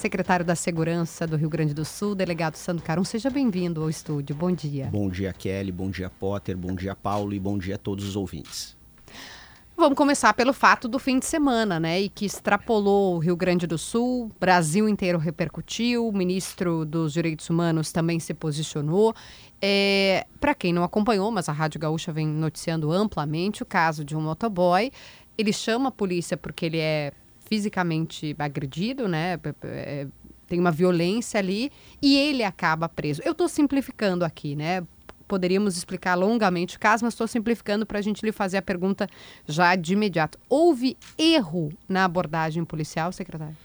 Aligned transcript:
secretário 0.00 0.46
da 0.46 0.54
Segurança 0.54 1.26
do 1.26 1.36
Rio 1.36 1.50
Grande 1.50 1.74
do 1.74 1.84
Sul, 1.84 2.14
delegado 2.14 2.56
Sandro 2.56 2.82
Carum. 2.82 3.04
Seja 3.04 3.28
bem-vindo 3.28 3.82
ao 3.82 3.90
estúdio. 3.90 4.34
Bom 4.34 4.50
dia. 4.50 4.86
Bom 4.86 5.10
dia, 5.10 5.30
Kelly. 5.30 5.70
Bom 5.70 5.90
dia, 5.90 6.08
Potter. 6.08 6.56
Bom 6.56 6.74
dia, 6.74 6.94
Paulo. 6.94 7.34
E 7.34 7.38
bom 7.38 7.58
dia 7.58 7.74
a 7.74 7.78
todos 7.78 8.08
os 8.08 8.16
ouvintes. 8.16 8.74
Vamos 9.76 9.98
começar 9.98 10.32
pelo 10.32 10.54
fato 10.54 10.88
do 10.88 10.98
fim 10.98 11.18
de 11.18 11.26
semana, 11.26 11.78
né? 11.78 12.00
E 12.00 12.08
que 12.08 12.24
extrapolou 12.24 13.16
o 13.16 13.18
Rio 13.18 13.36
Grande 13.36 13.66
do 13.66 13.76
Sul, 13.76 14.30
Brasil 14.40 14.88
inteiro 14.88 15.18
repercutiu, 15.18 16.08
o 16.08 16.12
ministro 16.12 16.86
dos 16.86 17.12
Direitos 17.12 17.50
Humanos 17.50 17.92
também 17.92 18.18
se 18.18 18.32
posicionou. 18.32 19.14
É, 19.60 20.26
Para 20.40 20.54
quem 20.54 20.72
não 20.72 20.82
acompanhou, 20.82 21.30
mas 21.30 21.46
a 21.46 21.52
Rádio 21.52 21.78
Gaúcha 21.78 22.10
vem 22.10 22.26
noticiando 22.26 22.90
amplamente 22.90 23.62
o 23.62 23.66
caso 23.66 24.02
de 24.02 24.16
um 24.16 24.22
motoboy. 24.22 24.90
Ele 25.36 25.52
chama 25.52 25.90
a 25.90 25.92
polícia 25.92 26.38
porque 26.38 26.64
ele 26.64 26.78
é 26.78 27.12
fisicamente 27.50 28.34
agredido, 28.38 29.08
né? 29.08 29.38
É, 29.64 30.06
tem 30.46 30.60
uma 30.60 30.70
violência 30.70 31.38
ali 31.38 31.70
e 32.00 32.16
ele 32.16 32.44
acaba 32.44 32.88
preso. 32.88 33.20
Eu 33.24 33.32
estou 33.32 33.48
simplificando 33.48 34.24
aqui, 34.24 34.54
né? 34.54 34.86
poderíamos 35.26 35.76
explicar 35.76 36.16
longamente 36.16 36.76
o 36.76 36.80
caso, 36.80 37.04
mas 37.04 37.14
estou 37.14 37.28
simplificando 37.28 37.86
para 37.86 38.00
a 38.00 38.02
gente 38.02 38.26
lhe 38.26 38.32
fazer 38.32 38.56
a 38.56 38.62
pergunta 38.62 39.08
já 39.46 39.76
de 39.76 39.92
imediato. 39.92 40.36
Houve 40.48 40.96
erro 41.16 41.72
na 41.88 42.04
abordagem 42.04 42.64
policial, 42.64 43.12
secretário? 43.12 43.56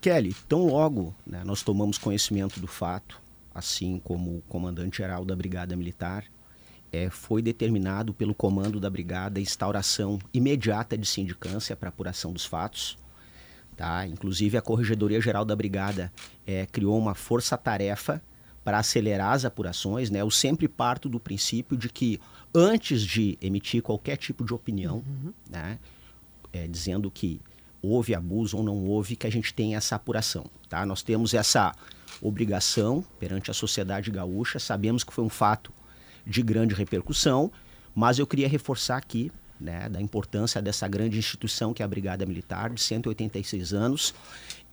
Kelly, 0.00 0.34
tão 0.48 0.66
logo 0.68 1.14
né, 1.26 1.42
nós 1.44 1.62
tomamos 1.62 1.98
conhecimento 1.98 2.58
do 2.58 2.66
fato, 2.66 3.20
assim 3.54 4.00
como 4.02 4.38
o 4.38 4.42
comandante-geral 4.48 5.22
da 5.22 5.36
Brigada 5.36 5.76
Militar, 5.76 6.24
é, 6.90 7.10
foi 7.10 7.42
determinado 7.42 8.14
pelo 8.14 8.34
comando 8.34 8.80
da 8.80 8.88
Brigada 8.88 9.38
instauração 9.38 10.18
imediata 10.32 10.96
de 10.96 11.06
sindicância 11.06 11.76
para 11.76 11.90
apuração 11.90 12.32
dos 12.32 12.46
fatos. 12.46 12.96
Tá? 13.76 14.06
Inclusive, 14.06 14.56
a 14.56 14.62
Corregedoria 14.62 15.20
Geral 15.20 15.44
da 15.44 15.56
Brigada 15.56 16.12
é, 16.46 16.66
criou 16.66 16.98
uma 16.98 17.14
força-tarefa 17.14 18.22
para 18.64 18.78
acelerar 18.78 19.32
as 19.32 19.44
apurações, 19.44 20.08
né? 20.10 20.20
Eu 20.20 20.30
sempre 20.30 20.68
parto 20.68 21.08
do 21.08 21.18
princípio 21.18 21.76
de 21.76 21.88
que 21.88 22.20
antes 22.54 23.02
de 23.02 23.36
emitir 23.40 23.82
qualquer 23.82 24.16
tipo 24.16 24.44
de 24.44 24.54
opinião, 24.54 25.02
uhum. 25.06 25.32
né, 25.50 25.78
é, 26.52 26.68
dizendo 26.68 27.10
que 27.10 27.40
houve 27.80 28.14
abuso 28.14 28.56
ou 28.56 28.62
não 28.62 28.84
houve, 28.84 29.16
que 29.16 29.26
a 29.26 29.30
gente 29.30 29.52
tem 29.52 29.74
essa 29.74 29.96
apuração, 29.96 30.46
tá? 30.68 30.86
Nós 30.86 31.02
temos 31.02 31.34
essa 31.34 31.74
obrigação 32.20 33.04
perante 33.18 33.50
a 33.50 33.54
sociedade 33.54 34.10
gaúcha, 34.10 34.60
sabemos 34.60 35.02
que 35.02 35.12
foi 35.12 35.24
um 35.24 35.28
fato 35.28 35.72
de 36.24 36.40
grande 36.40 36.74
repercussão, 36.74 37.50
mas 37.92 38.20
eu 38.20 38.26
queria 38.26 38.48
reforçar 38.48 38.96
aqui 38.96 39.32
né, 39.62 39.88
da 39.88 40.00
importância 40.00 40.60
dessa 40.60 40.86
grande 40.88 41.18
instituição 41.18 41.72
que 41.72 41.82
é 41.82 41.84
a 41.84 41.88
Brigada 41.88 42.26
Militar, 42.26 42.70
de 42.70 42.80
186 42.80 43.72
anos, 43.72 44.14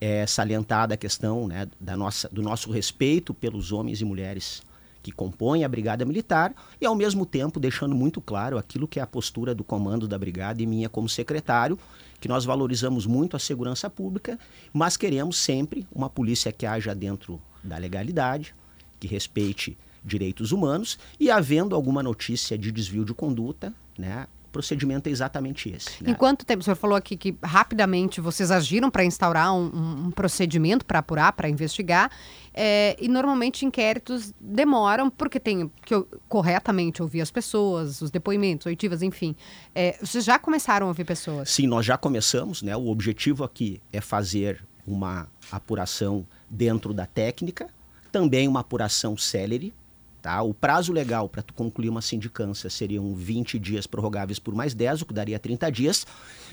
é, 0.00 0.26
salientada 0.26 0.94
a 0.94 0.96
questão 0.96 1.46
né, 1.46 1.68
da 1.80 1.96
nossa, 1.96 2.28
do 2.28 2.42
nosso 2.42 2.70
respeito 2.70 3.32
pelos 3.32 3.72
homens 3.72 4.00
e 4.00 4.04
mulheres 4.04 4.62
que 5.02 5.12
compõem 5.12 5.64
a 5.64 5.68
Brigada 5.68 6.04
Militar 6.04 6.54
e, 6.80 6.84
ao 6.84 6.94
mesmo 6.94 7.24
tempo, 7.24 7.58
deixando 7.58 7.94
muito 7.94 8.20
claro 8.20 8.58
aquilo 8.58 8.86
que 8.86 8.98
é 8.98 9.02
a 9.02 9.06
postura 9.06 9.54
do 9.54 9.64
comando 9.64 10.06
da 10.06 10.18
Brigada 10.18 10.62
e 10.62 10.66
minha 10.66 10.88
como 10.88 11.08
secretário, 11.08 11.78
que 12.20 12.28
nós 12.28 12.44
valorizamos 12.44 13.06
muito 13.06 13.34
a 13.34 13.38
segurança 13.38 13.88
pública, 13.88 14.38
mas 14.72 14.96
queremos 14.96 15.38
sempre 15.38 15.86
uma 15.90 16.10
polícia 16.10 16.52
que 16.52 16.66
haja 16.66 16.94
dentro 16.94 17.40
da 17.64 17.78
legalidade, 17.78 18.54
que 18.98 19.06
respeite 19.06 19.76
direitos 20.04 20.52
humanos 20.52 20.98
e, 21.18 21.30
havendo 21.30 21.74
alguma 21.74 22.02
notícia 22.02 22.58
de 22.58 22.70
desvio 22.70 23.04
de 23.04 23.14
conduta, 23.14 23.72
né, 23.98 24.26
procedimento 24.50 25.08
é 25.08 25.12
exatamente 25.12 25.70
esse. 25.70 26.02
Né? 26.02 26.10
Em 26.10 26.14
quanto 26.14 26.44
tempo? 26.44 26.60
O 26.60 26.64
senhor 26.64 26.76
falou 26.76 26.96
aqui 26.96 27.16
que 27.16 27.36
rapidamente 27.42 28.20
vocês 28.20 28.50
agiram 28.50 28.90
para 28.90 29.04
instaurar 29.04 29.54
um, 29.54 29.66
um, 29.66 30.06
um 30.06 30.10
procedimento 30.10 30.84
para 30.84 30.98
apurar, 30.98 31.32
para 31.32 31.48
investigar, 31.48 32.10
é, 32.52 32.96
e 33.00 33.08
normalmente 33.08 33.64
inquéritos 33.64 34.34
demoram 34.40 35.08
porque 35.08 35.38
tem 35.38 35.70
que 35.84 35.94
corretamente 36.28 37.02
ouvir 37.02 37.20
as 37.20 37.30
pessoas, 37.30 38.02
os 38.02 38.10
depoimentos, 38.10 38.66
oitivas, 38.66 39.02
enfim. 39.02 39.36
É, 39.74 39.96
vocês 40.00 40.24
já 40.24 40.38
começaram 40.38 40.86
a 40.86 40.88
ouvir 40.88 41.04
pessoas? 41.04 41.50
Sim, 41.50 41.66
nós 41.66 41.86
já 41.86 41.96
começamos. 41.96 42.62
Né? 42.62 42.76
O 42.76 42.88
objetivo 42.88 43.44
aqui 43.44 43.80
é 43.92 44.00
fazer 44.00 44.64
uma 44.86 45.28
apuração 45.50 46.26
dentro 46.48 46.92
da 46.92 47.06
técnica, 47.06 47.68
também 48.10 48.48
uma 48.48 48.60
apuração 48.60 49.16
célere, 49.16 49.72
Tá? 50.20 50.42
O 50.42 50.52
prazo 50.52 50.92
legal 50.92 51.28
para 51.28 51.42
tu 51.42 51.54
concluir 51.54 51.88
uma 51.88 52.02
sindicância 52.02 52.68
seriam 52.68 53.14
20 53.14 53.58
dias 53.58 53.86
prorrogáveis 53.86 54.38
por 54.38 54.54
mais 54.54 54.74
10, 54.74 55.02
o 55.02 55.06
que 55.06 55.14
daria 55.14 55.38
30 55.38 55.70
dias, 55.72 56.06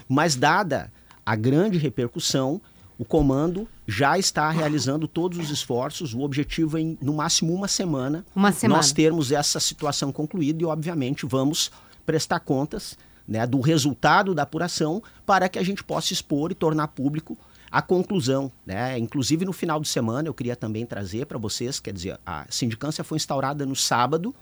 mas 0.08 0.36
dada 0.36 0.92
a 1.26 1.36
grande 1.36 1.78
repercussão, 1.78 2.62
o 2.98 3.04
comando 3.04 3.68
já 3.86 4.18
está 4.18 4.50
realizando 4.50 5.08
todos 5.08 5.38
os 5.38 5.50
esforços. 5.50 6.14
O 6.14 6.22
objetivo 6.22 6.78
é, 6.78 6.82
em, 6.82 6.98
no 7.02 7.14
máximo, 7.14 7.54
uma 7.54 7.68
semana, 7.68 8.26
uma 8.34 8.52
semana, 8.52 8.78
nós 8.78 8.94
termos 8.94 9.32
essa 9.32 9.60
situação 9.60 10.12
concluída 10.12 10.64
e, 10.64 10.66
obviamente, 10.66 11.26
vamos 11.26 11.70
prestar 12.06 12.40
contas 12.40 12.98
né, 13.28 13.46
do 13.46 13.60
resultado 13.60 14.34
da 14.34 14.44
apuração 14.44 15.04
para 15.26 15.50
que 15.50 15.60
a 15.60 15.64
gente 15.64 15.84
possa 15.84 16.14
expor 16.14 16.52
e 16.52 16.56
tornar 16.56 16.88
público 16.88 17.38
a 17.70 17.82
conclusão, 17.82 18.52
né? 18.66 18.98
Inclusive 18.98 19.46
no 19.46 19.54
final 19.54 19.80
de 19.80 19.88
semana 19.88 20.28
eu 20.28 20.34
queria 20.34 20.56
também 20.56 20.86
trazer 20.86 21.26
para 21.26 21.38
vocês, 21.38 21.80
quer 21.80 21.94
dizer, 21.94 22.20
a 22.26 22.46
sindicância 22.50 23.04
foi 23.04 23.18
instaurada 23.18 23.66
no 23.66 23.76
sábado. 23.76 24.34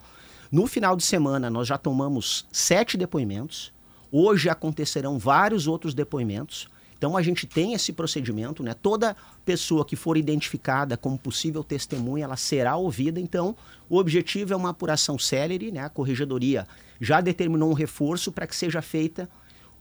No 0.51 0.67
final 0.67 0.95
de 0.95 1.03
semana 1.03 1.49
nós 1.49 1.67
já 1.67 1.77
tomamos 1.77 2.45
sete 2.51 2.97
depoimentos. 2.97 3.73
Hoje 4.11 4.49
acontecerão 4.49 5.17
vários 5.17 5.67
outros 5.67 5.93
depoimentos. 5.93 6.67
Então 6.97 7.17
a 7.17 7.21
gente 7.21 7.45
tem 7.45 7.73
esse 7.73 7.91
procedimento, 7.91 8.63
né? 8.63 8.73
Toda 8.73 9.15
pessoa 9.43 9.83
que 9.83 9.95
for 9.95 10.17
identificada 10.17 10.95
como 10.95 11.17
possível 11.17 11.63
testemunha, 11.63 12.23
ela 12.23 12.37
será 12.37 12.75
ouvida. 12.77 13.19
Então 13.19 13.55
o 13.89 13.97
objetivo 13.97 14.53
é 14.53 14.55
uma 14.55 14.69
apuração 14.69 15.19
célere, 15.19 15.71
né? 15.71 15.81
A 15.81 15.89
corregedoria 15.89 16.65
já 17.01 17.21
determinou 17.21 17.69
um 17.69 17.73
reforço 17.73 18.31
para 18.31 18.47
que 18.47 18.55
seja 18.55 18.81
feita 18.81 19.29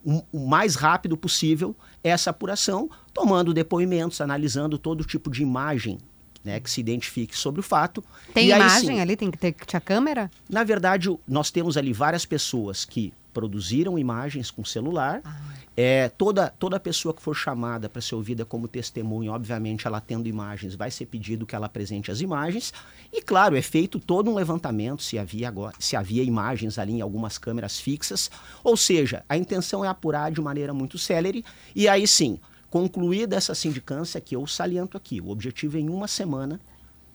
o 0.05 0.47
mais 0.47 0.75
rápido 0.75 1.17
possível 1.17 1.75
essa 2.03 2.31
apuração, 2.31 2.91
tomando 3.13 3.55
depoimentos, 3.55 4.21
analisando 4.21 4.79
todo 4.79 5.05
tipo 5.05 5.31
de 5.31 5.43
imagem 5.43 5.99
né, 6.45 6.61
que 6.61 6.71
se 6.71 6.81
identifique 6.81 7.37
sobre 7.37 7.61
o 7.61 7.63
fato. 7.63 8.05
Tem 8.35 8.49
e 8.49 8.53
imagem 8.53 8.91
aí, 8.91 8.97
sim, 8.97 9.01
ali? 9.01 9.17
Tem 9.17 9.31
que 9.31 9.39
ter, 9.39 9.53
ter 9.53 9.77
a 9.77 9.81
câmera? 9.81 10.31
Na 10.49 10.63
verdade, 10.63 11.09
nós 11.27 11.51
temos 11.51 11.77
ali 11.77 11.93
várias 11.93 12.27
pessoas 12.27 12.85
que 12.85 13.13
produziram 13.35 13.99
imagens 13.99 14.51
com 14.51 14.65
celular. 14.65 15.21
Ah. 15.25 15.41
É, 15.77 16.09
toda, 16.09 16.51
toda 16.51 16.79
pessoa 16.79 17.13
que 17.13 17.21
for 17.21 17.35
chamada 17.35 17.89
para 17.89 18.01
ser 18.01 18.15
ouvida 18.15 18.45
como 18.45 18.69
testemunha, 18.69 19.33
obviamente, 19.33 19.89
ela 19.89 20.01
tendo 20.01 20.29
imagens, 20.29 20.77
vai 20.77 20.89
ser 20.89 21.07
pedido 21.07 21.45
que 21.45 21.55
ela 21.55 21.67
apresente 21.67 22.13
as 22.13 22.21
imagens. 22.21 22.73
E, 23.13 23.21
claro, 23.21 23.57
é 23.57 23.63
feito 23.63 23.99
todo 23.99 24.31
um 24.31 24.35
levantamento 24.35 25.03
se 25.03 25.19
havia, 25.19 25.49
agora, 25.49 25.75
se 25.81 25.97
havia 25.97 26.23
imagens 26.23 26.79
ali 26.79 26.93
em 26.93 27.01
algumas 27.01 27.37
câmeras 27.37 27.81
fixas. 27.81 28.31
Ou 28.63 28.77
seja, 28.77 29.25
a 29.29 29.37
intenção 29.37 29.85
é 29.85 29.89
apurar 29.89 30.31
de 30.31 30.41
maneira 30.41 30.73
muito 30.73 30.97
célere. 30.97 31.45
E 31.75 31.89
aí 31.89 32.07
sim, 32.07 32.39
concluída 32.71 33.35
essa 33.35 33.55
sindicância, 33.55 34.21
que 34.21 34.37
eu 34.37 34.47
saliento 34.47 34.97
aqui, 34.97 35.21
o 35.21 35.31
objetivo 35.31 35.77
é 35.77 35.81
em 35.81 35.89
uma 35.89 36.07
semana, 36.07 36.61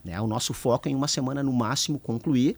né, 0.04 0.20
o 0.20 0.28
nosso 0.28 0.54
foco 0.54 0.88
é 0.88 0.92
em 0.92 0.96
uma 0.96 1.08
semana 1.08 1.42
no 1.42 1.54
máximo 1.54 1.98
concluir 1.98 2.58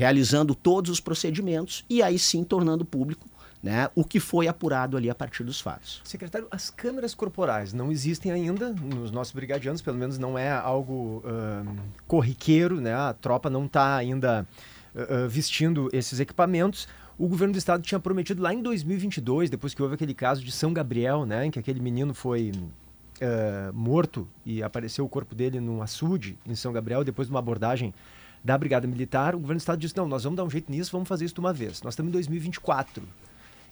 realizando 0.00 0.54
todos 0.54 0.90
os 0.90 0.98
procedimentos 0.98 1.84
e 1.86 2.02
aí 2.02 2.18
sim 2.18 2.42
tornando 2.42 2.86
público 2.86 3.28
né, 3.62 3.90
o 3.94 4.02
que 4.02 4.18
foi 4.18 4.48
apurado 4.48 4.96
ali 4.96 5.10
a 5.10 5.14
partir 5.14 5.44
dos 5.44 5.60
fatos. 5.60 6.00
Secretário, 6.04 6.48
as 6.50 6.70
câmeras 6.70 7.14
corporais 7.14 7.74
não 7.74 7.92
existem 7.92 8.32
ainda 8.32 8.70
nos 8.72 9.10
nossos 9.10 9.34
brigadianos, 9.34 9.82
pelo 9.82 9.98
menos 9.98 10.16
não 10.16 10.38
é 10.38 10.50
algo 10.50 11.22
uh, 11.22 11.76
corriqueiro, 12.06 12.80
né? 12.80 12.94
a 12.94 13.12
tropa 13.12 13.50
não 13.50 13.66
está 13.66 13.96
ainda 13.96 14.48
uh, 14.94 15.28
vestindo 15.28 15.90
esses 15.92 16.18
equipamentos. 16.18 16.88
O 17.18 17.28
governo 17.28 17.52
do 17.52 17.58
estado 17.58 17.82
tinha 17.82 18.00
prometido 18.00 18.42
lá 18.42 18.54
em 18.54 18.62
2022, 18.62 19.50
depois 19.50 19.74
que 19.74 19.82
houve 19.82 19.96
aquele 19.96 20.14
caso 20.14 20.42
de 20.42 20.50
São 20.50 20.72
Gabriel, 20.72 21.26
né, 21.26 21.44
em 21.44 21.50
que 21.50 21.58
aquele 21.58 21.80
menino 21.80 22.14
foi 22.14 22.52
uh, 22.52 23.74
morto 23.74 24.26
e 24.46 24.62
apareceu 24.62 25.04
o 25.04 25.08
corpo 25.10 25.34
dele 25.34 25.60
num 25.60 25.82
açude 25.82 26.38
em 26.46 26.54
São 26.54 26.72
Gabriel, 26.72 27.04
depois 27.04 27.28
de 27.28 27.34
uma 27.34 27.40
abordagem 27.40 27.92
da 28.42 28.56
Brigada 28.56 28.86
Militar, 28.86 29.34
o 29.34 29.38
governo 29.38 29.58
do 29.58 29.62
Estado 29.62 29.78
disse: 29.78 29.96
não, 29.96 30.08
nós 30.08 30.24
vamos 30.24 30.36
dar 30.36 30.44
um 30.44 30.50
jeito 30.50 30.70
nisso, 30.70 30.90
vamos 30.92 31.08
fazer 31.08 31.24
isso 31.24 31.34
de 31.34 31.40
uma 31.40 31.52
vez. 31.52 31.82
Nós 31.82 31.94
estamos 31.94 32.10
em 32.10 32.12
2024 32.12 33.02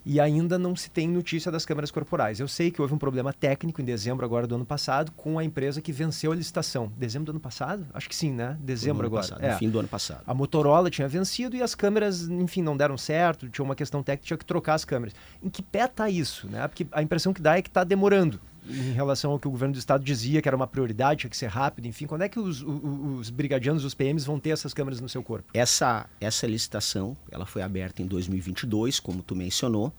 e 0.05 0.20
ainda 0.20 0.59
não 0.59 0.75
se 0.75 0.91
tem 0.91 1.06
notícia 1.09 1.53
das 1.53 1.67
câmeras 1.67 1.91
corporais. 1.91 2.41
Eu 2.41 2.49
sei 2.49 2.70
que 2.70 2.81
houve 2.81 2.94
um 2.94 2.99
problema 2.99 3.32
técnico 3.32 3.82
em 3.82 3.85
dezembro 3.85 4.25
agora 4.25 4.47
do 4.47 4.55
ano 4.55 4.65
passado 4.65 5.12
com 5.12 5.38
a 5.38 5.44
empresa 5.44 5.82
que 5.82 5.93
venceu 5.93 6.32
a 6.32 6.35
licitação. 6.35 6.91
Dezembro 6.97 7.26
do 7.26 7.31
ano 7.32 7.41
passado? 7.41 7.87
Acho 7.93 8.09
que 8.09 8.17
sim, 8.17 8.32
né? 8.32 8.56
Dezembro 8.61 9.06
agora. 9.06 9.23
Passado, 9.23 9.44
é. 9.44 9.56
Fim 9.56 9.69
do 9.69 9.79
ano 9.79 9.88
passado. 9.88 10.23
A 10.26 10.32
Motorola 10.32 10.91
tinha 10.91 11.09
vencido 11.09 11.56
e 11.56 11.62
as 11.62 11.75
câmeras, 11.75 12.29
enfim, 12.29 12.62
não 12.62 12.76
deram 12.76 12.97
certo, 12.97 13.49
tinha 13.49 13.65
uma 13.65 13.75
questão 13.75 14.03
técnica, 14.03 14.26
tinha 14.26 14.38
que 14.38 14.47
trocar 14.47 14.75
as 14.75 14.85
câmeras. 14.85 15.15
Em 15.43 15.50
que 15.50 15.62
pé 15.62 15.85
está 15.85 16.09
isso, 16.09 16.49
né? 16.49 16.67
Porque 16.67 16.87
a 16.93 17.03
impressão 17.03 17.32
que 17.35 17.43
dá 17.43 17.59
é 17.59 17.62
que 17.62 17.69
está 17.69 17.85
demorando 17.85 18.41
em 18.69 18.93
relação 18.93 19.32
ao 19.32 19.38
que 19.38 19.49
o 19.49 19.50
governo 19.50 19.75
do 19.75 19.79
estado 19.79 20.05
dizia 20.05 20.43
que 20.43 20.49
era 20.49 20.56
uma 20.56 20.67
prioridade, 20.67 21.20
tinha 21.20 21.31
que 21.31 21.37
ser 21.37 21.49
rápido, 21.49 21.87
enfim, 21.87 22.06
quando 22.06 22.23
é 22.23 22.29
que 22.29 22.38
os, 22.38 22.62
os, 22.62 22.82
os 23.20 23.31
brigadianos, 23.31 23.85
os 23.85 23.94
PMs 23.94 24.25
vão 24.25 24.38
ter 24.38 24.50
essas 24.50 24.75
câmeras 24.75 25.00
no 25.00 25.09
seu 25.09 25.23
corpo? 25.23 25.50
Essa, 25.55 26.06
essa 26.20 26.47
licitação, 26.47 27.17
ela 27.31 27.47
foi 27.47 27.62
aberta 27.62 28.03
em 28.03 28.06
2022, 28.06 29.00
como 29.00 29.23
tu 29.23 29.35
mencionou. 29.35 29.93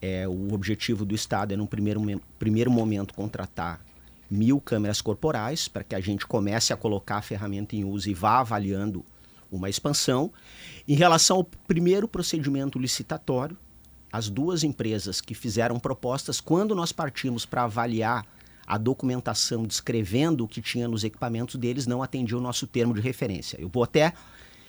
É, 0.00 0.28
o 0.28 0.52
objetivo 0.52 1.04
do 1.04 1.14
estado 1.14 1.54
é, 1.54 1.56
num 1.56 1.66
primeiro, 1.66 2.20
primeiro 2.38 2.70
momento, 2.70 3.14
contratar 3.14 3.80
mil 4.30 4.60
câmeras 4.60 5.00
corporais 5.00 5.68
para 5.68 5.84
que 5.84 5.94
a 5.94 6.00
gente 6.00 6.26
comece 6.26 6.72
a 6.72 6.76
colocar 6.76 7.16
a 7.16 7.22
ferramenta 7.22 7.76
em 7.76 7.84
uso 7.84 8.10
e 8.10 8.14
vá 8.14 8.40
avaliando 8.40 9.04
uma 9.50 9.68
expansão. 9.68 10.30
Em 10.86 10.94
relação 10.94 11.38
ao 11.38 11.44
primeiro 11.44 12.06
procedimento 12.06 12.78
licitatório, 12.78 13.56
as 14.12 14.28
duas 14.28 14.64
empresas 14.64 15.20
que 15.20 15.34
fizeram 15.34 15.78
propostas, 15.78 16.40
quando 16.40 16.74
nós 16.74 16.92
partimos 16.92 17.44
para 17.44 17.64
avaliar 17.64 18.24
a 18.66 18.76
documentação 18.76 19.64
descrevendo 19.64 20.44
o 20.44 20.48
que 20.48 20.60
tinha 20.60 20.88
nos 20.88 21.04
equipamentos 21.04 21.56
deles, 21.56 21.86
não 21.86 22.02
atendiam 22.02 22.38
o 22.38 22.42
nosso 22.42 22.66
termo 22.66 22.92
de 22.92 23.00
referência. 23.00 23.60
Eu 23.60 23.68
vou 23.68 23.84
até 23.84 24.12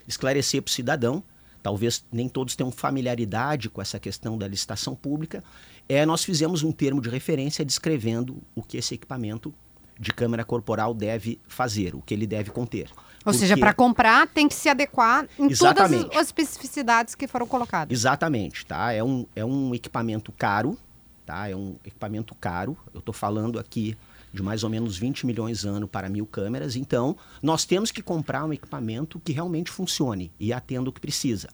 esclarecer 0.07 0.61
para 0.61 0.69
o 0.69 0.73
cidadão, 0.73 1.23
talvez 1.63 2.05
nem 2.11 2.29
todos 2.29 2.55
tenham 2.55 2.71
familiaridade 2.71 3.69
com 3.69 3.81
essa 3.81 3.99
questão 3.99 4.37
da 4.37 4.47
licitação 4.47 4.95
pública, 4.95 5.43
é 5.89 6.05
nós 6.05 6.23
fizemos 6.23 6.63
um 6.63 6.71
termo 6.71 7.01
de 7.01 7.09
referência 7.09 7.65
descrevendo 7.65 8.37
o 8.55 8.61
que 8.61 8.77
esse 8.77 8.93
equipamento 8.93 9.53
de 9.99 10.11
câmera 10.11 10.43
corporal 10.43 10.93
deve 10.93 11.39
fazer, 11.47 11.95
o 11.95 12.01
que 12.01 12.13
ele 12.13 12.27
deve 12.27 12.51
conter. 12.51 12.89
Ou 13.27 13.33
Porque... 13.33 13.39
seja, 13.39 13.57
para 13.57 13.73
comprar 13.73 14.27
tem 14.27 14.47
que 14.47 14.53
se 14.53 14.69
adequar 14.69 15.27
em 15.37 15.49
Exatamente. 15.49 16.03
todas 16.03 16.17
as 16.17 16.27
especificidades 16.27 17.15
que 17.15 17.27
foram 17.27 17.45
colocadas. 17.45 17.97
Exatamente, 17.97 18.65
tá? 18.65 18.93
É 18.93 19.03
um, 19.03 19.25
é 19.35 19.43
um 19.43 19.75
equipamento 19.75 20.31
caro, 20.31 20.77
tá? 21.25 21.49
É 21.49 21.55
um 21.55 21.75
equipamento 21.83 22.33
caro. 22.35 22.77
Eu 22.93 22.99
estou 22.99 23.13
falando 23.13 23.59
aqui 23.59 23.97
de 24.33 24.43
mais 24.43 24.63
ou 24.63 24.69
menos 24.69 24.97
20 24.97 25.25
milhões 25.25 25.65
ano 25.65 25.87
para 25.87 26.09
mil 26.09 26.25
câmeras. 26.25 26.75
Então, 26.75 27.17
nós 27.41 27.65
temos 27.65 27.91
que 27.91 28.01
comprar 28.01 28.45
um 28.45 28.53
equipamento 28.53 29.19
que 29.19 29.33
realmente 29.33 29.71
funcione 29.71 30.31
e 30.39 30.53
atenda 30.53 30.89
o 30.89 30.93
que 30.93 31.01
precisa. 31.01 31.49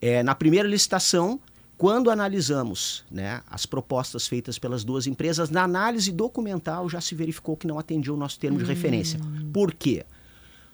É, 0.00 0.22
na 0.22 0.34
primeira 0.34 0.68
licitação, 0.68 1.40
quando 1.78 2.10
analisamos 2.10 3.04
né, 3.10 3.42
as 3.46 3.66
propostas 3.66 4.26
feitas 4.26 4.58
pelas 4.58 4.82
duas 4.82 5.06
empresas, 5.06 5.50
na 5.50 5.62
análise 5.62 6.10
documental 6.10 6.88
já 6.88 7.00
se 7.00 7.14
verificou 7.14 7.56
que 7.56 7.66
não 7.66 7.78
atendia 7.78 8.12
o 8.12 8.16
nosso 8.16 8.38
termo 8.38 8.58
hum. 8.58 8.62
de 8.62 8.66
referência. 8.66 9.20
Por 9.52 9.74
quê? 9.74 10.04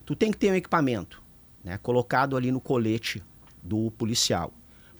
Tu 0.06 0.14
tem 0.14 0.30
que 0.30 0.38
ter 0.38 0.50
um 0.52 0.54
equipamento 0.54 1.22
né, 1.64 1.78
colocado 1.78 2.36
ali 2.36 2.52
no 2.52 2.60
colete 2.60 3.22
do 3.62 3.90
policial. 3.92 4.52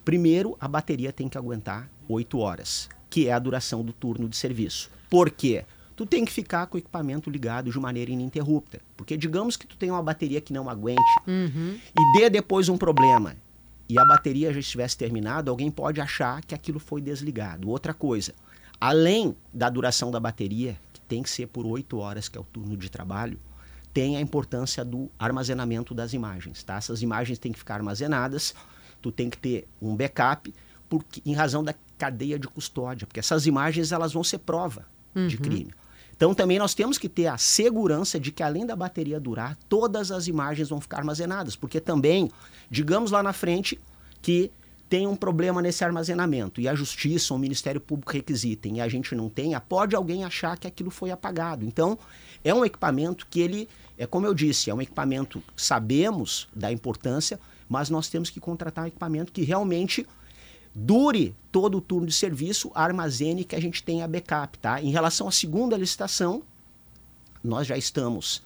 Primeiro, 0.05 0.57
a 0.61 0.67
bateria 0.67 1.13
tem 1.13 1.29
que 1.29 1.39
aguentar 1.39 1.89
8 2.09 2.39
horas, 2.39 2.89
que 3.09 3.29
é 3.29 3.33
a 3.33 3.39
duração 3.39 3.85
do 3.85 3.93
turno 3.93 4.29
de 4.29 4.37
serviço. 4.37 4.91
Por 5.09 5.31
quê? 5.31 5.65
Tu 5.95 6.07
tem 6.07 6.25
que 6.25 6.33
ficar 6.33 6.67
com 6.67 6.77
o 6.77 6.79
equipamento 6.79 7.31
ligado 7.31 7.71
de 7.71 7.79
maneira 7.79 8.11
ininterrupta. 8.11 8.81
Porque 8.97 9.17
digamos 9.17 9.57
que 9.57 9.67
tu 9.67 9.77
tem 9.77 9.91
uma 9.91 10.03
bateria 10.03 10.41
que 10.41 10.53
não 10.53 10.69
aguente 10.69 11.01
uhum. 11.27 11.79
e 11.97 12.19
dê 12.19 12.31
depois 12.31 12.69
um 12.69 12.77
problema 12.77 13.37
e 13.93 13.99
a 13.99 14.07
bateria 14.07 14.51
já 14.55 14.59
estivesse 14.59 14.97
terminada, 14.97 15.51
alguém 15.51 15.71
pode 15.71 16.01
achar 16.01 16.41
que 16.41 16.55
aquilo 16.55 16.79
foi 16.79 17.03
desligado. 17.03 17.69
Outra 17.69 17.93
coisa, 17.93 18.33
além 18.81 19.37
da 19.53 19.69
duração 19.69 20.11
da 20.11 20.19
bateria, 20.19 20.79
que 20.95 21.01
tem 21.03 21.23
que 21.23 21.29
ser 21.29 21.47
por 21.49 21.67
8 21.67 21.99
horas, 21.99 22.27
que 22.27 22.39
é 22.39 22.41
o 22.41 22.45
turno 22.45 22.75
de 22.75 22.91
trabalho, 22.91 23.39
tem 23.93 24.17
a 24.17 24.21
importância 24.23 24.83
do 24.83 25.11
armazenamento 25.19 25.93
das 25.93 26.15
imagens. 26.15 26.63
Tá? 26.63 26.77
Essas 26.77 27.03
imagens 27.03 27.39
têm 27.39 27.53
que 27.53 27.59
ficar 27.59 27.75
armazenadas, 27.75 28.55
tu 29.03 29.13
tem 29.13 29.29
que 29.29 29.37
ter 29.37 29.69
um 29.79 29.95
backup, 29.95 30.55
porque, 30.89 31.21
em 31.27 31.35
razão 31.35 31.63
da 31.63 31.75
cadeia 31.99 32.39
de 32.39 32.49
custódia, 32.49 33.07
porque 33.07 33.21
essas 33.21 33.47
imagens 33.47 33.93
elas 33.93 34.15
vão 34.15 34.25
ser 34.25 34.39
prova 34.39 34.87
uhum. 35.15 35.27
de 35.27 35.37
crime. 35.37 35.75
Então 36.23 36.33
também 36.33 36.57
nós 36.57 36.73
temos 36.73 36.99
que 36.99 37.09
ter 37.09 37.27
a 37.27 37.37
segurança 37.37 38.21
de 38.21 38.31
que 38.31 38.45
além 38.45 38.65
da 38.65 38.77
bateria 38.77 39.19
durar, 39.19 39.59
todas 39.69 40.13
as 40.13 40.29
imagens 40.29 40.69
vão 40.69 40.81
ficar 40.81 40.99
armazenadas, 40.99 41.57
porque 41.57 41.81
também, 41.81 42.31
digamos 42.71 43.11
lá 43.11 43.25
na 43.25 43.33
frente 43.33 43.77
que 44.23 44.49
tem 44.89 45.05
um 45.05 45.17
problema 45.17 45.61
nesse 45.61 45.83
armazenamento 45.83 46.61
e 46.61 46.69
a 46.69 46.77
justiça 46.77 47.35
ou 47.35 47.39
o 47.39 47.41
Ministério 47.41 47.81
Público 47.81 48.13
requisitem 48.13 48.77
e 48.77 48.81
a 48.81 48.87
gente 48.87 49.17
não 49.17 49.29
tenha, 49.29 49.61
pode 49.61 49.97
alguém 49.97 50.23
achar 50.23 50.57
que 50.57 50.69
aquilo 50.69 50.93
foi 50.93 51.11
apagado. 51.11 51.65
Então, 51.65 51.99
é 52.45 52.55
um 52.55 52.65
equipamento 52.65 53.27
que 53.29 53.41
ele, 53.41 53.69
é 53.99 54.07
como 54.07 54.25
eu 54.25 54.33
disse, 54.33 54.71
é 54.71 54.75
um 54.75 54.81
equipamento, 54.81 55.43
sabemos 55.57 56.47
da 56.55 56.71
importância, 56.71 57.41
mas 57.69 57.91
nós 57.91 58.09
temos 58.09 58.31
que 58.31 58.39
contratar 58.39 58.85
um 58.85 58.87
equipamento 58.87 59.33
que 59.33 59.43
realmente 59.43 60.07
dure 60.75 61.35
todo 61.51 61.79
o 61.79 61.81
turno 61.81 62.07
de 62.07 62.15
serviço, 62.15 62.71
armazene 62.75 63.45
que 63.45 63.55
a 63.55 63.61
gente 63.61 63.83
tenha 63.83 64.09
backup, 64.09 64.59
tá? 64.59 64.81
Em 64.81 64.91
relação 64.91 65.29
à 65.29 65.31
segunda 65.31 65.77
licitação, 65.77 66.43
nós 67.43 67.67
já 67.67 67.77
estamos 67.77 68.43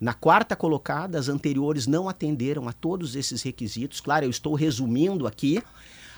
na 0.00 0.14
quarta 0.14 0.54
colocada, 0.54 1.18
as 1.18 1.28
anteriores 1.28 1.86
não 1.86 2.08
atenderam 2.08 2.68
a 2.68 2.72
todos 2.72 3.16
esses 3.16 3.42
requisitos. 3.42 4.00
Claro, 4.00 4.26
eu 4.26 4.30
estou 4.30 4.54
resumindo 4.54 5.26
aqui. 5.26 5.62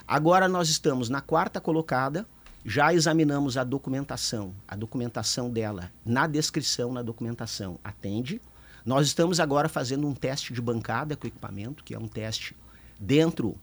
Agora 0.06 0.48
nós 0.48 0.68
estamos 0.68 1.08
na 1.08 1.20
quarta 1.20 1.60
colocada, 1.60 2.26
já 2.64 2.92
examinamos 2.92 3.56
a 3.56 3.64
documentação, 3.64 4.54
a 4.66 4.74
documentação 4.74 5.50
dela 5.50 5.92
na 6.04 6.26
descrição, 6.26 6.92
na 6.92 7.02
documentação 7.02 7.78
atende. 7.84 8.40
Nós 8.84 9.06
estamos 9.06 9.38
agora 9.38 9.68
fazendo 9.68 10.06
um 10.06 10.14
teste 10.14 10.52
de 10.52 10.60
bancada 10.60 11.16
com 11.16 11.24
o 11.24 11.28
equipamento, 11.28 11.84
que 11.84 11.94
é 11.94 11.98
um 11.98 12.08
teste 12.08 12.56
dentro 12.98 13.54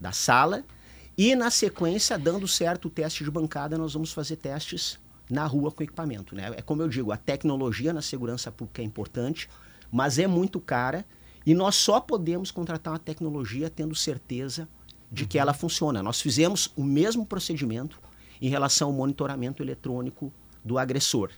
da 0.00 0.12
sala 0.12 0.64
e 1.16 1.34
na 1.36 1.50
sequência, 1.50 2.18
dando 2.18 2.46
certo 2.48 2.86
o 2.86 2.90
teste 2.90 3.22
de 3.22 3.30
bancada, 3.30 3.78
nós 3.78 3.94
vamos 3.94 4.12
fazer 4.12 4.36
testes 4.36 4.98
na 5.30 5.46
rua 5.46 5.70
com 5.70 5.82
equipamento. 5.82 6.34
Né? 6.34 6.52
É 6.56 6.62
como 6.62 6.82
eu 6.82 6.88
digo, 6.88 7.12
a 7.12 7.16
tecnologia 7.16 7.92
na 7.92 8.02
segurança 8.02 8.50
pública 8.50 8.82
é 8.82 8.84
importante, 8.84 9.48
mas 9.90 10.18
é 10.18 10.26
muito 10.26 10.60
cara 10.60 11.04
e 11.46 11.54
nós 11.54 11.76
só 11.76 12.00
podemos 12.00 12.50
contratar 12.50 12.92
uma 12.92 12.98
tecnologia 12.98 13.70
tendo 13.70 13.94
certeza 13.94 14.68
de 15.10 15.22
uhum. 15.22 15.28
que 15.28 15.38
ela 15.38 15.54
funciona. 15.54 16.02
Nós 16.02 16.20
fizemos 16.20 16.72
o 16.76 16.82
mesmo 16.82 17.24
procedimento 17.24 18.00
em 18.40 18.48
relação 18.48 18.88
ao 18.88 18.94
monitoramento 18.94 19.62
eletrônico 19.62 20.32
do 20.64 20.78
agressor, 20.78 21.30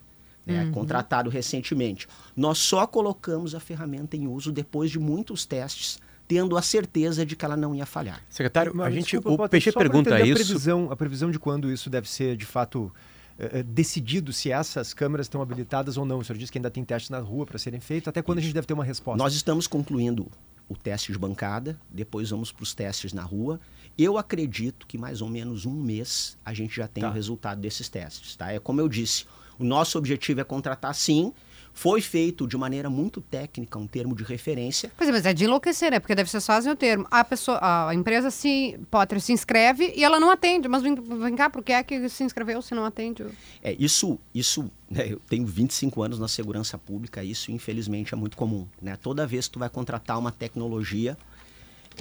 né? 0.45 0.65
uhum. 0.65 0.73
contratado 0.73 1.29
recentemente. 1.29 2.09
Nós 2.35 2.59
só 2.59 2.87
colocamos 2.87 3.55
a 3.55 3.61
ferramenta 3.61 4.17
em 4.17 4.27
uso 4.27 4.51
depois 4.51 4.91
de 4.91 4.99
muitos 4.99 5.45
testes 5.45 5.99
tendo 6.27 6.57
a 6.57 6.63
certeza 6.63 7.25
de 7.25 7.37
que 7.37 7.45
ela 7.45 7.57
não 7.57 7.75
ia 7.75 7.87
falhar. 7.87 8.21
Secretário, 8.29 8.73
Mas, 8.75 8.87
a 8.87 8.91
gente, 8.91 9.11
desculpa, 9.11 9.45
o 9.45 9.49
Peixe 9.49 9.73
pergunta 9.73 10.21
isso. 10.21 10.33
A 10.33 10.45
previsão, 10.45 10.93
a 10.93 10.97
previsão 10.97 11.31
de 11.31 11.39
quando 11.39 11.71
isso 11.71 11.89
deve 11.89 12.09
ser 12.09 12.37
de 12.37 12.45
fato 12.45 12.93
eh, 13.39 13.61
eh, 13.61 13.63
decidido 13.63 14.33
se 14.33 14.51
essas 14.51 14.93
câmeras 14.93 15.27
estão 15.27 15.41
habilitadas 15.41 15.97
ou 15.97 16.05
não. 16.05 16.19
O 16.19 16.25
senhor 16.25 16.39
disse 16.39 16.51
que 16.51 16.59
ainda 16.59 16.71
tem 16.71 16.85
testes 16.85 17.11
na 17.11 17.19
rua 17.19 17.47
para 17.47 17.59
serem 17.59 17.81
feitos. 17.81 18.09
Até 18.09 18.23
quando 18.23 18.39
isso. 18.39 18.45
a 18.45 18.47
gente 18.47 18.55
deve 18.55 18.67
ter 18.67 18.75
uma 18.75 18.85
resposta? 18.85 19.23
Nós 19.23 19.35
estamos 19.35 19.67
concluindo 19.67 20.31
o 20.69 20.77
teste 20.77 21.13
de 21.13 21.19
bancada, 21.19 21.79
depois 21.89 22.31
vamos 22.31 22.51
para 22.51 22.63
os 22.63 22.75
testes 22.75 23.13
na 23.13 23.23
rua. 23.23 23.61
Eu 23.97 24.19
acredito 24.19 24.87
que 24.87 24.99
mais 24.99 25.23
ou 25.23 25.29
menos 25.29 25.65
um 25.65 25.75
mês 25.75 26.37
a 26.45 26.53
gente 26.53 26.75
já 26.77 26.89
tem 26.89 27.03
tá. 27.03 27.11
o 27.11 27.13
resultado 27.13 27.61
desses 27.61 27.89
testes. 27.89 28.35
Tá? 28.35 28.53
É 28.53 28.59
como 28.59 28.81
eu 28.81 28.89
disse, 28.89 29.27
o 29.59 29.65
nosso 29.65 29.97
objetivo 29.97 30.41
é 30.41 30.45
contratar 30.45 30.95
sim 30.95 31.33
foi 31.77 32.01
feito 32.01 32.49
de 32.49 32.57
maneira 32.57 32.89
muito 32.89 33.21
técnica 33.21 33.79
um 33.79 33.87
termo 33.87 34.17
de 34.17 34.25
referência. 34.25 34.91
Pois 34.97 35.11
é, 35.11 35.13
mas 35.13 35.27
é 35.27 35.35
de 35.35 35.45
enlouquecer, 35.45 35.91
né? 35.91 36.01
Porque 36.01 36.15
deve 36.15 36.31
ser 36.31 36.41
só 36.41 36.53
assim 36.53 36.71
o 36.71 36.75
termo. 36.75 37.07
A 37.11 37.23
pessoa, 37.23 37.59
a 37.61 37.95
empresa 37.95 38.31
se, 38.31 38.81
Potter 38.91 39.21
se 39.21 39.31
inscreve 39.31 39.93
e 39.95 40.03
ela 40.03 40.19
não 40.19 40.31
atende. 40.31 40.69
Mas 40.69 40.83
vem, 40.83 40.95
vem 40.95 41.37
cá, 41.37 41.51
por 41.51 41.63
que 41.63 41.75
é 41.75 41.83
que 41.83 42.09
se 42.09 42.25
inscreveu 42.25 42.63
se 42.63 42.75
não 42.75 42.87
atende? 42.87 43.27
É, 43.63 43.77
isso, 43.79 44.19
isso 44.35 44.71
né, 44.91 45.13
eu 45.13 45.21
tenho 45.29 45.45
25 45.45 46.03
anos 46.03 46.19
na 46.19 46.29
segurança 46.29 46.79
pública, 46.79 47.23
isso 47.23 47.53
infelizmente 47.53 48.15
é 48.15 48.17
muito 48.17 48.39
comum. 48.39 48.67
Né? 48.81 48.97
Toda 48.97 49.27
vez 49.27 49.47
que 49.47 49.53
tu 49.53 49.59
vai 49.59 49.69
contratar 49.69 50.19
uma 50.19 50.33
tecnologia, 50.33 51.15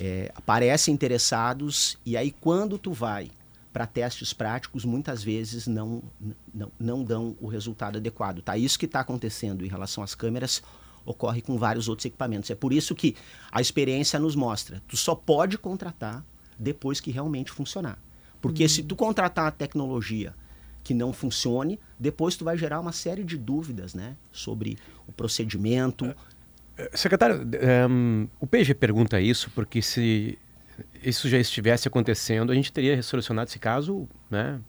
é, 0.02 0.32
aparecem 0.36 0.94
interessados 0.94 1.98
e 2.06 2.16
aí 2.16 2.32
quando 2.32 2.78
tu 2.78 2.94
vai 2.94 3.30
para 3.76 3.86
testes 3.86 4.32
práticos 4.32 4.86
muitas 4.86 5.22
vezes 5.22 5.68
não, 5.68 6.02
não, 6.54 6.72
não 6.80 7.04
dão 7.04 7.36
o 7.42 7.48
resultado 7.48 7.98
adequado. 7.98 8.42
Tá? 8.42 8.58
Isso 8.58 8.80
que 8.80 8.86
está 8.86 9.02
acontecendo 9.02 9.66
em 9.66 9.68
relação 9.68 10.02
às 10.02 10.16
câmeras 10.16 10.64
ocorre 11.04 11.42
com 11.42 11.58
vários 11.58 11.90
outros 11.90 12.06
equipamentos. 12.06 12.50
É 12.50 12.56
por 12.56 12.72
isso 12.72 12.96
que 12.96 13.18
a 13.52 13.60
experiência 13.60 14.18
nos 14.18 14.34
mostra, 14.34 14.82
tu 14.88 14.96
só 14.96 15.14
pode 15.14 15.58
contratar 15.58 16.24
depois 16.58 17.02
que 17.02 17.12
realmente 17.12 17.52
funcionar. 17.52 18.00
Porque 18.42 18.64
uhum. 18.64 18.70
se 18.70 18.82
tu 18.82 18.96
contratar 18.96 19.48
a 19.48 19.52
tecnologia 19.52 20.34
que 20.82 20.94
não 20.94 21.12
funcione, 21.12 21.78
depois 22.00 22.38
tu 22.38 22.46
vai 22.46 22.58
gerar 22.58 22.80
uma 22.80 22.94
série 22.94 23.26
de 23.26 23.38
dúvidas 23.38 23.94
né, 23.94 24.16
sobre 24.32 24.78
o 25.06 25.12
procedimento. 25.12 26.16
É, 26.78 26.92
secretário, 26.96 27.42
um, 27.42 28.24
eh, 28.24 28.28
o 28.40 28.48
PG 28.48 28.76
pergunta 28.76 29.20
isso 29.20 29.52
porque 29.54 29.82
se 29.82 30.40
isso 31.06 31.30
já 31.30 31.38
estivesse 31.38 31.88
acontecendo, 31.88 32.52
a 32.52 32.56
gente 32.56 32.72
teria 32.72 33.02
solucionado 33.02 33.50
esse 33.50 33.60
caso, 33.60 34.08
né? 34.30 34.60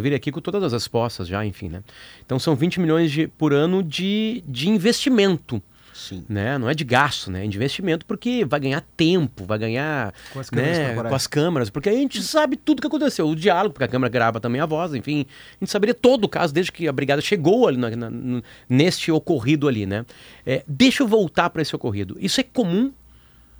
Viria 0.00 0.16
aqui 0.16 0.30
com 0.30 0.40
todas 0.40 0.62
as 0.62 0.72
respostas 0.72 1.26
já, 1.26 1.44
enfim, 1.44 1.68
né? 1.68 1.82
Então 2.24 2.38
são 2.38 2.54
20 2.54 2.80
milhões 2.80 3.10
de, 3.10 3.26
por 3.26 3.52
ano 3.52 3.82
de, 3.82 4.42
de 4.46 4.68
investimento. 4.68 5.60
Sim. 5.92 6.24
Né? 6.28 6.56
Não 6.56 6.70
é 6.70 6.74
de 6.74 6.84
gasto, 6.84 7.30
né? 7.30 7.44
É 7.44 7.48
de 7.48 7.56
investimento 7.56 8.06
porque 8.06 8.44
vai 8.44 8.58
ganhar 8.60 8.80
tempo, 8.96 9.44
vai 9.44 9.58
ganhar 9.58 10.14
com 10.32 10.40
as 10.40 10.50
né? 10.50 10.94
com 10.94 11.14
as 11.14 11.26
câmeras 11.26 11.68
porque 11.68 11.88
a 11.88 11.92
gente 11.92 12.22
sabe 12.22 12.56
tudo 12.56 12.78
o 12.78 12.80
que 12.80 12.86
aconteceu, 12.86 13.28
o 13.28 13.36
diálogo, 13.36 13.74
porque 13.74 13.84
a 13.84 13.88
câmera 13.88 14.10
grava 14.10 14.40
também 14.40 14.60
a 14.60 14.66
voz, 14.66 14.94
enfim, 14.94 15.26
a 15.60 15.64
gente 15.64 15.70
saberia 15.70 15.94
todo 15.94 16.24
o 16.24 16.28
caso 16.28 16.54
desde 16.54 16.72
que 16.72 16.88
a 16.88 16.92
brigada 16.92 17.20
chegou 17.20 17.68
ali 17.68 17.76
na, 17.76 17.90
na, 17.90 18.42
neste 18.68 19.12
ocorrido 19.12 19.68
ali, 19.68 19.84
né? 19.84 20.06
É, 20.46 20.64
deixa 20.66 21.02
eu 21.02 21.08
voltar 21.08 21.50
para 21.50 21.60
esse 21.60 21.76
ocorrido. 21.76 22.16
Isso 22.18 22.40
é 22.40 22.44
comum 22.44 22.90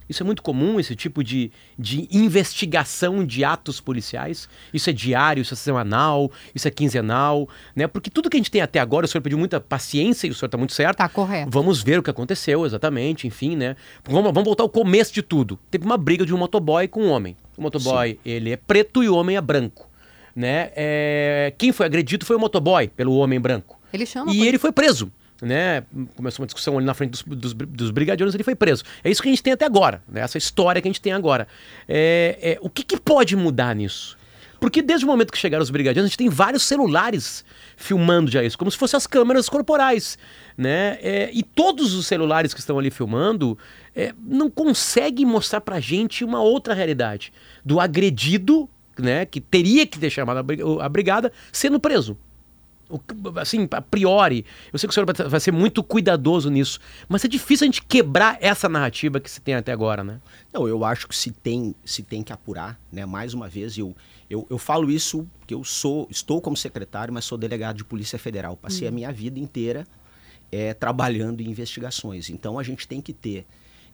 Isso 0.08 0.22
é 0.22 0.26
muito 0.26 0.42
comum, 0.42 0.78
esse 0.78 0.94
tipo 0.94 1.22
de, 1.22 1.50
de 1.78 2.08
investigação 2.10 3.24
de 3.24 3.44
atos 3.44 3.80
policiais. 3.80 4.48
Isso 4.72 4.90
é 4.90 4.92
diário, 4.92 5.42
isso 5.42 5.54
é 5.54 5.56
semanal, 5.56 6.30
isso 6.54 6.68
é 6.68 6.70
quinzenal, 6.70 7.48
né? 7.74 7.86
Porque 7.86 8.10
tudo 8.10 8.28
que 8.28 8.36
a 8.36 8.40
gente 8.40 8.50
tem 8.50 8.60
até 8.60 8.78
agora, 8.78 9.06
o 9.06 9.08
senhor 9.08 9.22
pediu 9.22 9.38
muita 9.38 9.60
paciência 9.60 10.26
e 10.26 10.30
o 10.30 10.34
senhor 10.34 10.46
está 10.46 10.58
muito 10.58 10.72
certo. 10.72 10.98
Tá 10.98 11.08
correto. 11.08 11.50
Vamos 11.50 11.82
ver 11.82 11.98
o 11.98 12.02
que 12.02 12.10
aconteceu 12.10 12.66
exatamente, 12.66 13.26
enfim, 13.26 13.56
né? 13.56 13.76
Vamos, 14.04 14.32
vamos 14.32 14.44
voltar 14.44 14.62
ao 14.62 14.68
começo 14.68 15.12
de 15.12 15.22
tudo. 15.22 15.58
Teve 15.70 15.84
uma 15.84 15.96
briga 15.96 16.26
de 16.26 16.34
um 16.34 16.38
motoboy 16.38 16.88
com 16.88 17.02
um 17.02 17.10
homem. 17.10 17.36
O 17.56 17.62
motoboy, 17.62 18.12
Sim. 18.12 18.18
ele 18.24 18.50
é 18.50 18.56
preto 18.56 19.02
e 19.02 19.08
o 19.08 19.16
homem 19.16 19.36
é 19.36 19.40
branco, 19.40 19.88
né? 20.34 20.70
É... 20.74 21.54
Quem 21.58 21.72
foi 21.72 21.86
agredido 21.86 22.24
foi 22.24 22.36
o 22.36 22.40
motoboy 22.40 22.88
pelo 22.88 23.16
homem 23.16 23.40
branco. 23.40 23.78
Ele 23.92 24.06
chama. 24.06 24.32
E 24.32 24.46
ele 24.46 24.58
foi 24.58 24.72
preso 24.72 25.12
né? 25.42 25.82
Começou 26.14 26.42
uma 26.42 26.46
discussão 26.46 26.78
ali 26.78 26.86
na 26.86 26.94
frente 26.94 27.10
dos, 27.10 27.22
dos, 27.22 27.52
dos 27.52 27.90
brigadianos, 27.90 28.32
ele 28.32 28.44
foi 28.44 28.54
preso. 28.54 28.84
É 29.02 29.10
isso 29.10 29.20
que 29.20 29.28
a 29.28 29.32
gente 29.32 29.42
tem 29.42 29.52
até 29.52 29.66
agora, 29.66 30.02
né? 30.08 30.20
essa 30.20 30.38
história 30.38 30.80
que 30.80 30.86
a 30.86 30.90
gente 30.90 31.00
tem 31.00 31.12
agora. 31.12 31.48
É, 31.88 32.38
é, 32.40 32.58
o 32.62 32.70
que, 32.70 32.84
que 32.84 32.96
pode 32.96 33.34
mudar 33.34 33.74
nisso? 33.74 34.16
Porque 34.60 34.80
desde 34.80 35.04
o 35.04 35.08
momento 35.08 35.32
que 35.32 35.38
chegaram 35.38 35.60
os 35.60 35.70
brigadianos, 35.70 36.06
a 36.06 36.10
gente 36.10 36.18
tem 36.18 36.28
vários 36.28 36.62
celulares 36.62 37.44
filmando 37.76 38.30
já 38.30 38.44
isso, 38.44 38.56
como 38.56 38.70
se 38.70 38.78
fossem 38.78 38.96
as 38.96 39.08
câmeras 39.08 39.48
corporais, 39.48 40.16
né? 40.56 40.98
É, 41.02 41.30
e 41.32 41.42
todos 41.42 41.94
os 41.94 42.06
celulares 42.06 42.54
que 42.54 42.60
estão 42.60 42.78
ali 42.78 42.88
filmando 42.88 43.58
é, 43.96 44.14
não 44.24 44.48
conseguem 44.48 45.26
mostrar 45.26 45.60
pra 45.60 45.80
gente 45.80 46.24
uma 46.24 46.40
outra 46.40 46.74
realidade 46.74 47.32
do 47.64 47.80
agredido, 47.80 48.70
né? 48.96 49.26
Que 49.26 49.40
teria 49.40 49.84
que 49.84 49.98
ter 49.98 50.10
chamado 50.10 50.46
a 50.80 50.88
brigada, 50.88 51.32
sendo 51.50 51.80
preso 51.80 52.16
assim, 53.40 53.68
a 53.70 53.80
priori, 53.80 54.44
eu 54.72 54.78
sei 54.78 54.88
que 54.88 54.92
o 54.92 54.94
senhor 54.94 55.28
vai 55.28 55.40
ser 55.40 55.52
muito 55.52 55.82
cuidadoso 55.82 56.50
nisso, 56.50 56.78
mas 57.08 57.24
é 57.24 57.28
difícil 57.28 57.64
a 57.64 57.66
gente 57.66 57.82
quebrar 57.82 58.38
essa 58.40 58.68
narrativa 58.68 59.20
que 59.20 59.30
se 59.30 59.40
tem 59.40 59.54
até 59.54 59.72
agora, 59.72 60.02
né? 60.02 60.20
Não, 60.52 60.66
eu 60.66 60.84
acho 60.84 61.08
que 61.08 61.16
se 61.16 61.30
tem, 61.30 61.74
se 61.84 62.02
tem 62.02 62.22
que 62.22 62.32
apurar, 62.32 62.78
né? 62.90 63.06
Mais 63.06 63.34
uma 63.34 63.48
vez, 63.48 63.76
eu, 63.78 63.94
eu, 64.28 64.46
eu 64.50 64.58
falo 64.58 64.90
isso 64.90 65.28
porque 65.38 65.54
eu 65.54 65.64
sou, 65.64 66.06
estou 66.10 66.40
como 66.40 66.56
secretário, 66.56 67.12
mas 67.12 67.24
sou 67.24 67.38
delegado 67.38 67.76
de 67.76 67.84
Polícia 67.84 68.18
Federal. 68.18 68.56
Passei 68.56 68.86
hum. 68.86 68.90
a 68.90 68.94
minha 68.94 69.12
vida 69.12 69.38
inteira 69.38 69.86
é, 70.50 70.74
trabalhando 70.74 71.40
em 71.40 71.48
investigações. 71.48 72.28
Então 72.28 72.58
a 72.58 72.62
gente 72.62 72.86
tem 72.86 73.00
que 73.00 73.12
ter 73.12 73.46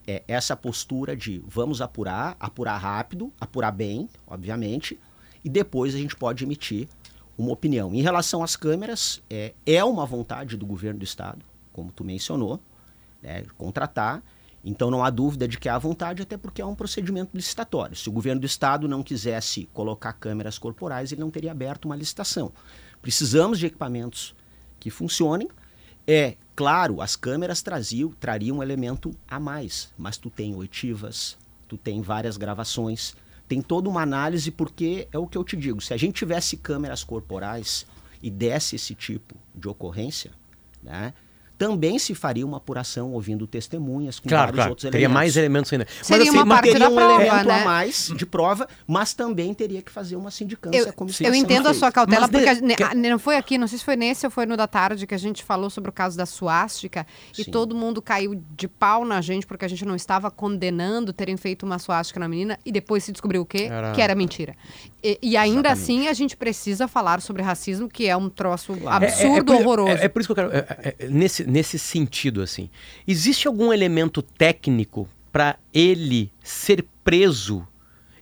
é, 0.07 0.23
essa 0.27 0.57
postura 0.57 1.15
de 1.15 1.43
vamos 1.47 1.81
apurar, 1.81 2.37
apurar 2.41 2.79
rápido, 2.79 3.33
apurar 3.41 3.71
bem, 3.71 4.09
obviamente, 4.27 4.99
e 5.45 5.49
depois 5.49 5.95
a 5.95 5.99
gente 5.99 6.17
pode 6.17 6.45
emitir 6.45 6.89
uma 7.39 7.53
opinião. 7.53 7.95
Em 7.95 8.03
relação 8.03 8.43
às 8.43 8.57
câmeras, 8.57 9.23
é, 9.31 9.55
é 9.65 9.83
uma 9.85 10.05
vontade 10.05 10.57
do 10.57 10.67
governo 10.67 10.99
do 10.99 11.05
Estado, 11.05 11.39
como 11.73 11.93
tu 11.93 12.03
mencionou, 12.03 12.61
né, 13.23 13.45
contratar. 13.57 14.23
Então 14.65 14.91
não 14.91 15.05
há 15.05 15.09
dúvida 15.09 15.47
de 15.47 15.57
que 15.57 15.69
há 15.69 15.79
vontade, 15.79 16.21
até 16.21 16.37
porque 16.37 16.61
é 16.61 16.67
um 16.67 16.75
procedimento 16.75 17.31
licitatório. 17.33 17.95
Se 17.95 18.09
o 18.09 18.13
governo 18.13 18.41
do 18.41 18.47
Estado 18.47 18.89
não 18.89 19.05
quisesse 19.05 19.69
colocar 19.73 20.13
câmeras 20.15 20.59
corporais, 20.59 21.13
ele 21.13 21.21
não 21.21 21.31
teria 21.31 21.53
aberto 21.53 21.85
uma 21.85 21.95
licitação. 21.95 22.53
Precisamos 23.01 23.61
de 23.61 23.67
equipamentos 23.67 24.35
que 24.81 24.91
funcionem. 24.91 25.49
É 26.07 26.35
claro, 26.57 27.01
as 27.01 27.15
câmeras 27.15 27.63
traziam, 27.63 28.11
trariam 28.19 28.59
um 28.59 28.63
elemento 28.63 29.13
a 29.29 29.39
mais, 29.39 29.93
mas 29.97 30.17
tu 30.17 30.29
tem 30.29 30.57
oitivas, 30.57 31.39
tu 31.69 31.77
tem 31.77 32.03
várias 32.03 32.37
gravações, 32.37 33.15
tem 33.49 33.63
toda 33.63 33.89
uma 33.89 34.03
análise, 34.03 34.51
porque 34.51 35.09
é 35.11 35.19
o 35.19 35.27
que 35.27 35.39
eu 35.39 35.43
te 35.43 35.57
digo: 35.57 35.81
se 35.81 35.95
a 35.95 35.97
gente 35.97 36.15
tivesse 36.15 36.57
câmeras 36.57 37.03
corporais 37.03 37.87
e 38.23 38.31
desse 38.31 38.77
esse 38.77 38.95
tipo 38.95 39.35
de 39.55 39.69
ocorrência, 39.69 40.33
né? 40.83 41.15
Também 41.59 41.99
se 41.99 42.15
faria 42.15 42.47
uma 42.47 42.59
apuração 42.59 43.13
ouvindo 43.13 43.47
testemunhas 43.47 44.21
com 44.21 44.29
claro, 44.29 44.45
vários 44.45 44.57
claro. 44.57 44.71
outros 44.71 44.85
elementos. 44.85 45.03
Teria 45.03 45.09
mais 45.09 45.37
elementos 45.37 45.73
ainda. 45.73 45.87
Seria 46.01 46.19
mas, 46.19 46.29
assim, 46.29 46.39
uma 46.39 46.55
parte 46.55 46.71
teria 46.71 46.89
um 46.89 46.95
prova, 46.95 47.23
elemento 47.23 47.47
né? 47.47 47.63
a 47.63 47.65
mais 47.65 48.13
de 48.17 48.25
prova, 48.25 48.69
mas 48.87 49.13
também 49.13 49.53
teria 49.53 49.83
que 49.83 49.91
fazer 49.91 50.15
uma 50.15 50.31
sindicância 50.31 50.79
eu, 50.79 50.93
como 50.93 51.11
Eu 51.21 51.35
entendo 51.35 51.67
a 51.67 51.75
sua 51.75 51.91
cautela, 51.91 52.29
mas 52.29 52.31
porque 52.31 52.77
de... 52.77 52.83
a, 52.83 52.95
não 52.95 53.19
foi 53.19 53.37
aqui, 53.37 53.59
não 53.59 53.67
sei 53.67 53.79
se 53.79 53.85
foi 53.85 53.97
nesse 53.97 54.25
ou 54.25 54.31
foi 54.31 54.47
no 54.47 54.57
da 54.57 54.69
tarde 54.69 55.07
que 55.07 55.15
a 55.15 55.19
gente 55.19 55.43
falou 55.43 55.69
sobre 55.69 55.91
o 55.91 55.93
caso 55.93 56.17
da 56.17 56.27
suástica 56.27 57.05
e 57.37 57.45
todo 57.45 57.75
mundo 57.75 58.01
caiu 58.01 58.41
de 58.57 58.69
pau 58.69 59.05
na 59.05 59.21
gente 59.21 59.47
porque 59.47 59.65
a 59.65 59.69
gente 59.69 59.85
não 59.85 59.97
estava 59.97 60.31
condenando 60.31 61.13
terem 61.13 61.37
feito 61.37 61.67
uma 61.67 61.79
suástica 61.81 62.21
na 62.21 62.29
menina 62.29 62.59
e 62.65 62.71
depois 62.71 63.03
se 63.03 63.11
descobriu 63.11 63.43
o 63.43 63.47
quê? 63.47 63.69
Era... 63.71 63.93
Que 63.93 64.01
era 64.01 64.15
mentira. 64.15 64.55
E, 65.03 65.19
e 65.23 65.37
ainda 65.37 65.71
Exatamente. 65.71 65.83
assim 65.83 66.09
a 66.09 66.13
gente 66.13 66.37
precisa 66.37 66.89
falar 66.89 67.21
sobre 67.21 67.43
racismo, 67.43 67.89
que 67.89 68.07
é 68.07 68.17
um 68.17 68.29
troço 68.29 68.75
claro. 68.77 69.05
absurdo, 69.05 69.53
é, 69.53 69.57
é, 69.57 69.59
é, 69.59 69.61
horroroso. 69.61 69.91
É, 69.91 70.05
é, 70.05 70.09
por 70.09 70.21
isso 70.21 70.35
que 70.35 70.41
eu 70.41 70.49
quero. 70.49 70.57
É, 70.57 70.95
é, 70.99 71.09
nesse, 71.09 71.45
nesse 71.49 71.79
sentido 71.79 72.43
assim. 72.43 72.69
Existe 73.07 73.49
algum 73.49 73.73
elemento 73.73 74.23
técnico 74.23 75.09
para 75.33 75.59
ele 75.73 76.31
ser 76.43 76.85
preso 77.03 77.67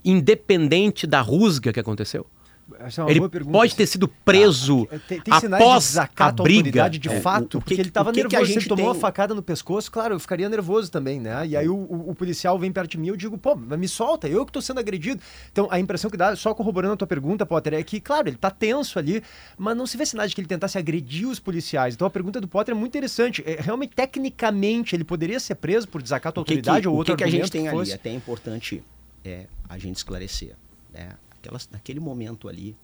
independente 0.05 1.07
da 1.07 1.21
rusga 1.21 1.73
que 1.73 1.81
aconteceu? 1.81 2.27
É 2.75 3.11
ele 3.11 3.21
pode 3.45 3.77
ter 3.77 3.87
sido 3.87 4.09
preso 4.09 4.89
ah, 4.91 4.99
tem, 5.07 5.21
tem 5.21 5.33
após 5.33 5.97
a 5.97 6.09
briga. 6.33 6.91
de 6.91 7.09
é, 7.09 7.21
fato, 7.21 7.55
o, 7.55 7.59
o 7.59 7.61
que, 7.61 7.69
porque 7.69 7.75
ele 7.75 7.89
estava 7.89 8.11
nervoso, 8.11 8.45
que 8.45 8.59
ele 8.59 8.67
tomou 8.67 8.77
tem... 8.77 8.87
uma 8.87 8.95
facada 8.95 9.35
no 9.37 9.43
pescoço, 9.43 9.91
claro, 9.91 10.15
eu 10.15 10.19
ficaria 10.19 10.49
nervoso 10.49 10.91
também, 10.91 11.21
né? 11.21 11.47
E 11.47 11.57
aí 11.57 11.69
o, 11.69 11.77
o, 11.77 12.13
policial 12.13 12.59
vem 12.59 12.73
perto 12.73 12.91
de 12.91 12.99
mim, 12.99 13.07
eu 13.07 13.17
digo, 13.17 13.39
pô, 13.39 13.55
me 13.55 13.87
solta, 13.87 14.27
eu 14.27 14.45
que 14.45 14.51
estou 14.51 14.61
sendo 14.61 14.81
agredido. 14.81 15.23
Então 15.53 15.69
a 15.71 15.79
impressão 15.79 16.11
que 16.11 16.17
dá, 16.17 16.35
só 16.35 16.53
corroborando 16.55 16.95
a 16.95 16.97
tua 16.97 17.07
pergunta, 17.07 17.47
Potter, 17.47 17.75
é 17.75 17.83
que, 17.85 18.01
claro, 18.01 18.29
ele 18.29 18.35
está 18.35 18.51
tenso 18.51 18.99
ali, 18.99 19.23
mas 19.57 19.77
não 19.77 19.87
se 19.87 19.97
vê 19.97 20.05
sinais 20.05 20.31
de 20.31 20.35
que 20.35 20.41
ele 20.41 20.49
tentasse 20.49 20.77
agredir 20.77 21.29
os 21.29 21.39
policiais. 21.39 21.95
Então 21.95 22.07
a 22.07 22.11
pergunta 22.11 22.41
do 22.41 22.49
Potter 22.49 22.75
é 22.75 22.77
muito 22.77 22.91
interessante. 22.91 23.45
É, 23.47 23.61
realmente, 23.61 23.95
tecnicamente, 23.95 24.97
ele 24.97 25.05
poderia 25.05 25.39
ser 25.39 25.55
preso 25.55 25.87
por 25.87 26.03
desacato 26.03 26.41
à 26.41 26.43
autoridade 26.43 26.83
que, 26.83 26.89
ou 26.89 26.97
outro 26.97 27.15
O 27.15 27.17
que, 27.17 27.23
que 27.23 27.29
a 27.29 27.31
gente 27.31 27.49
tem 27.49 27.69
ali, 27.69 27.93
é 27.93 27.95
até 27.95 28.13
importante 28.13 28.83
é, 29.25 29.47
a 29.69 29.79
gente 29.79 29.97
esclarecer, 29.97 30.57
né? 30.93 31.11
Aquelas, 31.47 31.69
naquele 31.71 32.01
momento 32.01 32.49
ali, 32.49 32.77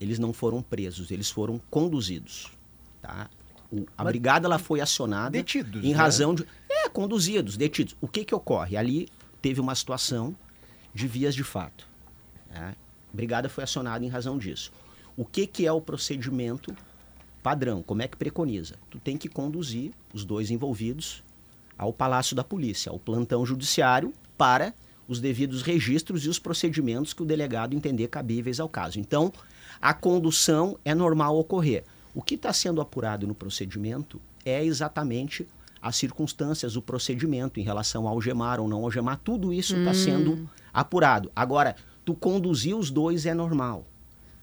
eles 0.00 0.18
não 0.18 0.32
foram 0.32 0.60
presos, 0.60 1.10
eles 1.10 1.30
foram 1.30 1.60
conduzidos. 1.70 2.50
Tá? 3.00 3.30
O, 3.70 3.86
a 3.96 4.04
Mas 4.04 4.12
brigada 4.12 4.46
ela 4.46 4.58
foi 4.58 4.80
acionada 4.80 5.30
detidos, 5.30 5.84
em 5.84 5.92
né? 5.92 5.96
razão 5.96 6.34
de. 6.34 6.46
É, 6.68 6.88
conduzidos, 6.88 7.56
detidos. 7.56 7.96
O 8.00 8.08
que, 8.08 8.24
que 8.24 8.34
ocorre? 8.34 8.76
Ali 8.76 9.08
teve 9.40 9.60
uma 9.60 9.74
situação 9.74 10.36
de 10.92 11.06
vias 11.06 11.34
de 11.34 11.44
fato. 11.44 11.88
Né? 12.50 12.74
A 13.12 13.16
brigada 13.16 13.48
foi 13.48 13.64
acionada 13.64 14.04
em 14.04 14.08
razão 14.08 14.36
disso. 14.36 14.72
O 15.16 15.24
que, 15.24 15.46
que 15.46 15.66
é 15.66 15.72
o 15.72 15.80
procedimento 15.80 16.76
padrão? 17.42 17.82
Como 17.82 18.02
é 18.02 18.08
que 18.08 18.16
preconiza? 18.16 18.76
Tu 18.90 18.98
tem 18.98 19.16
que 19.16 19.28
conduzir 19.28 19.92
os 20.12 20.24
dois 20.24 20.50
envolvidos 20.50 21.22
ao 21.78 21.92
Palácio 21.92 22.34
da 22.34 22.44
Polícia, 22.44 22.90
ao 22.90 22.98
plantão 22.98 23.44
judiciário, 23.46 24.12
para 24.36 24.74
os 25.08 25.20
devidos 25.20 25.62
registros 25.62 26.24
e 26.24 26.28
os 26.28 26.38
procedimentos 26.38 27.12
que 27.12 27.22
o 27.22 27.26
delegado 27.26 27.74
entender 27.74 28.08
cabíveis 28.08 28.60
ao 28.60 28.68
caso. 28.68 28.98
Então, 28.98 29.32
a 29.80 29.94
condução 29.94 30.78
é 30.84 30.94
normal 30.94 31.38
ocorrer. 31.38 31.84
O 32.14 32.22
que 32.22 32.34
está 32.34 32.52
sendo 32.52 32.80
apurado 32.80 33.26
no 33.26 33.34
procedimento 33.34 34.20
é 34.44 34.64
exatamente 34.64 35.46
as 35.80 35.96
circunstâncias, 35.96 36.76
o 36.76 36.82
procedimento 36.82 37.60
em 37.60 37.62
relação 37.62 38.06
ao 38.06 38.14
algemar 38.14 38.58
ou 38.58 38.66
não 38.66 38.84
algemar, 38.84 39.20
tudo 39.22 39.52
isso 39.52 39.76
está 39.76 39.90
hum. 39.90 39.94
sendo 39.94 40.50
apurado. 40.72 41.30
Agora, 41.36 41.76
tu 42.04 42.14
conduzir 42.14 42.76
os 42.76 42.90
dois 42.90 43.26
é 43.26 43.34
normal, 43.34 43.86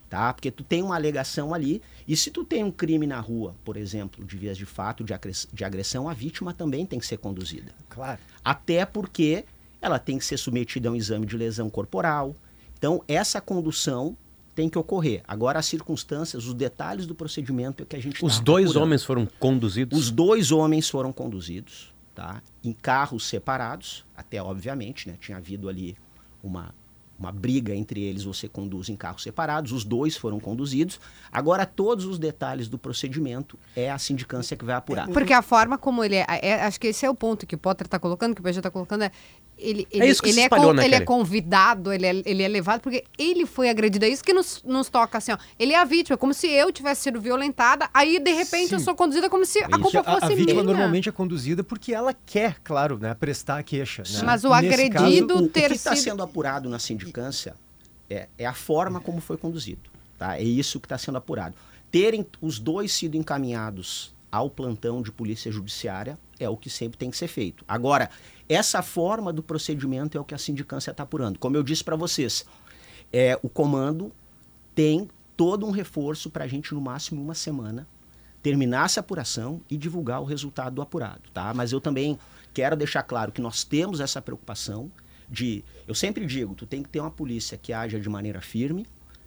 tá? 0.09 0.33
Porque 0.33 0.51
tu 0.51 0.63
tem 0.63 0.81
uma 0.81 0.95
alegação 0.95 1.53
ali, 1.53 1.81
e 2.07 2.15
se 2.15 2.31
tu 2.31 2.45
tem 2.45 2.63
um 2.63 2.71
crime 2.71 3.07
na 3.07 3.19
rua, 3.19 3.55
por 3.65 3.75
exemplo, 3.75 4.23
de 4.23 4.37
vias 4.37 4.57
de 4.57 4.65
fato, 4.65 5.03
de 5.03 5.63
agressão, 5.65 6.07
a 6.07 6.13
vítima 6.13 6.53
também 6.53 6.85
tem 6.85 6.99
que 6.99 7.05
ser 7.05 7.17
conduzida. 7.17 7.71
Claro. 7.89 8.19
Até 8.43 8.85
porque 8.85 9.45
ela 9.83 9.99
tem 9.99 10.17
que 10.17 10.25
ser 10.25 10.37
submetida 10.37 10.87
a 10.87 10.93
um 10.93 10.95
exame 10.95 11.25
de 11.25 11.35
lesão 11.35 11.69
corporal. 11.69 12.33
Então, 12.77 13.03
essa 13.05 13.41
condução 13.41 14.17
tem 14.55 14.69
que 14.69 14.77
ocorrer. 14.77 15.21
Agora, 15.27 15.59
as 15.59 15.65
circunstâncias, 15.65 16.45
os 16.45 16.53
detalhes 16.53 17.05
do 17.05 17.13
procedimento 17.13 17.83
é 17.83 17.85
que 17.85 17.95
a 17.95 18.01
gente 18.01 18.23
Os 18.23 18.37
tá 18.37 18.43
dois 18.43 18.67
procurando. 18.67 18.83
homens 18.83 19.03
foram 19.03 19.27
conduzidos? 19.39 19.99
Os 19.99 20.09
dois 20.09 20.51
homens 20.51 20.89
foram 20.89 21.11
conduzidos, 21.11 21.93
tá? 22.15 22.41
Em 22.63 22.71
carros 22.71 23.27
separados, 23.27 24.05
até 24.15 24.41
obviamente, 24.41 25.09
né? 25.09 25.17
Tinha 25.19 25.37
havido 25.37 25.67
ali 25.67 25.97
uma 26.41 26.73
uma 27.17 27.31
briga 27.31 27.73
entre 27.73 28.01
eles, 28.01 28.23
você 28.23 28.49
conduz 28.49 28.89
em 28.89 28.95
carros 28.95 29.23
separados, 29.23 29.71
os 29.71 29.85
dois 29.85 30.17
foram 30.17 30.39
conduzidos. 30.39 30.99
Agora, 31.31 31.65
todos 31.65 32.05
os 32.05 32.19
detalhes 32.19 32.67
do 32.67 32.77
procedimento 32.77 33.57
é 33.75 33.89
a 33.89 33.97
sindicância 33.97 34.57
que 34.57 34.65
vai 34.65 34.75
apurar. 34.75 35.07
Porque 35.07 35.31
a 35.31 35.41
forma 35.41 35.77
como 35.77 36.03
ele 36.03 36.15
é, 36.15 36.25
é 36.41 36.63
acho 36.63 36.79
que 36.79 36.87
esse 36.87 37.05
é 37.05 37.09
o 37.09 37.15
ponto 37.15 37.45
que 37.45 37.55
o 37.55 37.57
Potter 37.57 37.87
está 37.87 37.99
colocando, 37.99 38.35
que 38.35 38.41
o 38.41 38.43
PG 38.43 38.59
está 38.59 38.71
colocando, 38.71 39.03
é 39.03 39.11
ele, 39.57 39.87
ele, 39.91 40.05
é 40.05 40.09
isso 40.09 40.21
que 40.21 40.29
ele, 40.29 40.35
se 40.35 40.41
espalhou, 40.41 40.71
é, 40.71 40.73
né, 40.75 40.85
ele 40.85 40.95
é 40.95 40.99
convidado, 41.01 41.93
ele 41.93 42.05
é, 42.05 42.21
ele 42.25 42.43
é 42.43 42.47
levado, 42.47 42.81
porque 42.81 43.03
ele 43.17 43.45
foi 43.45 43.69
agredido. 43.69 44.05
É 44.05 44.09
isso 44.09 44.23
que 44.23 44.33
nos, 44.33 44.61
nos 44.63 44.89
toca 44.89 45.17
assim, 45.17 45.31
ó. 45.31 45.37
Ele 45.57 45.73
é 45.73 45.79
a 45.79 45.85
vítima, 45.85 46.17
como 46.17 46.33
se 46.33 46.47
eu 46.47 46.71
tivesse 46.71 47.03
sido 47.03 47.21
violentada, 47.21 47.89
aí 47.93 48.19
de 48.19 48.31
repente 48.31 48.69
Sim. 48.69 48.75
eu 48.75 48.79
sou 48.79 48.95
conduzida 48.95 49.29
como 49.29 49.45
se 49.45 49.59
a 49.59 49.69
culpa 49.69 49.99
a, 49.99 50.03
fosse 50.03 50.25
minha. 50.27 50.33
A 50.33 50.35
vítima 50.35 50.63
minha. 50.63 50.63
normalmente 50.63 51.09
é 51.09 51.11
conduzida 51.11 51.63
porque 51.63 51.93
ela 51.93 52.13
quer, 52.25 52.59
claro, 52.63 52.97
né, 52.97 53.13
prestar 53.13 53.59
a 53.59 53.63
queixa. 53.63 54.03
Né? 54.03 54.21
Mas 54.25 54.43
o 54.43 54.49
Nesse 54.49 54.67
agredido 54.67 55.33
caso, 55.33 55.45
o, 55.45 55.49
ter 55.49 55.65
o 55.65 55.69
que 55.69 55.75
está 55.75 55.95
sido... 55.95 56.03
sendo 56.03 56.23
apurado 56.23 56.69
na 56.69 56.79
sindicância 56.79 57.55
é, 58.09 58.27
é 58.37 58.45
a 58.45 58.53
forma 58.53 58.99
como 58.99 59.21
foi 59.21 59.37
conduzido. 59.37 59.89
Tá? 60.17 60.37
É 60.37 60.43
isso 60.43 60.79
que 60.79 60.85
está 60.85 60.97
sendo 60.97 61.17
apurado. 61.17 61.55
Terem 61.91 62.25
os 62.41 62.59
dois 62.59 62.91
sido 62.91 63.15
encaminhados 63.15 64.13
ao 64.31 64.49
plantão 64.49 65.01
de 65.01 65.11
polícia 65.11 65.51
judiciária 65.51 66.17
é 66.39 66.49
o 66.49 66.57
que 66.57 66.69
sempre 66.69 66.97
tem 66.97 67.11
que 67.11 67.17
ser 67.17 67.27
feito. 67.27 67.63
Agora, 67.67 68.09
essa 68.47 68.81
forma 68.81 69.31
do 69.31 69.41
procedimento 69.41 70.17
é 70.17 70.21
o 70.21 70.25
que 70.25 70.35
a 70.35 70.37
sindicância 70.37 70.91
está 70.91 71.03
apurando. 71.03 71.39
Como 71.39 71.55
eu 71.55 71.63
disse 71.63 71.83
para 71.83 71.95
vocês, 71.95 72.45
é, 73.11 73.39
o 73.41 73.49
comando 73.49 74.11
tem 74.75 75.09
todo 75.37 75.65
um 75.65 75.71
reforço 75.71 76.29
para 76.29 76.43
a 76.43 76.47
gente, 76.47 76.73
no 76.73 76.81
máximo 76.81 77.21
uma 77.21 77.33
semana, 77.33 77.87
terminar 78.41 78.85
essa 78.85 78.99
apuração 78.99 79.61
e 79.69 79.77
divulgar 79.77 80.21
o 80.21 80.25
resultado 80.25 80.75
do 80.75 80.81
apurado. 80.81 81.21
Tá? 81.33 81.53
Mas 81.53 81.71
eu 81.71 81.79
também 81.79 82.19
quero 82.53 82.75
deixar 82.75 83.03
claro 83.03 83.31
que 83.31 83.41
nós 83.41 83.63
temos 83.63 83.99
essa 83.99 84.21
preocupação 84.21 84.91
de. 85.29 85.63
Eu 85.87 85.95
sempre 85.95 86.25
digo, 86.25 86.53
tu 86.53 86.65
tem 86.65 86.83
que 86.83 86.89
ter 86.89 86.99
uma 86.99 87.11
polícia 87.11 87.57
que 87.57 87.71
haja 87.71 87.99
de 87.99 88.09
maneira 88.09 88.41
firme, 88.41 88.85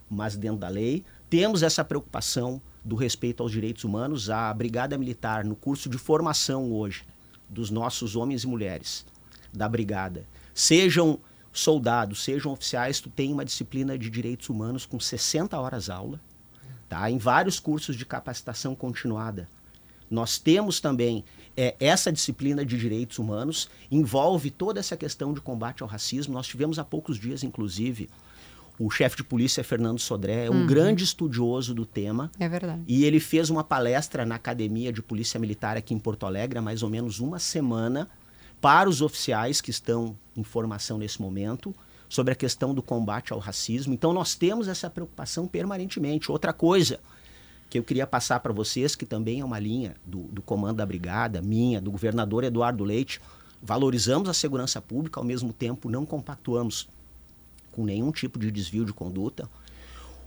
mas 0.09 0.37
dentro 0.37 0.59
da 0.59 0.69
lei. 0.69 1.05
Temos 1.29 1.63
essa 1.63 1.85
preocupação 1.85 2.61
do 2.85 2.95
respeito 2.95 3.43
aos 3.43 3.51
direitos 3.51 3.83
humanos. 3.83 4.31
A 4.31 4.53
Brigada 4.55 4.97
Militar, 4.97 5.45
no 5.45 5.57
curso 5.57 5.89
de 5.89 5.99
formação 5.99 6.71
hoje, 6.71 7.05
dos 7.49 7.71
nossos 7.71 8.17
homens 8.17 8.45
e 8.45 8.47
mulheres 8.47 9.05
da 9.53 9.69
Brigada, 9.69 10.27
sejam 10.55 11.19
soldados, 11.53 12.23
sejam 12.23 12.53
oficiais, 12.53 13.01
tu 13.01 13.09
tem 13.09 13.33
uma 13.33 13.45
disciplina 13.45 13.97
de 13.97 14.11
direitos 14.11 14.49
humanos 14.49 14.85
com 14.85 15.01
60 15.01 15.59
horas 15.59 15.89
aula, 15.89 16.21
tá? 16.89 17.11
em 17.11 17.19
vários 17.19 17.59
cursos 17.59 17.97
de 17.97 18.05
capacitação 18.05 18.75
continuada. 18.75 19.49
Nós 20.11 20.39
temos 20.39 20.81
também 20.81 21.25
é, 21.57 21.75
essa 21.81 22.13
disciplina 22.13 22.65
de 22.65 22.79
direitos 22.79 23.19
humanos, 23.19 23.69
envolve 23.91 24.51
toda 24.51 24.79
essa 24.79 24.97
questão 24.97 25.33
de 25.33 25.41
combate 25.41 25.83
ao 25.83 25.89
racismo. 25.89 26.35
Nós 26.35 26.47
tivemos 26.47 26.79
há 26.79 26.85
poucos 26.85 27.19
dias, 27.19 27.43
inclusive, 27.43 28.09
o 28.79 28.91
chefe 28.91 29.17
de 29.17 29.25
polícia 29.25 29.65
Fernando 29.65 29.99
Sodré 29.99 30.47
é 30.47 30.51
um 30.51 30.61
uhum. 30.61 30.67
grande 30.67 31.03
estudioso 31.03 31.75
do 31.75 31.87
tema. 31.87 32.31
É 32.39 32.49
verdade. 32.49 32.83
E 32.87 33.05
ele 33.05 33.19
fez 33.19 33.49
uma 33.49 33.65
palestra 33.65 34.27
na 34.27 34.35
Academia 34.35 34.93
de 34.93 35.03
Polícia 35.03 35.41
Militar 35.41 35.77
aqui 35.77 35.95
em 35.95 35.99
Porto 35.99 36.27
Alegre 36.27 36.59
há 36.59 36.63
mais 36.63 36.83
ou 36.83 36.91
menos 36.91 37.19
uma 37.19 37.39
semana 37.39 38.09
para 38.61 38.89
os 38.89 39.01
oficiais 39.01 39.61
que 39.61 39.71
estão 39.71 40.17
em 40.37 40.43
formação 40.43 40.99
nesse 40.99 41.21
momento 41.21 41.75
sobre 42.09 42.33
a 42.33 42.37
questão 42.37 42.75
do 42.75 42.83
combate 42.83 43.33
ao 43.33 43.39
racismo. 43.39 43.95
Então 43.95 44.13
nós 44.13 44.35
temos 44.35 44.69
essa 44.69 44.91
preocupação 44.91 45.47
permanentemente. 45.47 46.31
Outra 46.31 46.53
coisa 46.53 47.01
que 47.71 47.79
eu 47.79 47.83
queria 47.83 48.07
passar 48.07 48.41
para 48.41 48.53
vocês, 48.53 48.95
que 48.95 49.07
também 49.07 49.41
é 49.41 49.45
uma 49.45 49.59
linha 49.59 49.97
do, 50.05 50.25
do 50.25 50.43
comando 50.43 50.77
da 50.77 50.87
brigada, 50.87 51.41
minha, 51.41 51.81
do 51.81 51.91
governador 51.91 52.45
Eduardo 52.45 52.85
Leite, 52.85 53.21
valorizamos 53.61 54.29
a 54.29 54.35
segurança 54.35 54.81
pública, 54.81 55.19
ao 55.19 55.25
mesmo 55.25 55.53
tempo 55.53 55.89
não 55.89 56.07
compactuamos 56.07 56.89
com 57.77 57.85
nenhum 57.85 58.11
tipo 58.11 58.39
de 58.39 58.51
desvio 58.51 58.87
de 58.87 58.93
conduta. 58.95 59.47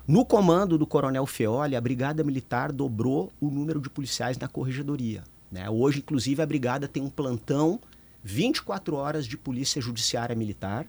No 0.08 0.24
comando 0.24 0.78
do 0.78 0.86
Coronel 0.86 1.26
Feoli, 1.26 1.76
a 1.76 1.82
Brigada 1.82 2.24
Militar 2.24 2.72
dobrou 2.72 3.32
o 3.42 3.50
número 3.50 3.82
de 3.82 3.90
policiais 3.90 4.38
na 4.38 4.48
corregedoria. 4.48 5.24
Né? 5.52 5.68
Hoje, 5.68 5.98
inclusive, 5.98 6.44
a 6.44 6.46
Brigada 6.46 6.88
tem 6.88 7.02
um 7.02 7.10
plantão 7.10 7.80
24 8.24 8.96
horas 8.96 9.26
de 9.26 9.36
Polícia 9.36 9.82
Judiciária 9.82 10.36
Militar. 10.36 10.86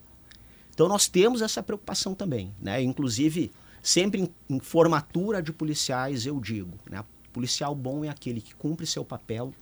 Então, 0.74 0.86
nós 0.86 1.08
temos 1.08 1.40
essa 1.40 1.62
preocupação 1.62 2.14
também. 2.14 2.54
Né? 2.60 2.82
Inclusive, 2.82 3.50
sempre 3.82 4.20
em, 4.20 4.54
em 4.54 4.60
formatura 4.60 5.42
de 5.42 5.52
policiais, 5.52 6.26
eu 6.26 6.38
digo: 6.40 6.78
né? 6.90 7.02
policial 7.32 7.74
bom 7.74 8.04
é 8.04 8.10
aquele 8.10 8.42
que 8.42 8.54
cumpre 8.54 8.86
seu 8.86 9.02
papel 9.04 9.54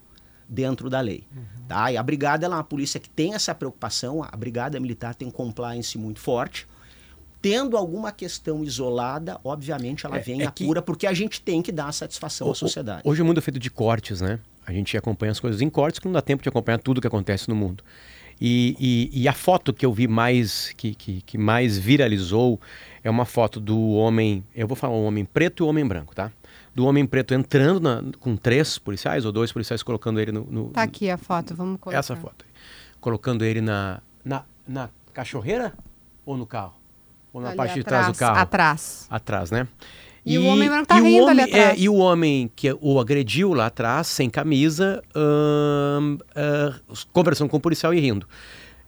dentro 0.49 0.91
da 0.91 1.01
lei. 1.01 1.25
Uhum. 1.33 1.67
Tá? 1.69 1.93
E 1.93 1.97
a 1.97 2.03
Brigada 2.03 2.47
é 2.47 2.49
uma 2.49 2.65
polícia 2.65 2.99
que 2.99 3.09
tem 3.09 3.35
essa 3.35 3.55
preocupação, 3.55 4.25
a 4.25 4.37
Brigada 4.37 4.81
Militar 4.81 5.15
tem 5.15 5.29
um 5.29 5.31
compliance 5.31 5.97
muito 5.97 6.19
forte 6.19 6.67
tendo 7.41 7.77
alguma 7.77 8.13
questão 8.13 8.65
isolada, 8.65 9.41
obviamente 9.45 10.05
ela 10.05 10.19
é, 10.19 10.21
vem 10.21 10.43
é 10.43 10.47
a 10.47 10.51
cura, 10.51 10.83
porque 10.83 11.07
a 11.07 11.13
gente 11.13 11.41
tem 11.41 11.63
que 11.63 11.71
dar 11.71 11.93
satisfação 11.93 12.49
o, 12.49 12.51
à 12.53 12.55
sociedade. 12.55 13.03
Hoje 13.05 13.23
o 13.23 13.25
mundo 13.25 13.39
é 13.39 13.41
feito 13.41 13.59
de 13.59 13.71
cortes, 13.71 14.21
né? 14.21 14.39
A 14.67 14.73
gente 14.73 14.97
acompanha 14.97 15.33
as 15.33 15.41
coisas 15.41 15.61
em 15.63 15.71
cortes, 15.71 15.99
que 15.99 16.07
não 16.07 16.13
dá 16.13 16.21
tempo 16.21 16.43
de 16.43 16.49
acompanhar 16.49 16.79
tudo 16.79 17.01
que 17.01 17.07
acontece 17.07 17.49
no 17.49 17.57
mundo. 17.57 17.83
E, 18.41 18.77
e, 19.13 19.23
e 19.23 19.29
a 19.29 19.33
foto 19.33 19.73
que 19.73 19.85
eu 19.85 19.93
vi 19.93 20.07
mais, 20.07 20.73
que, 20.77 20.95
que, 20.95 21.23
que, 21.23 21.39
mais 21.39 21.77
viralizou, 21.77 22.61
é 23.03 23.11
uma 23.11 23.25
foto 23.25 23.59
do 23.59 23.91
homem, 23.93 24.45
eu 24.55 24.69
vou 24.69 24.77
falar 24.77 24.95
o 24.95 25.05
homem 25.05 25.25
preto 25.25 25.63
e 25.63 25.65
o 25.65 25.69
homem 25.69 25.85
branco, 25.85 26.15
tá? 26.15 26.31
Do 26.73 26.87
homem 26.87 27.05
preto 27.05 27.35
entrando 27.35 27.81
na, 27.81 28.05
com 28.21 28.37
três 28.37 28.79
policiais, 28.79 29.25
ou 29.25 29.33
dois 29.33 29.51
policiais 29.51 29.83
colocando 29.83 30.21
ele 30.21 30.31
no... 30.31 30.45
no 30.45 30.69
tá 30.69 30.83
aqui 30.83 31.11
a 31.11 31.17
foto, 31.17 31.55
vamos 31.55 31.81
colocar. 31.81 31.99
Essa 31.99 32.15
foto. 32.15 32.45
Colocando 33.01 33.45
ele 33.45 33.61
na, 33.61 34.01
na, 34.25 34.45
na 34.67 34.91
cachorreira 35.13 35.75
ou 36.25 36.37
no 36.37 36.47
carro? 36.47 36.78
Ou 37.33 37.41
na 37.41 37.49
ali 37.49 37.57
parte 37.57 37.75
de 37.75 37.85
trás 37.85 38.07
do 38.07 38.15
carro? 38.15 38.39
Atrás. 38.39 39.07
Atrás, 39.11 39.51
né? 39.51 39.67
E, 40.25 40.35
e 40.35 40.39
o 40.39 40.47
homem 40.47 40.69
branco 40.69 40.87
tá 40.87 40.97
rindo 40.97 41.25
homem, 41.25 41.31
ali 41.31 41.43
atrás. 41.43 41.79
É, 41.79 41.81
e 41.81 41.89
o 41.89 41.95
homem 41.95 42.51
que 42.55 42.77
o 42.81 43.01
agrediu 43.01 43.55
lá 43.55 43.67
atrás, 43.67 44.07
sem 44.09 44.29
camisa, 44.29 45.03
hum, 45.17 46.19
uh, 46.37 46.95
conversando 47.13 47.49
com 47.49 47.57
o 47.57 47.61
policial 47.61 47.95
e 47.95 48.01
rindo. 48.01 48.27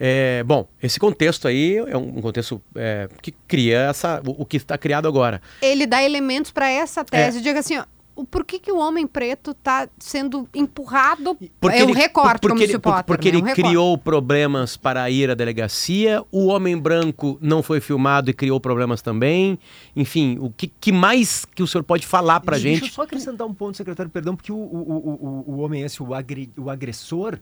É, 0.03 0.43
bom, 0.45 0.67
esse 0.83 0.99
contexto 0.99 1.47
aí 1.47 1.77
é 1.77 1.97
um 1.97 2.23
contexto 2.23 2.61
é, 2.75 3.07
que 3.21 3.33
cria 3.47 3.81
essa, 3.81 4.23
o, 4.27 4.43
o 4.43 4.47
que 4.47 4.57
está 4.57 4.79
criado 4.79 5.07
agora. 5.07 5.43
Ele 5.61 5.87
dá 5.87 6.03
elementos 6.03 6.51
para 6.51 6.71
essa 6.71 7.05
tese. 7.05 7.39
É. 7.39 7.41
Diga 7.43 7.61
assim, 7.61 7.77
ó, 7.77 7.85
por 8.25 8.45
que, 8.45 8.59
que 8.59 8.73
o 8.73 8.79
homem 8.79 9.07
preto 9.07 9.53
está 9.53 9.89
sendo 9.99 10.49
empurrado? 10.55 11.37
Porque 11.61 11.79
é 11.79 11.85
um 11.85 11.93
recorte, 11.93 12.41
porque 12.41 12.49
como 12.49 12.63
ele, 12.63 12.79
Potter, 12.79 13.05
Porque 13.05 13.31
né? 13.31 13.39
ele 13.39 13.51
um 13.51 13.55
criou 13.55 13.97
problemas 13.99 14.77
para 14.77 15.09
ir 15.11 15.31
à 15.31 15.35
delegacia, 15.35 16.25
o 16.31 16.47
homem 16.47 16.77
branco 16.77 17.39
não 17.41 17.63
foi 17.63 17.81
filmado 17.81 18.31
e 18.31 18.35
criou 18.35 18.61
problemas 18.61 19.03
também. 19.03 19.59
Enfim, 19.95 20.39
o 20.41 20.51
que, 20.51 20.67
que 20.67 20.93
mais 20.93 21.45
que 21.45 21.63
o 21.63 21.67
senhor 21.67 21.85
pode 21.85 22.07
falar 22.07 22.41
para 22.41 22.57
a 22.57 22.59
gente? 22.59 22.81
Deixa 22.81 22.93
eu 22.93 22.97
só 22.97 23.03
acrescentar 23.03 23.47
um 23.47 23.55
ponto, 23.55 23.77
secretário, 23.77 24.11
perdão, 24.11 24.35
porque 24.35 24.53
o, 24.53 24.57
o, 24.57 25.45
o, 25.47 25.55
o 25.55 25.59
homem 25.61 25.83
esse, 25.83 26.03
o, 26.03 26.15
agri, 26.15 26.51
o 26.57 26.71
agressor, 26.71 27.39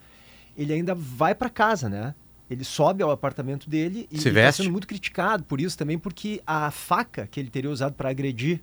ele 0.57 0.73
ainda 0.73 0.95
vai 0.95 1.35
para 1.35 1.49
casa, 1.49 1.89
né? 1.89 2.15
Ele 2.51 2.65
sobe 2.65 3.03
ao 3.03 3.11
apartamento 3.11 3.69
dele 3.69 4.09
e 4.11 4.17
está 4.17 4.53
sendo 4.53 4.73
muito 4.73 4.87
criticado 4.87 5.45
por 5.45 5.61
isso 5.61 5.77
também, 5.77 5.99
porque 5.99 6.41
a 6.47 6.71
faca 6.71 7.27
que 7.31 7.39
ele 7.39 7.51
teria 7.51 7.71
usado 7.71 7.93
para 7.93 8.09
agredir 8.09 8.63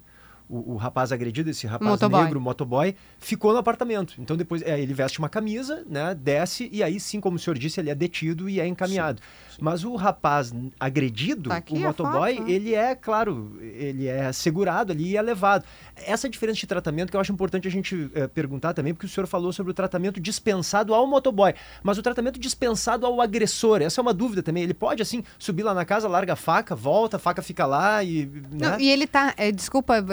o, 0.49 0.73
o, 0.73 0.75
rapaz 0.75 1.11
agredido, 1.11 1.49
esse 1.49 1.67
rapaz 1.67 1.91
motoboy. 1.91 2.23
negro, 2.23 2.41
motoboy, 2.41 2.95
ficou 3.19 3.53
no 3.53 3.59
apartamento. 3.59 4.15
Então 4.19 4.37
depois 4.37 4.61
é, 4.61 4.79
ele 4.79 4.93
veste 4.93 5.19
uma 5.19 5.29
camisa, 5.29 5.83
né, 5.89 6.15
desce 6.15 6.69
e 6.71 6.83
aí 6.83 6.99
sim, 6.99 7.19
como 7.19 7.37
o 7.37 7.39
senhor 7.39 7.57
disse, 7.57 7.79
ele 7.79 7.89
é 7.89 7.95
detido 7.95 8.49
e 8.49 8.59
é 8.59 8.67
encaminhado. 8.67 9.21
Sim, 9.21 9.55
sim. 9.55 9.61
Mas 9.61 9.83
o 9.83 9.95
rapaz 9.95 10.53
agredido, 10.79 11.49
tá 11.49 11.63
o 11.69 11.79
motoboy, 11.79 12.35
foto, 12.35 12.49
ele 12.49 12.75
é, 12.75 12.95
claro, 12.95 13.57
ele 13.61 14.07
é 14.07 14.31
segurado 14.31 14.91
ali 14.91 15.11
e 15.11 15.17
é 15.17 15.21
levado. 15.21 15.65
Essa 15.95 16.29
diferença 16.29 16.59
de 16.59 16.67
tratamento 16.67 17.09
que 17.09 17.15
eu 17.15 17.21
acho 17.21 17.31
importante 17.31 17.67
a 17.67 17.71
gente 17.71 18.09
é, 18.13 18.27
perguntar 18.27 18.73
também, 18.73 18.93
porque 18.93 19.05
o 19.05 19.09
senhor 19.09 19.27
falou 19.27 19.51
sobre 19.53 19.71
o 19.71 19.73
tratamento 19.73 20.19
dispensado 20.19 20.93
ao 20.93 21.07
motoboy, 21.07 21.53
mas 21.83 21.97
o 21.97 22.01
tratamento 22.01 22.39
dispensado 22.39 23.05
ao 23.05 23.21
agressor, 23.21 23.81
essa 23.81 23.99
é 23.99 24.01
uma 24.01 24.13
dúvida 24.13 24.43
também. 24.43 24.63
Ele 24.63 24.73
pode, 24.73 25.01
assim, 25.01 25.23
subir 25.39 25.63
lá 25.63 25.73
na 25.73 25.85
casa, 25.85 26.07
larga 26.07 26.33
a 26.33 26.35
faca, 26.35 26.75
volta, 26.75 27.17
a 27.17 27.19
faca 27.19 27.41
fica 27.41 27.65
lá 27.65 28.03
e... 28.03 28.25
Né? 28.25 28.69
Não, 28.69 28.79
e 28.79 28.89
ele 28.89 29.07
tá, 29.07 29.33
é, 29.37 29.51
desculpa, 29.51 30.03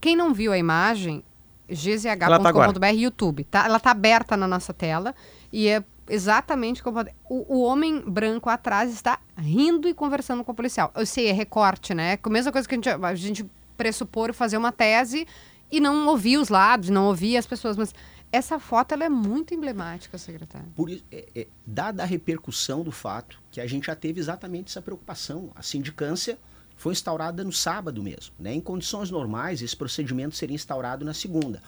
quem 0.00 0.16
não 0.16 0.32
viu 0.32 0.52
a 0.52 0.58
imagem, 0.58 1.24
gzh.com.br, 1.68 2.80
tá 2.80 2.88
YouTube, 2.88 3.44
tá? 3.44 3.64
Ela 3.64 3.78
tá 3.78 3.90
aberta 3.90 4.36
na 4.36 4.48
nossa 4.48 4.72
tela 4.72 5.14
e 5.52 5.68
é 5.68 5.82
exatamente 6.08 6.82
como 6.82 7.00
o, 7.28 7.56
o, 7.56 7.62
homem 7.62 8.00
branco 8.00 8.48
atrás 8.48 8.92
está 8.92 9.18
rindo 9.36 9.88
e 9.88 9.94
conversando 9.94 10.42
com 10.42 10.52
o 10.52 10.54
policial. 10.54 10.90
Eu 10.94 11.04
sei, 11.04 11.28
é 11.28 11.32
recorte, 11.32 11.94
né? 11.94 12.14
É 12.14 12.18
a 12.22 12.30
mesma 12.30 12.50
coisa 12.50 12.66
que 12.66 12.74
a 12.74 12.76
gente, 12.76 12.88
a 12.88 13.14
gente 13.14 13.50
pressupor 13.76 14.32
fazer 14.32 14.56
uma 14.56 14.72
tese 14.72 15.26
e 15.70 15.80
não 15.80 16.08
ouvir 16.08 16.38
os 16.38 16.48
lados, 16.48 16.88
não 16.88 17.06
ouvir 17.06 17.36
as 17.36 17.46
pessoas, 17.46 17.76
mas 17.76 17.94
essa 18.32 18.58
foto 18.58 18.92
ela 18.92 19.04
é 19.04 19.08
muito 19.08 19.54
emblemática, 19.54 20.18
secretário. 20.18 20.68
Por 20.74 20.90
isso, 20.90 21.04
é, 21.10 21.26
é, 21.34 21.46
dada 21.66 22.02
a 22.02 22.06
repercussão 22.06 22.82
do 22.82 22.92
fato, 22.92 23.40
que 23.50 23.60
a 23.60 23.66
gente 23.66 23.86
já 23.86 23.94
teve 23.94 24.20
exatamente 24.20 24.70
essa 24.70 24.82
preocupação. 24.82 25.50
A 25.54 25.62
sindicância 25.62 26.38
foi 26.78 26.92
instaurada 26.92 27.42
no 27.42 27.52
sábado 27.52 28.02
mesmo. 28.02 28.32
Né? 28.38 28.54
Em 28.54 28.60
condições 28.60 29.10
normais, 29.10 29.60
esse 29.60 29.76
procedimento 29.76 30.36
seria 30.36 30.54
instaurado 30.54 31.04
na 31.04 31.12
segunda. 31.12 31.60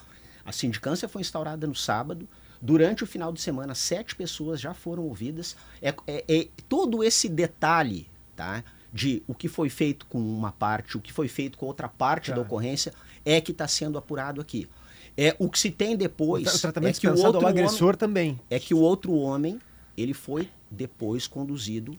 A 0.45 0.53
sindicância 0.53 1.09
foi 1.09 1.21
instaurada 1.21 1.67
no 1.67 1.75
sábado. 1.75 2.29
Durante 2.63 3.03
o 3.03 3.07
final 3.07 3.33
de 3.33 3.41
semana, 3.41 3.75
sete 3.75 4.15
pessoas 4.15 4.61
já 4.61 4.73
foram 4.73 5.03
ouvidas. 5.03 5.57
É, 5.83 5.93
é, 6.07 6.25
é 6.29 6.49
todo 6.69 7.03
esse 7.03 7.29
detalhe 7.29 8.09
tá? 8.37 8.63
de 8.93 9.21
o 9.27 9.35
que 9.35 9.49
foi 9.49 9.69
feito 9.69 10.07
com 10.07 10.19
uma 10.19 10.53
parte, 10.53 10.97
o 10.97 11.01
que 11.01 11.13
foi 11.13 11.27
feito 11.27 11.59
com 11.59 11.67
outra 11.67 11.89
parte 11.89 12.33
da 12.33 12.41
ocorrência, 12.41 12.95
é 13.25 13.41
que 13.41 13.51
está 13.51 13.67
sendo 13.67 13.99
apurado 13.99 14.41
aqui. 14.41 14.69
É 15.17 15.35
o 15.41 15.51
que 15.51 15.59
se 15.59 15.73
tem 15.73 15.97
depois. 15.97 16.55
O 16.55 16.61
tratamento 16.61 16.99
é 16.99 17.01
que 17.01 17.09
o 17.09 17.19
outro 17.19 17.41
ao 17.41 17.49
agressor 17.49 17.89
homem, 17.89 17.99
também. 17.99 18.41
É 18.49 18.61
que 18.61 18.75
o 18.75 18.79
outro 18.79 19.13
homem 19.13 19.61
ele 19.97 20.15
foi 20.15 20.49
depois 20.71 21.27
conduzido 21.27 21.99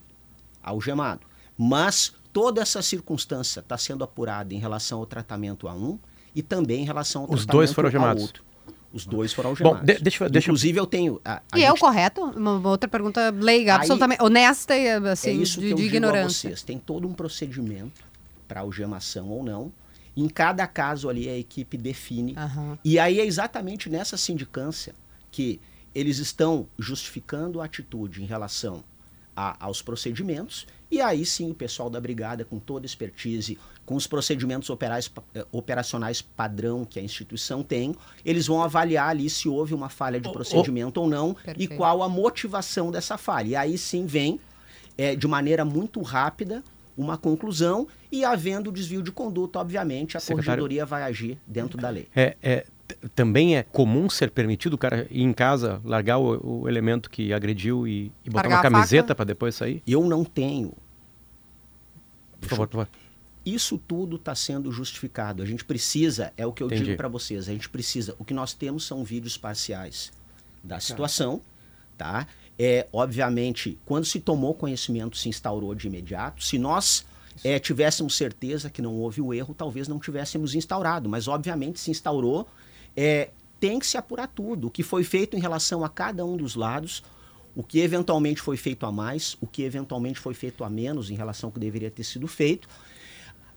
algemado. 0.63 1.27
Mas 1.57 2.13
toda 2.31 2.61
essa 2.61 2.81
circunstância 2.81 3.59
está 3.59 3.77
sendo 3.77 4.03
apurada 4.03 4.53
em 4.53 4.57
relação 4.57 4.99
ao 4.99 5.05
tratamento 5.05 5.67
a 5.67 5.73
um 5.73 5.99
e 6.33 6.41
também 6.41 6.81
em 6.81 6.85
relação 6.85 7.23
ao 7.23 7.27
Os 7.29 7.45
tratamento 7.45 7.51
dois 7.51 7.73
foram 7.73 7.87
algemados. 7.87 8.23
outro. 8.23 8.43
Os 8.93 9.05
dois 9.05 9.31
foram 9.31 9.51
algemados. 9.51 9.79
Bom, 9.79 9.85
de, 9.85 9.99
deixa, 9.99 10.29
deixa 10.29 10.49
Inclusive, 10.49 10.79
eu 10.79 10.85
tenho. 10.85 11.21
A, 11.23 11.35
a 11.35 11.57
e 11.57 11.61
gente... 11.61 11.69
é 11.69 11.71
o 11.71 11.77
correto? 11.77 12.21
Uma 12.21 12.67
outra 12.67 12.89
pergunta 12.89 13.29
leiga, 13.29 13.75
absolutamente 13.75 14.21
honesta 14.21 14.75
e 14.75 14.89
assim, 14.89 15.29
é 15.29 15.33
isso 15.33 15.61
de, 15.61 15.67
que 15.67 15.73
eu 15.73 15.77
de 15.77 15.83
digo 15.83 15.95
ignorância. 15.95 16.49
A 16.49 16.51
vocês. 16.51 16.63
Tem 16.63 16.77
todo 16.77 17.07
um 17.07 17.13
procedimento 17.13 18.03
para 18.47 18.61
algemação 18.61 19.29
ou 19.29 19.43
não. 19.43 19.71
Em 20.15 20.27
cada 20.27 20.67
caso 20.67 21.07
ali 21.07 21.29
a 21.29 21.37
equipe 21.37 21.77
define. 21.77 22.35
Uhum. 22.35 22.77
E 22.83 22.99
aí 22.99 23.21
é 23.21 23.25
exatamente 23.25 23.89
nessa 23.89 24.17
sindicância 24.17 24.93
que 25.31 25.61
eles 25.95 26.17
estão 26.17 26.67
justificando 26.77 27.61
a 27.61 27.65
atitude 27.65 28.21
em 28.21 28.25
relação 28.25 28.83
a, 29.35 29.65
aos 29.65 29.81
procedimentos, 29.81 30.67
e 30.89 30.99
aí 30.99 31.25
sim 31.25 31.49
o 31.49 31.53
pessoal 31.53 31.89
da 31.89 32.01
brigada, 32.01 32.43
com 32.43 32.59
toda 32.59 32.85
expertise, 32.85 33.57
com 33.85 33.95
os 33.95 34.05
procedimentos 34.07 34.69
operais, 34.69 35.11
eh, 35.33 35.45
operacionais 35.51 36.21
padrão 36.21 36.85
que 36.85 36.99
a 36.99 37.03
instituição 37.03 37.63
tem, 37.63 37.95
eles 38.25 38.47
vão 38.47 38.61
avaliar 38.61 39.09
ali 39.09 39.29
se 39.29 39.47
houve 39.47 39.73
uma 39.73 39.89
falha 39.89 40.19
de 40.19 40.31
procedimento 40.31 40.99
oh, 40.99 41.03
oh. 41.03 41.05
ou 41.05 41.09
não 41.09 41.33
Perfeito. 41.33 41.73
e 41.73 41.77
qual 41.77 42.03
a 42.03 42.09
motivação 42.09 42.91
dessa 42.91 43.17
falha. 43.17 43.47
E 43.47 43.55
aí 43.55 43.77
sim 43.77 44.05
vem, 44.05 44.39
é, 44.97 45.15
de 45.15 45.27
maneira 45.27 45.63
muito 45.63 46.01
rápida, 46.01 46.63
uma 46.97 47.17
conclusão 47.17 47.87
e 48.11 48.23
havendo 48.25 48.71
desvio 48.71 49.01
de 49.01 49.11
conduta, 49.11 49.59
obviamente, 49.59 50.17
a 50.17 50.19
Secretário, 50.19 50.45
corregedoria 50.45 50.85
vai 50.85 51.03
agir 51.03 51.37
dentro 51.47 51.77
da 51.77 51.89
lei. 51.89 52.07
É, 52.15 52.35
é, 52.41 52.65
também 53.15 53.57
é 53.57 53.63
comum 53.63 54.09
ser 54.09 54.31
permitido 54.31 54.73
o 54.73 54.77
cara 54.77 55.07
ir 55.09 55.23
em 55.23 55.33
casa, 55.33 55.81
largar 55.83 56.17
o, 56.17 56.61
o 56.63 56.69
elemento 56.69 57.09
que 57.09 57.33
agrediu 57.33 57.87
e, 57.87 58.11
e 58.25 58.29
botar 58.29 58.49
largar 58.49 58.55
uma 58.57 58.77
camiseta 58.77 59.15
para 59.15 59.25
depois 59.25 59.55
sair? 59.55 59.81
Eu 59.87 60.03
não 60.05 60.23
tenho. 60.23 60.73
Por 62.39 62.49
favor, 62.49 62.67
por 62.67 62.77
favor. 62.85 62.89
Isso 63.45 63.77
tudo 63.77 64.17
está 64.17 64.35
sendo 64.35 64.71
justificado. 64.71 65.41
A 65.41 65.45
gente 65.45 65.65
precisa, 65.65 66.31
é 66.37 66.45
o 66.45 66.53
que 66.53 66.61
eu 66.61 66.67
Entendi. 66.67 66.83
digo 66.83 66.97
para 66.97 67.07
vocês, 67.07 67.49
a 67.49 67.51
gente 67.51 67.69
precisa. 67.69 68.15
O 68.19 68.25
que 68.25 68.33
nós 68.33 68.53
temos 68.53 68.85
são 68.85 69.03
vídeos 69.03 69.35
parciais 69.35 70.11
da 70.63 70.75
tá. 70.75 70.81
situação, 70.81 71.41
tá? 71.97 72.27
É, 72.63 72.87
obviamente, 72.93 73.79
quando 73.87 74.05
se 74.05 74.19
tomou 74.19 74.53
conhecimento, 74.53 75.17
se 75.17 75.27
instaurou 75.27 75.73
de 75.73 75.87
imediato. 75.87 76.43
Se 76.43 76.59
nós 76.59 77.03
é, 77.43 77.57
tivéssemos 77.57 78.15
certeza 78.15 78.69
que 78.69 78.83
não 78.83 78.97
houve 78.97 79.19
o 79.19 79.33
erro, 79.33 79.55
talvez 79.55 79.87
não 79.87 79.97
tivéssemos 79.97 80.53
instaurado. 80.53 81.09
Mas, 81.09 81.27
obviamente, 81.27 81.79
se 81.79 81.89
instaurou, 81.89 82.47
é, 82.95 83.31
tem 83.59 83.79
que 83.79 83.87
se 83.87 83.97
apurar 83.97 84.27
tudo. 84.27 84.67
O 84.67 84.69
que 84.69 84.83
foi 84.83 85.03
feito 85.03 85.35
em 85.35 85.39
relação 85.39 85.83
a 85.83 85.89
cada 85.89 86.23
um 86.23 86.37
dos 86.37 86.53
lados, 86.53 87.01
o 87.55 87.63
que 87.63 87.79
eventualmente 87.79 88.39
foi 88.39 88.57
feito 88.57 88.85
a 88.85 88.91
mais, 88.91 89.35
o 89.41 89.47
que 89.47 89.63
eventualmente 89.63 90.19
foi 90.19 90.35
feito 90.35 90.63
a 90.63 90.69
menos 90.69 91.09
em 91.09 91.15
relação 91.15 91.47
ao 91.47 91.51
que 91.51 91.59
deveria 91.59 91.89
ter 91.89 92.03
sido 92.03 92.27
feito. 92.27 92.69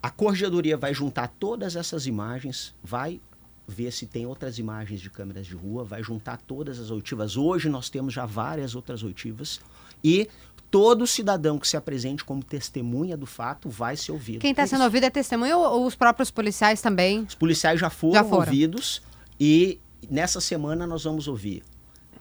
A 0.02 0.08
corregedoria 0.08 0.78
vai 0.78 0.94
juntar 0.94 1.28
todas 1.38 1.76
essas 1.76 2.06
imagens, 2.06 2.74
vai 2.82 3.20
ver 3.66 3.92
se 3.92 4.07
tem 4.07 4.27
outras 4.27 4.59
imagens 4.59 5.00
de 5.00 5.09
câmeras 5.11 5.46
de 5.46 5.55
rua, 5.55 5.85
vai 5.85 6.03
juntar 6.03 6.38
todas 6.38 6.79
as 6.79 6.90
oitivas. 6.90 7.37
Hoje 7.37 7.68
nós 7.68 7.88
temos 7.88 8.12
já 8.12 8.27
várias 8.27 8.74
outras 8.74 9.03
oitivas 9.03 9.61
e 10.03 10.29
todo 10.70 11.07
cidadão 11.07 11.59
que 11.59 11.68
se 11.68 11.77
apresente 11.77 12.24
como 12.24 12.42
testemunha 12.42 13.16
do 13.16 13.27
fato 13.27 13.68
vai 13.70 13.96
ser 13.96 14.12
ouvido. 14.12 14.40
Quem 14.40 14.50
está 14.50 14.66
sendo 14.66 14.85
ouvido 14.85 15.05
é 15.05 15.11
testemunha 15.11 15.57
ou 15.57 15.87
os 15.87 15.94
próprios 15.94 16.31
policiais 16.31 16.83
também? 16.83 17.22
Os 17.22 17.35
policiais 17.35 17.81
já 17.81 17.88
foram, 17.88 18.14
já 18.14 18.24
foram. 18.24 18.38
ouvidos 18.38 19.00
e 19.38 19.81
nessa 20.11 20.40
semana 20.40 20.87
nós 20.87 21.05
vamos 21.05 21.29
ouvir 21.29 21.62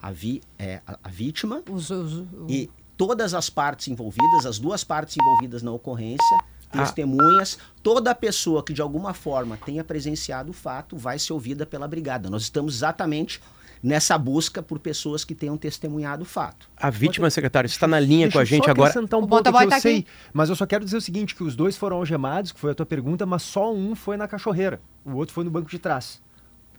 a, 0.01 0.11
vi, 0.11 0.41
é, 0.57 0.81
a, 0.85 0.99
a 1.03 1.09
vítima 1.09 1.63
os, 1.69 1.89
os, 1.89 2.13
os... 2.13 2.25
e 2.47 2.69
todas 2.95 3.33
as 3.33 3.49
partes 3.49 3.87
envolvidas, 3.87 4.45
as 4.45 4.59
duas 4.59 4.83
partes 4.83 5.17
envolvidas 5.17 5.63
na 5.63 5.71
ocorrência. 5.71 6.37
Testemunhas, 6.79 7.57
ah. 7.59 7.65
toda 7.81 8.13
pessoa 8.15 8.63
que 8.63 8.73
de 8.73 8.81
alguma 8.81 9.13
forma 9.13 9.57
tenha 9.65 9.83
presenciado 9.83 10.51
o 10.51 10.53
fato 10.53 10.97
vai 10.97 11.17
ser 11.19 11.33
ouvida 11.33 11.65
pela 11.65 11.87
brigada. 11.87 12.29
Nós 12.29 12.43
estamos 12.43 12.75
exatamente 12.75 13.39
nessa 13.83 14.17
busca 14.17 14.63
por 14.63 14.79
pessoas 14.79 15.25
que 15.25 15.35
tenham 15.35 15.57
testemunhado 15.57 16.23
o 16.23 16.25
fato. 16.25 16.69
A 16.77 16.89
vítima, 16.89 17.29
secretário, 17.29 17.67
está 17.67 17.85
na 17.85 17.99
linha 17.99 18.31
com 18.31 18.39
a 18.39 18.45
gente 18.45 18.69
agora. 18.69 18.97
Um 18.97 19.03
o 19.03 19.27
ponto 19.27 19.51
que 19.51 19.63
eu 19.63 19.69
tá 19.69 19.79
sei, 19.81 19.99
aqui. 19.99 20.07
mas 20.31 20.49
eu 20.49 20.55
só 20.55 20.65
quero 20.65 20.85
dizer 20.85 20.95
o 20.95 21.01
seguinte, 21.01 21.35
que 21.35 21.43
os 21.43 21.53
dois 21.53 21.75
foram 21.75 21.97
algemados, 21.97 22.53
que 22.53 22.59
foi 22.59 22.71
a 22.71 22.75
tua 22.75 22.85
pergunta, 22.85 23.25
mas 23.25 23.43
só 23.43 23.73
um 23.73 23.93
foi 23.93 24.15
na 24.15 24.25
cachorreira, 24.25 24.79
o 25.03 25.15
outro 25.15 25.33
foi 25.33 25.43
no 25.43 25.51
banco 25.51 25.69
de 25.69 25.77
trás. 25.77 26.21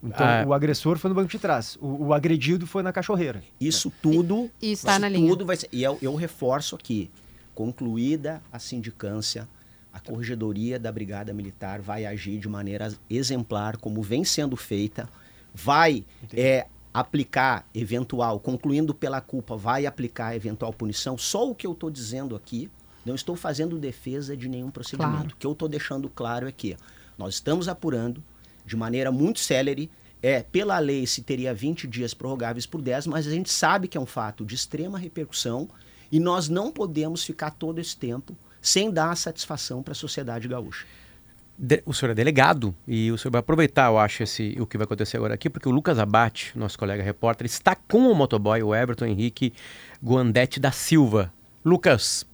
Então, 0.02 0.26
ah. 0.26 0.44
o 0.46 0.52
agressor 0.52 0.98
foi 0.98 1.08
no 1.08 1.14
banco 1.14 1.30
de 1.30 1.38
trás, 1.38 1.78
o, 1.80 2.06
o, 2.06 2.14
agredido 2.14 2.66
foi 2.66 2.82
na 2.82 2.92
cachorreira. 2.92 3.42
Isso 3.60 3.92
tudo, 4.02 4.50
e, 4.60 4.68
e 4.68 4.72
está 4.72 4.98
na 4.98 5.08
linha. 5.08 5.28
Tudo 5.28 5.46
vai 5.46 5.56
ser, 5.56 5.68
e 5.72 5.82
eu, 5.82 5.98
eu 6.02 6.14
reforço 6.14 6.74
aqui, 6.74 7.10
concluída 7.54 8.42
a 8.52 8.58
sindicância, 8.58 9.48
a 9.94 10.00
corregedoria 10.00 10.76
da 10.76 10.90
Brigada 10.90 11.32
Militar 11.32 11.80
vai 11.80 12.04
agir 12.04 12.38
de 12.40 12.48
maneira 12.48 12.92
exemplar, 13.08 13.76
como 13.76 14.02
vem 14.02 14.24
sendo 14.24 14.56
feita, 14.56 15.08
vai 15.54 16.04
é, 16.32 16.66
aplicar 16.92 17.64
eventual, 17.72 18.40
concluindo 18.40 18.92
pela 18.92 19.20
culpa, 19.20 19.56
vai 19.56 19.86
aplicar 19.86 20.34
eventual 20.34 20.72
punição. 20.72 21.16
Só 21.16 21.48
o 21.48 21.54
que 21.54 21.64
eu 21.64 21.70
estou 21.70 21.90
dizendo 21.90 22.34
aqui, 22.34 22.68
não 23.06 23.14
estou 23.14 23.36
fazendo 23.36 23.78
defesa 23.78 24.36
de 24.36 24.48
nenhum 24.48 24.68
procedimento. 24.68 25.14
Claro. 25.14 25.34
O 25.34 25.36
que 25.36 25.46
eu 25.46 25.52
estou 25.52 25.68
deixando 25.68 26.08
claro 26.08 26.48
é 26.48 26.52
que 26.52 26.76
nós 27.16 27.34
estamos 27.34 27.68
apurando 27.68 28.20
de 28.66 28.76
maneira 28.76 29.12
muito 29.12 29.38
célere. 29.38 29.88
É, 30.20 30.42
pela 30.42 30.76
lei 30.80 31.06
se 31.06 31.22
teria 31.22 31.54
20 31.54 31.86
dias 31.86 32.12
prorrogáveis 32.12 32.66
por 32.66 32.82
10, 32.82 33.06
mas 33.06 33.28
a 33.28 33.30
gente 33.30 33.52
sabe 33.52 33.86
que 33.86 33.96
é 33.96 34.00
um 34.00 34.06
fato 34.06 34.44
de 34.44 34.56
extrema 34.56 34.98
repercussão 34.98 35.68
e 36.10 36.18
nós 36.18 36.48
não 36.48 36.72
podemos 36.72 37.22
ficar 37.22 37.50
todo 37.52 37.78
esse 37.78 37.96
tempo 37.96 38.34
sem 38.64 38.90
dar 38.90 39.14
satisfação 39.14 39.82
para 39.82 39.92
a 39.92 39.94
sociedade 39.94 40.48
gaúcha. 40.48 40.86
De, 41.56 41.82
o 41.84 41.92
senhor 41.92 42.12
é 42.12 42.14
delegado 42.14 42.74
e 42.88 43.12
o 43.12 43.18
senhor 43.18 43.30
vai 43.30 43.38
aproveitar, 43.40 43.86
eu 43.90 43.98
acho, 43.98 44.22
esse, 44.22 44.56
o 44.58 44.66
que 44.66 44.78
vai 44.78 44.86
acontecer 44.86 45.18
agora 45.18 45.34
aqui, 45.34 45.50
porque 45.50 45.68
o 45.68 45.70
Lucas 45.70 45.98
Abate, 45.98 46.50
nosso 46.58 46.78
colega 46.78 47.02
repórter, 47.02 47.44
está 47.44 47.76
com 47.76 48.10
o 48.10 48.14
motoboy, 48.14 48.62
o 48.62 48.74
Everton 48.74 49.04
Henrique 49.04 49.52
Guandete 50.02 50.58
da 50.58 50.72
Silva. 50.72 51.30
Lucas, 51.62 52.26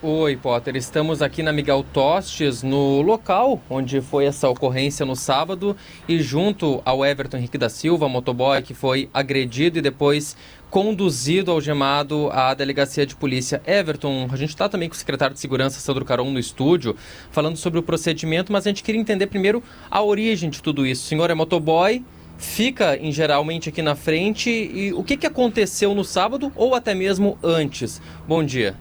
Oi, 0.00 0.36
Potter. 0.36 0.76
Estamos 0.76 1.20
aqui 1.20 1.42
na 1.42 1.52
Miguel 1.52 1.84
Tostes, 1.92 2.62
no 2.62 3.02
local 3.02 3.60
onde 3.68 4.00
foi 4.00 4.26
essa 4.26 4.48
ocorrência 4.48 5.04
no 5.04 5.16
sábado, 5.16 5.76
e 6.08 6.22
junto 6.22 6.80
ao 6.84 7.04
Everton 7.04 7.38
Henrique 7.38 7.58
da 7.58 7.68
Silva, 7.68 8.08
motoboy 8.08 8.62
que 8.62 8.74
foi 8.74 9.10
agredido 9.12 9.76
e 9.76 9.82
depois 9.82 10.36
conduzido 10.70 11.50
algemado 11.50 12.30
à 12.30 12.54
delegacia 12.54 13.04
de 13.04 13.16
polícia. 13.16 13.60
Everton, 13.66 14.28
a 14.30 14.36
gente 14.36 14.50
está 14.50 14.68
também 14.68 14.88
com 14.88 14.94
o 14.94 14.98
secretário 14.98 15.34
de 15.34 15.40
Segurança, 15.40 15.80
Sandro 15.80 16.04
Caron, 16.04 16.30
no 16.30 16.38
estúdio, 16.38 16.94
falando 17.32 17.56
sobre 17.56 17.80
o 17.80 17.82
procedimento, 17.82 18.52
mas 18.52 18.68
a 18.68 18.70
gente 18.70 18.84
queria 18.84 19.00
entender 19.00 19.26
primeiro 19.26 19.64
a 19.90 20.00
origem 20.00 20.48
de 20.48 20.62
tudo 20.62 20.86
isso. 20.86 21.06
O 21.06 21.08
senhor 21.08 21.28
é 21.28 21.34
motoboy, 21.34 22.04
fica 22.36 22.96
em 22.96 23.10
geralmente 23.10 23.68
aqui 23.68 23.82
na 23.82 23.96
frente, 23.96 24.48
e 24.48 24.92
o 24.92 25.02
que, 25.02 25.16
que 25.16 25.26
aconteceu 25.26 25.92
no 25.92 26.04
sábado 26.04 26.52
ou 26.54 26.76
até 26.76 26.94
mesmo 26.94 27.36
antes? 27.42 28.00
Bom 28.28 28.44
dia. 28.44 28.76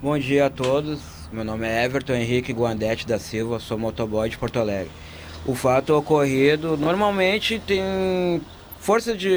Bom 0.00 0.16
dia 0.16 0.46
a 0.46 0.50
todos. 0.50 1.00
Meu 1.32 1.42
nome 1.42 1.66
é 1.66 1.84
Everton 1.84 2.12
Henrique 2.12 2.52
Guandete 2.52 3.04
da 3.04 3.18
Silva, 3.18 3.58
sou 3.58 3.76
motoboy 3.76 4.28
de 4.28 4.38
Porto 4.38 4.60
Alegre. 4.60 4.92
O 5.44 5.56
fato 5.56 5.92
ocorrido 5.92 6.76
normalmente 6.76 7.60
tem 7.66 8.40
força 8.78 9.16
de 9.16 9.28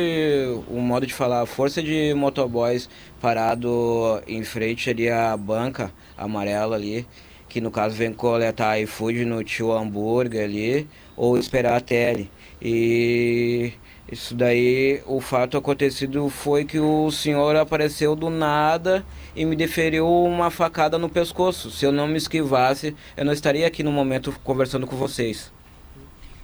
um 0.69 0.79
modo 0.79 1.07
de 1.07 1.15
falar, 1.15 1.47
força 1.47 1.81
de 1.81 2.13
motoboys 2.13 2.87
parado 3.19 4.21
em 4.27 4.43
frente 4.43 4.91
ali 4.91 5.09
à 5.09 5.35
banca 5.35 5.91
amarela 6.15 6.75
ali, 6.75 7.07
que 7.49 7.59
no 7.59 7.71
caso 7.71 7.95
vem 7.95 8.13
coletar 8.13 8.79
iFood 8.81 9.25
no 9.25 9.43
tio 9.43 9.71
hambúrguer 9.71 10.43
ali 10.43 10.87
ou 11.17 11.39
esperar 11.39 11.77
a 11.77 11.81
tele. 11.81 12.29
E 12.61 13.73
isso 14.11 14.35
daí, 14.35 15.01
o 15.05 15.21
fato 15.21 15.55
acontecido 15.55 16.27
foi 16.27 16.65
que 16.65 16.77
o 16.77 17.09
senhor 17.11 17.55
apareceu 17.55 18.13
do 18.13 18.29
nada 18.29 19.05
e 19.33 19.45
me 19.45 19.55
deferiu 19.55 20.05
uma 20.05 20.51
facada 20.51 20.97
no 20.97 21.07
pescoço. 21.07 21.71
Se 21.71 21.85
eu 21.85 21.93
não 21.93 22.09
me 22.09 22.17
esquivasse, 22.17 22.93
eu 23.15 23.23
não 23.23 23.31
estaria 23.31 23.65
aqui 23.65 23.83
no 23.83 23.91
momento 23.91 24.37
conversando 24.43 24.85
com 24.85 24.97
vocês. 24.97 25.49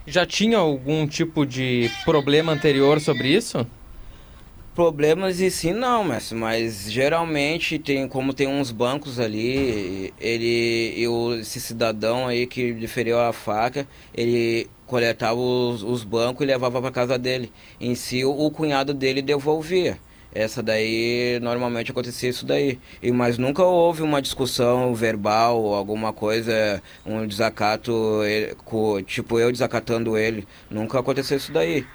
Já 0.06 0.25
tinha 0.25 0.58
algum 0.58 1.06
tipo 1.06 1.45
de 1.45 1.91
problema 2.06 2.53
anterior 2.53 3.01
sobre 3.01 3.27
isso? 3.27 3.67
Problemas 4.73 5.41
em 5.41 5.49
si 5.49 5.73
não, 5.73 6.06
mas, 6.06 6.32
mas 6.32 6.89
geralmente 6.89 7.77
tem 7.77 8.08
como 8.08 8.34
tem 8.34 8.47
uns 8.47 8.71
bancos 8.71 9.19
ali, 9.19 10.13
ele 10.21 10.93
eu, 10.95 11.38
esse 11.41 11.60
cidadão 11.60 12.27
aí 12.27 12.47
que 12.47 12.71
deferiu 12.71 13.19
a 13.19 13.34
faca, 13.34 13.86
ele 14.15 14.69
coletava 14.88 15.39
os, 15.39 15.84
os 15.84 16.04
bancos 16.04 16.43
e 16.43 16.47
levava 16.47 16.82
para 16.82 16.91
casa 16.91 17.17
dele. 17.19 17.52
Em 17.80 17.93
si 17.93 18.26
o, 18.26 18.32
o 18.32 18.50
cunhado 18.50 18.93
dele 18.93 19.21
devolvia. 19.21 20.00
Essa 20.34 20.62
daí, 20.62 21.39
normalmente 21.41 21.91
acontecia 21.91 22.30
isso 22.30 22.45
daí. 22.45 22.80
E, 23.02 23.12
mas 23.12 23.38
nunca 23.38 23.63
houve 23.63 24.02
uma 24.02 24.21
discussão 24.21 24.93
verbal, 24.93 25.73
alguma 25.73 26.13
coisa, 26.13 26.82
um 27.06 27.26
desacato, 27.26 28.21
tipo 29.06 29.39
eu 29.39 29.52
desacatando 29.52 30.17
ele. 30.17 30.47
Nunca 30.69 31.00
aconteceu 31.00 31.38
isso 31.38 31.52
daí. 31.52 31.86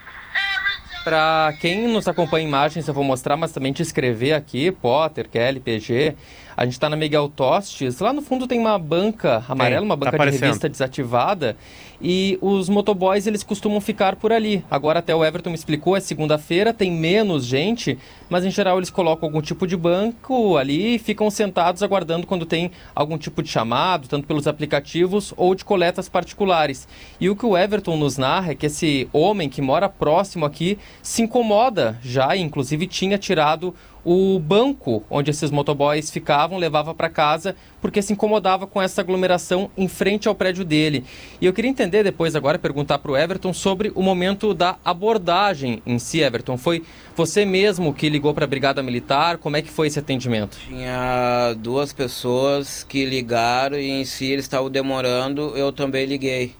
Para 1.04 1.52
quem 1.60 1.88
nos 1.88 2.06
acompanha 2.06 2.44
em 2.44 2.48
imagens, 2.48 2.86
eu 2.86 2.94
vou 2.94 3.02
mostrar, 3.02 3.36
mas 3.36 3.50
também 3.50 3.72
te 3.72 3.82
escrever 3.82 4.34
aqui, 4.34 4.70
Potter, 4.70 5.28
Kelly, 5.28 5.58
PG. 5.58 6.14
A 6.56 6.64
gente 6.64 6.74
está 6.74 6.88
na 6.88 6.96
Miguel 6.96 7.28
Tostes. 7.28 7.98
Lá 8.00 8.12
no 8.12 8.22
fundo 8.22 8.46
tem 8.46 8.58
uma 8.58 8.78
banca 8.78 9.44
amarela, 9.48 9.84
uma 9.84 9.96
banca 9.96 10.16
tá 10.16 10.24
de 10.26 10.38
revista 10.38 10.68
desativada. 10.68 11.56
E 12.04 12.36
os 12.40 12.68
motoboys, 12.68 13.28
eles 13.28 13.44
costumam 13.44 13.80
ficar 13.80 14.16
por 14.16 14.32
ali. 14.32 14.64
Agora 14.68 14.98
até 14.98 15.14
o 15.14 15.24
Everton 15.24 15.50
me 15.50 15.54
explicou, 15.54 15.96
é 15.96 16.00
segunda-feira, 16.00 16.74
tem 16.74 16.90
menos 16.90 17.44
gente, 17.44 17.96
mas 18.28 18.44
em 18.44 18.50
geral 18.50 18.78
eles 18.78 18.90
colocam 18.90 19.28
algum 19.28 19.40
tipo 19.40 19.68
de 19.68 19.76
banco 19.76 20.56
ali 20.56 20.96
e 20.96 20.98
ficam 20.98 21.30
sentados 21.30 21.80
aguardando 21.80 22.26
quando 22.26 22.44
tem 22.44 22.72
algum 22.92 23.16
tipo 23.16 23.40
de 23.40 23.48
chamado, 23.48 24.08
tanto 24.08 24.26
pelos 24.26 24.48
aplicativos 24.48 25.32
ou 25.36 25.54
de 25.54 25.64
coletas 25.64 26.08
particulares. 26.08 26.88
E 27.20 27.30
o 27.30 27.36
que 27.36 27.46
o 27.46 27.56
Everton 27.56 27.96
nos 27.96 28.18
narra 28.18 28.50
é 28.50 28.54
que 28.56 28.66
esse 28.66 29.08
homem 29.12 29.48
que 29.48 29.62
mora 29.62 29.88
próximo 29.88 30.44
aqui 30.44 30.78
se 31.00 31.22
incomoda 31.22 31.98
já, 32.02 32.36
inclusive 32.36 32.88
tinha 32.88 33.16
tirado 33.16 33.72
o 34.04 34.38
banco 34.38 35.04
onde 35.08 35.30
esses 35.30 35.50
motoboys 35.50 36.10
ficavam, 36.10 36.58
levava 36.58 36.94
para 36.94 37.08
casa, 37.08 37.54
porque 37.80 38.02
se 38.02 38.12
incomodava 38.12 38.66
com 38.66 38.80
essa 38.80 39.00
aglomeração 39.00 39.70
em 39.76 39.88
frente 39.88 40.28
ao 40.28 40.34
prédio 40.34 40.64
dele. 40.64 41.04
E 41.40 41.46
eu 41.46 41.52
queria 41.52 41.70
entender 41.70 42.02
depois 42.02 42.34
agora, 42.34 42.58
perguntar 42.58 42.98
para 42.98 43.12
o 43.12 43.16
Everton 43.16 43.52
sobre 43.52 43.92
o 43.94 44.02
momento 44.02 44.52
da 44.54 44.76
abordagem 44.84 45.82
em 45.86 45.98
si, 45.98 46.20
Everton. 46.20 46.56
Foi 46.56 46.82
você 47.14 47.44
mesmo 47.44 47.94
que 47.94 48.08
ligou 48.08 48.34
para 48.34 48.44
a 48.44 48.48
Brigada 48.48 48.82
Militar? 48.82 49.38
Como 49.38 49.56
é 49.56 49.62
que 49.62 49.70
foi 49.70 49.86
esse 49.86 49.98
atendimento? 49.98 50.58
Tinha 50.66 51.54
duas 51.58 51.92
pessoas 51.92 52.84
que 52.84 53.04
ligaram 53.04 53.78
e 53.78 53.90
em 53.90 54.04
si 54.04 54.26
eles 54.26 54.44
estavam 54.44 54.70
demorando, 54.70 55.56
eu 55.56 55.72
também 55.72 56.06
liguei. 56.06 56.54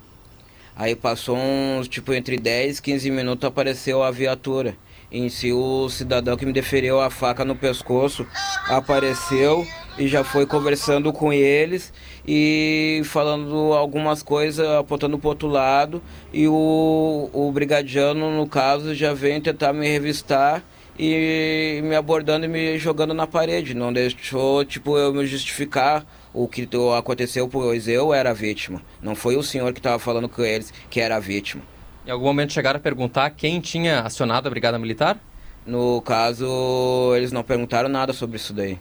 Aí 0.75 0.97
passou 0.97 1.37
uns, 1.37 1.87
tipo, 1.87 2.15
entre 2.15 2.39
10 2.39 2.79
e 2.79 2.83
15 2.83 3.11
minutos 3.11 3.45
apareceu 3.47 4.03
a 4.03 4.11
viatura. 4.11 4.75
Em 5.14 5.29
si, 5.29 5.53
o 5.53 5.90
cidadão 5.90 6.38
que 6.38 6.46
me 6.46 6.55
deferiu 6.55 6.98
a 6.98 7.11
faca 7.11 7.44
no 7.44 7.55
pescoço 7.55 8.27
apareceu 8.66 9.62
e 9.98 10.09
já 10.09 10.25
foi 10.25 10.46
conversando 10.46 11.12
com 11.12 11.31
eles 11.31 11.92
e 12.27 13.03
falando 13.05 13.75
algumas 13.75 14.22
coisas, 14.22 14.66
apontando 14.66 15.18
para 15.18 15.29
outro 15.29 15.48
lado. 15.48 16.03
E 16.33 16.48
o, 16.48 17.29
o 17.31 17.53
brigadiano, 17.53 18.35
no 18.35 18.46
caso, 18.46 18.94
já 18.94 19.12
veio 19.12 19.38
tentar 19.42 19.75
me 19.75 19.87
revistar 19.87 20.64
e 20.98 21.81
me 21.85 21.94
abordando 21.94 22.46
e 22.46 22.48
me 22.48 22.79
jogando 22.79 23.12
na 23.12 23.27
parede. 23.27 23.75
Não 23.75 23.92
deixou, 23.92 24.64
tipo, 24.64 24.96
eu 24.96 25.12
me 25.12 25.27
justificar 25.27 26.07
o 26.33 26.48
que 26.48 26.66
aconteceu, 26.96 27.46
pois 27.48 27.87
eu 27.87 28.14
era 28.14 28.31
a 28.31 28.35
vítima. 28.35 28.81
Não 29.03 29.14
foi 29.14 29.37
o 29.37 29.42
senhor 29.42 29.75
que 29.75 29.79
estava 29.79 29.98
falando 29.98 30.27
com 30.27 30.42
eles 30.42 30.72
que 30.88 31.01
era 31.01 31.16
a 31.16 31.20
vítima. 31.20 31.62
Em 32.07 32.11
algum 32.11 32.27
momento 32.27 32.53
chegaram 32.53 32.79
a 32.79 32.81
perguntar 32.81 33.31
quem 33.31 33.61
tinha 33.61 34.01
acionado 34.01 34.49
a 34.49 34.51
Brigada 34.51 34.79
Militar? 34.79 35.19
No 35.65 36.03
caso, 36.03 37.15
eles 37.17 37.31
não 37.31 37.45
perguntaram 37.45 37.88
nada 37.88 38.12
sobre 38.12 38.37
isso 38.37 38.53
daí. 38.53 38.79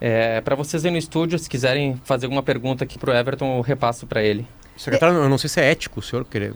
É, 0.00 0.40
para 0.40 0.56
vocês 0.56 0.84
aí 0.84 0.90
no 0.90 0.96
estúdio, 0.96 1.38
se 1.38 1.48
quiserem 1.48 2.00
fazer 2.04 2.26
alguma 2.26 2.42
pergunta 2.42 2.82
aqui 2.82 2.98
pro 2.98 3.12
Everton, 3.12 3.58
eu 3.58 3.60
repasso 3.60 4.06
para 4.06 4.22
ele. 4.22 4.46
Secretário, 4.76 5.16
eu 5.16 5.28
não 5.28 5.38
sei 5.38 5.50
se 5.50 5.60
é 5.60 5.70
ético 5.70 6.00
o 6.00 6.02
senhor 6.02 6.24
querer 6.24 6.54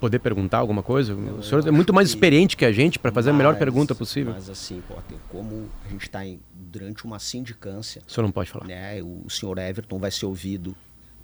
poder 0.00 0.18
perguntar 0.20 0.58
alguma 0.58 0.82
coisa. 0.82 1.14
o 1.14 1.42
senhor 1.42 1.66
é 1.66 1.70
muito 1.70 1.92
mais 1.92 2.08
experiente 2.08 2.56
que 2.56 2.64
a 2.64 2.72
gente 2.72 2.98
para 2.98 3.12
fazer 3.12 3.30
mas, 3.30 3.34
a 3.34 3.38
melhor 3.38 3.58
pergunta 3.58 3.94
possível. 3.94 4.32
Mas 4.32 4.48
assim, 4.48 4.82
Potter, 4.88 5.18
como 5.28 5.68
a 5.84 5.88
gente 5.90 6.02
está 6.02 6.20
durante 6.52 7.04
uma 7.04 7.18
sindicância... 7.18 8.02
O 8.06 8.10
senhor 8.10 8.24
não 8.24 8.32
pode 8.32 8.50
falar. 8.50 8.66
Né, 8.66 9.02
o 9.02 9.28
senhor 9.28 9.58
Everton 9.58 9.98
vai 9.98 10.10
ser 10.10 10.26
ouvido 10.26 10.74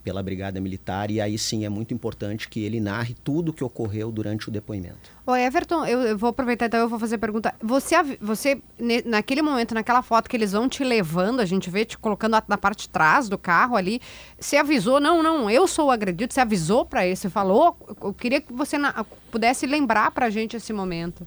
pela 0.05 0.23
Brigada 0.23 0.61
Militar 0.61 1.11
e 1.11 1.19
aí 1.21 1.39
sim 1.39 1.65
é 1.65 1.69
muito 1.71 1.95
importante 1.95 2.49
que 2.49 2.63
ele 2.63 2.79
narre 2.79 3.17
tudo 3.25 3.49
o 3.49 3.53
que 3.53 3.65
ocorreu 3.65 4.13
durante 4.13 4.49
o 4.49 4.53
depoimento. 4.53 5.11
Ô 5.27 5.35
Everton, 5.35 5.87
eu, 5.87 6.03
eu, 6.03 6.19
vou 6.19 6.29
aproveitar 6.29 6.67
então, 6.67 6.79
eu 6.79 6.89
vou 6.89 6.99
fazer 6.99 7.15
a 7.15 7.19
pergunta. 7.19 7.55
Você, 7.63 7.97
você, 8.21 8.61
naquele 9.07 9.41
momento, 9.41 9.75
naquela 9.75 10.03
foto 10.03 10.29
que 10.29 10.37
eles 10.37 10.53
vão 10.53 10.69
te 10.69 10.85
levando, 10.85 11.41
a 11.41 11.47
gente 11.47 11.71
vê 11.71 11.87
te 11.87 11.97
colocando 11.97 12.37
na 12.47 12.59
parte 12.59 12.83
de 12.83 12.91
trás 12.91 13.29
do 13.29 13.39
carro 13.39 13.75
ali, 13.75 14.01
você 14.39 14.59
avisou, 14.59 15.01
não, 15.01 15.23
não, 15.23 15.49
eu 15.49 15.67
sou 15.67 15.87
o 15.87 15.91
agredido, 15.91 16.35
você 16.35 16.41
avisou 16.41 16.85
para 16.85 17.07
ele, 17.07 17.17
você 17.17 17.31
falou, 17.31 17.77
eu 18.03 18.13
queria 18.13 18.43
que 18.43 18.53
você 18.53 18.77
na, 18.77 19.05
pudesse 19.31 19.67
lembrar 19.67 20.11
pra 20.11 20.29
gente 20.29 20.55
esse 20.55 20.73
momento. 20.73 21.27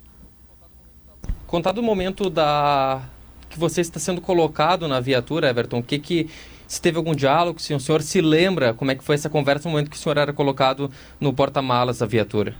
Contado 1.47 1.79
o 1.79 1.83
momento 1.83 2.29
da 2.29 3.01
que 3.49 3.57
você 3.57 3.81
está 3.81 3.99
sendo 3.99 4.21
colocado 4.21 4.87
na 4.87 4.99
viatura, 4.99 5.49
Everton, 5.49 5.79
o 5.79 5.83
que 5.83 5.97
que 5.97 6.29
se 6.67 6.81
teve 6.81 6.97
algum 6.97 7.15
diálogo, 7.15 7.59
se 7.59 7.73
o 7.73 7.79
senhor 7.79 8.01
se 8.01 8.21
lembra 8.21 8.73
como 8.73 8.91
é 8.91 8.95
que 8.95 9.03
foi 9.03 9.15
essa 9.15 9.29
conversa 9.29 9.67
no 9.67 9.71
momento 9.71 9.89
que 9.89 9.97
o 9.97 9.99
senhor 9.99 10.17
era 10.17 10.33
colocado 10.33 10.91
no 11.19 11.33
porta-malas 11.33 11.99
da 11.99 12.05
viatura. 12.05 12.55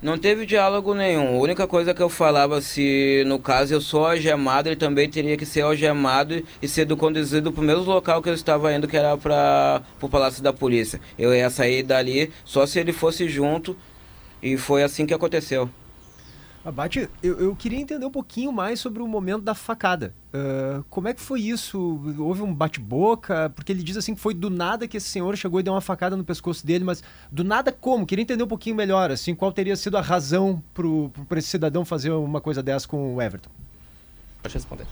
Não 0.00 0.16
teve 0.16 0.46
diálogo 0.46 0.94
nenhum. 0.94 1.38
A 1.38 1.40
única 1.40 1.66
coisa 1.66 1.92
que 1.92 2.00
eu 2.00 2.08
falava, 2.08 2.60
se 2.60 3.24
no 3.26 3.36
caso 3.40 3.74
eu 3.74 3.80
sou 3.80 4.06
algemado, 4.06 4.68
ele 4.68 4.76
também 4.76 5.10
teria 5.10 5.36
que 5.36 5.44
ser 5.44 5.62
algemado 5.62 6.40
e 6.62 6.68
ser 6.68 6.86
conduzido 6.94 7.50
para 7.50 7.60
o 7.60 7.64
mesmo 7.64 7.82
local 7.82 8.22
que 8.22 8.28
eu 8.28 8.34
estava 8.34 8.72
indo, 8.72 8.86
que 8.86 8.96
era 8.96 9.16
para 9.16 9.82
o 10.00 10.08
Palácio 10.08 10.40
da 10.40 10.52
Polícia. 10.52 11.00
Eu 11.18 11.34
ia 11.34 11.50
sair 11.50 11.82
dali 11.82 12.30
só 12.44 12.64
se 12.64 12.78
ele 12.78 12.92
fosse 12.92 13.28
junto 13.28 13.76
e 14.40 14.56
foi 14.56 14.84
assim 14.84 15.04
que 15.04 15.12
aconteceu. 15.12 15.68
Abate, 16.68 17.08
eu, 17.22 17.40
eu 17.40 17.56
queria 17.56 17.78
entender 17.78 18.04
um 18.04 18.10
pouquinho 18.10 18.52
mais 18.52 18.78
sobre 18.78 19.02
o 19.02 19.08
momento 19.08 19.42
da 19.42 19.54
facada. 19.54 20.14
Uh, 20.28 20.84
como 20.90 21.08
é 21.08 21.14
que 21.14 21.20
foi 21.20 21.40
isso? 21.40 21.78
Houve 22.18 22.42
um 22.42 22.54
bate-boca? 22.54 23.50
Porque 23.54 23.72
ele 23.72 23.82
diz 23.82 23.96
assim 23.96 24.14
que 24.14 24.20
foi 24.20 24.34
do 24.34 24.50
nada 24.50 24.86
que 24.86 24.96
esse 24.96 25.08
senhor 25.08 25.36
chegou 25.36 25.60
e 25.60 25.62
deu 25.62 25.72
uma 25.72 25.80
facada 25.80 26.16
no 26.16 26.24
pescoço 26.24 26.66
dele, 26.66 26.84
mas 26.84 27.02
do 27.32 27.42
nada 27.42 27.72
como? 27.72 28.06
Queria 28.06 28.22
entender 28.22 28.42
um 28.44 28.48
pouquinho 28.48 28.76
melhor, 28.76 29.10
assim, 29.10 29.34
qual 29.34 29.50
teria 29.50 29.76
sido 29.76 29.96
a 29.96 30.00
razão 30.00 30.62
para 31.26 31.38
esse 31.38 31.48
cidadão 31.48 31.84
fazer 31.84 32.10
uma 32.10 32.40
coisa 32.40 32.62
dessa 32.62 32.86
com 32.86 33.14
o 33.14 33.22
Everton? 33.22 33.50
Pode 34.42 34.54
responder. 34.54 34.86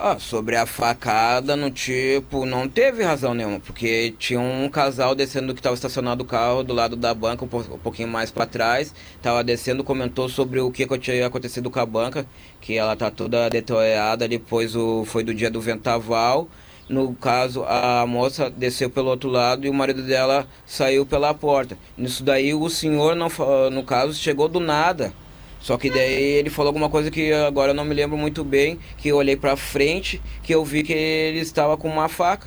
Ah, 0.00 0.16
sobre 0.16 0.54
a 0.54 0.64
facada, 0.64 1.56
no 1.56 1.72
tipo, 1.72 2.46
não 2.46 2.68
teve 2.68 3.02
razão 3.02 3.34
nenhuma, 3.34 3.58
porque 3.58 4.14
tinha 4.16 4.38
um 4.38 4.68
casal 4.68 5.12
descendo 5.12 5.52
que 5.52 5.58
estava 5.58 5.74
estacionado 5.74 6.22
o 6.22 6.24
carro 6.24 6.62
do 6.62 6.72
lado 6.72 6.94
da 6.94 7.12
banca, 7.12 7.44
um, 7.44 7.48
pouquinho 7.48 8.06
mais 8.06 8.30
para 8.30 8.46
trás, 8.46 8.94
estava 9.16 9.42
descendo, 9.42 9.82
comentou 9.82 10.28
sobre 10.28 10.60
o 10.60 10.70
que 10.70 10.86
tinha 10.98 11.26
acontecido 11.26 11.68
com 11.68 11.80
a 11.80 11.84
banca, 11.84 12.24
que 12.60 12.76
ela 12.78 12.94
tá 12.94 13.10
toda 13.10 13.50
deteriorada, 13.50 14.28
depois 14.28 14.76
o, 14.76 15.04
foi 15.04 15.24
do 15.24 15.34
dia 15.34 15.50
do 15.50 15.60
ventaval. 15.60 16.48
No 16.88 17.12
caso, 17.14 17.64
a 17.64 18.06
moça 18.06 18.48
desceu 18.48 18.88
pelo 18.88 19.08
outro 19.10 19.28
lado 19.28 19.66
e 19.66 19.68
o 19.68 19.74
marido 19.74 20.04
dela 20.04 20.46
saiu 20.64 21.04
pela 21.04 21.34
porta. 21.34 21.76
Nisso 21.96 22.22
daí, 22.22 22.54
o 22.54 22.70
senhor, 22.70 23.16
não, 23.16 23.28
no 23.70 23.82
caso, 23.82 24.14
chegou 24.14 24.48
do 24.48 24.60
nada 24.60 25.12
só 25.60 25.76
que 25.76 25.90
daí 25.90 26.22
ele 26.22 26.50
falou 26.50 26.68
alguma 26.68 26.88
coisa 26.88 27.10
que 27.10 27.32
agora 27.32 27.72
eu 27.72 27.74
não 27.74 27.84
me 27.84 27.94
lembro 27.94 28.16
muito 28.16 28.44
bem, 28.44 28.78
que 28.96 29.08
eu 29.08 29.16
olhei 29.16 29.36
pra 29.36 29.56
frente, 29.56 30.20
que 30.42 30.54
eu 30.54 30.64
vi 30.64 30.82
que 30.82 30.92
ele 30.92 31.40
estava 31.40 31.76
com 31.76 31.88
uma 31.88 32.08
faca. 32.08 32.46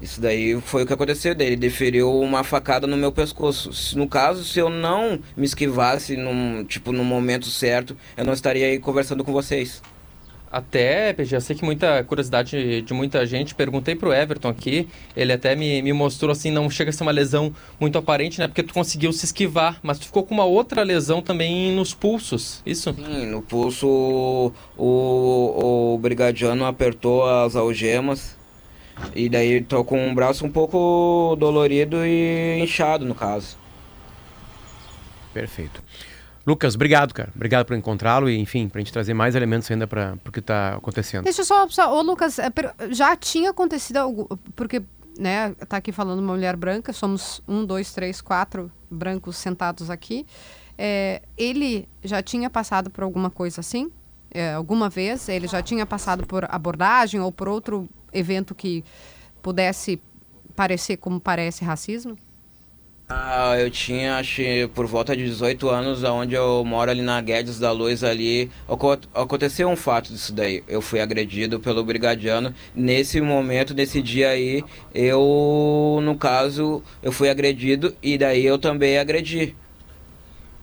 Isso 0.00 0.20
daí 0.20 0.60
foi 0.60 0.82
o 0.82 0.86
que 0.86 0.92
aconteceu 0.92 1.34
dele, 1.34 1.52
ele 1.52 1.56
deferiu 1.56 2.12
uma 2.20 2.44
facada 2.44 2.86
no 2.86 2.96
meu 2.96 3.10
pescoço. 3.10 3.98
No 3.98 4.06
caso, 4.06 4.44
se 4.44 4.58
eu 4.58 4.68
não 4.68 5.18
me 5.36 5.46
esquivasse 5.46 6.16
num, 6.16 6.64
tipo, 6.64 6.92
no 6.92 7.02
momento 7.02 7.46
certo, 7.46 7.96
eu 8.16 8.24
não 8.24 8.34
estaria 8.34 8.66
aí 8.66 8.78
conversando 8.78 9.24
com 9.24 9.32
vocês. 9.32 9.82
Até, 10.50 11.12
PG, 11.12 11.36
eu 11.36 11.40
sei 11.40 11.56
que 11.56 11.64
muita 11.64 12.02
curiosidade 12.04 12.82
de 12.82 12.94
muita 12.94 13.26
gente, 13.26 13.54
perguntei 13.54 13.96
pro 13.96 14.12
Everton 14.12 14.48
aqui, 14.48 14.88
ele 15.16 15.32
até 15.32 15.56
me, 15.56 15.82
me 15.82 15.92
mostrou 15.92 16.30
assim, 16.30 16.50
não 16.50 16.70
chega 16.70 16.90
a 16.90 16.92
ser 16.92 17.02
uma 17.02 17.12
lesão 17.12 17.52
muito 17.80 17.98
aparente, 17.98 18.38
né? 18.38 18.46
Porque 18.46 18.62
tu 18.62 18.72
conseguiu 18.72 19.12
se 19.12 19.24
esquivar, 19.24 19.80
mas 19.82 19.98
tu 19.98 20.06
ficou 20.06 20.24
com 20.24 20.34
uma 20.34 20.44
outra 20.44 20.82
lesão 20.82 21.20
também 21.20 21.72
nos 21.72 21.92
pulsos, 21.94 22.62
isso? 22.64 22.94
Sim, 22.94 23.26
no 23.26 23.42
pulso 23.42 23.86
o, 23.88 24.52
o, 24.78 25.94
o 25.94 25.98
brigadiano 25.98 26.64
apertou 26.64 27.28
as 27.28 27.56
algemas 27.56 28.36
e 29.14 29.28
daí 29.28 29.60
tô 29.60 29.84
com 29.84 30.10
o 30.10 30.14
braço 30.14 30.46
um 30.46 30.50
pouco 30.50 31.36
dolorido 31.38 32.06
e 32.06 32.60
inchado 32.62 33.04
no 33.04 33.14
caso. 33.14 33.58
Perfeito. 35.34 35.82
Lucas, 36.46 36.76
obrigado, 36.76 37.12
cara. 37.12 37.30
Obrigado 37.34 37.66
por 37.66 37.76
encontrá-lo 37.76 38.30
e, 38.30 38.38
enfim, 38.38 38.68
para 38.68 38.78
a 38.78 38.84
gente 38.84 38.92
trazer 38.92 39.12
mais 39.12 39.34
elementos 39.34 39.68
ainda 39.68 39.86
para 39.86 40.16
o 40.24 40.30
que 40.30 40.38
está 40.38 40.76
acontecendo. 40.76 41.24
Deixa 41.24 41.40
eu 41.40 41.44
só, 41.44 41.68
só 41.68 41.92
ô 41.92 42.00
Lucas, 42.02 42.38
é, 42.38 42.52
já 42.90 43.16
tinha 43.16 43.50
acontecido 43.50 43.96
algo, 43.96 44.38
porque, 44.54 44.80
né, 45.18 45.52
tá 45.68 45.78
aqui 45.78 45.90
falando 45.90 46.20
uma 46.20 46.34
mulher 46.34 46.54
branca, 46.54 46.92
somos 46.92 47.42
um, 47.48 47.64
dois, 47.64 47.92
três, 47.92 48.20
quatro 48.20 48.70
brancos 48.88 49.36
sentados 49.36 49.90
aqui. 49.90 50.24
É, 50.78 51.22
ele 51.36 51.88
já 52.04 52.22
tinha 52.22 52.48
passado 52.48 52.90
por 52.90 53.02
alguma 53.02 53.28
coisa 53.28 53.60
assim? 53.60 53.90
É, 54.30 54.52
alguma 54.52 54.88
vez? 54.88 55.28
Ele 55.28 55.48
já 55.48 55.60
tinha 55.60 55.84
passado 55.84 56.24
por 56.26 56.46
abordagem 56.48 57.20
ou 57.20 57.32
por 57.32 57.48
outro 57.48 57.88
evento 58.12 58.54
que 58.54 58.84
pudesse 59.42 60.00
parecer 60.54 60.98
como 60.98 61.18
parece 61.18 61.64
racismo? 61.64 62.16
Ah, 63.08 63.54
eu 63.56 63.70
tinha, 63.70 64.16
acho, 64.16 64.42
por 64.74 64.84
volta 64.84 65.16
de 65.16 65.24
18 65.24 65.68
anos, 65.68 66.02
onde 66.02 66.34
eu 66.34 66.64
moro 66.64 66.90
ali 66.90 67.02
na 67.02 67.20
Guedes 67.20 67.56
da 67.56 67.70
Luz 67.70 68.02
ali, 68.02 68.50
aconteceu 69.14 69.68
um 69.68 69.76
fato 69.76 70.12
disso 70.12 70.32
daí. 70.32 70.64
Eu 70.66 70.82
fui 70.82 70.98
agredido 71.00 71.60
pelo 71.60 71.84
brigadiano. 71.84 72.52
Nesse 72.74 73.20
momento, 73.20 73.74
nesse 73.74 74.02
dia 74.02 74.30
aí, 74.30 74.64
eu, 74.92 76.00
no 76.02 76.16
caso, 76.16 76.82
eu 77.00 77.12
fui 77.12 77.28
agredido 77.30 77.94
e 78.02 78.18
daí 78.18 78.44
eu 78.44 78.58
também 78.58 78.98
agredi. 78.98 79.54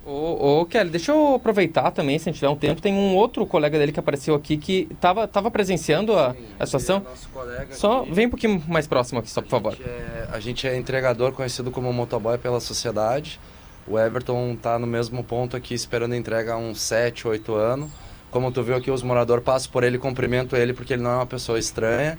Ô, 0.06 0.62
ô, 0.62 0.66
Kelly, 0.66 0.90
deixa 0.90 1.14
eu 1.14 1.36
aproveitar 1.36 1.90
também, 1.92 2.20
se 2.20 2.28
a 2.28 2.32
gente 2.32 2.40
tiver 2.40 2.50
um 2.50 2.58
tempo. 2.58 2.82
Tem 2.82 2.94
um 2.94 3.16
outro 3.16 3.46
colega 3.46 3.80
dele 3.80 3.92
que 3.92 4.00
apareceu 4.00 4.36
aqui 4.36 4.58
que 4.58 4.88
estava 4.92 5.26
tava 5.28 5.50
presenciando 5.50 6.18
a, 6.18 6.36
a 6.60 6.66
situação. 6.66 7.06
É 7.72 7.74
só 7.74 8.04
vem 8.04 8.28
um 8.28 8.30
pouquinho 8.30 8.62
mais 8.68 8.86
próximo 8.86 9.20
aqui, 9.20 9.30
só 9.30 9.42
por 9.42 9.50
favor. 9.50 9.72
A 9.72 9.76
gente, 9.76 9.90
é, 9.90 10.28
a 10.30 10.40
gente 10.40 10.68
é 10.68 10.78
entregador 10.78 11.32
conhecido 11.32 11.72
como 11.72 11.92
motoboy 11.94 12.38
pela 12.38 12.60
sociedade. 12.60 13.40
O 13.88 13.98
Everton 13.98 14.54
está 14.54 14.78
no 14.78 14.88
mesmo 14.88 15.24
ponto 15.24 15.56
aqui, 15.56 15.74
esperando 15.74 16.14
a 16.14 16.18
entrega 16.18 16.54
há 16.54 16.58
uns 16.58 16.82
7, 16.82 17.28
8 17.28 17.56
anos. 17.56 17.90
Como 18.30 18.52
tu 18.52 18.62
viu 18.62 18.76
aqui, 18.76 18.92
os 18.92 19.04
moradores 19.04 19.44
passam 19.44 19.72
por 19.72 19.84
ele, 19.84 19.98
cumprimentam 19.98 20.60
ele 20.60 20.74
porque 20.74 20.94
ele 20.94 21.02
não 21.02 21.12
é 21.12 21.16
uma 21.16 21.26
pessoa 21.26 21.58
estranha. 21.58 22.18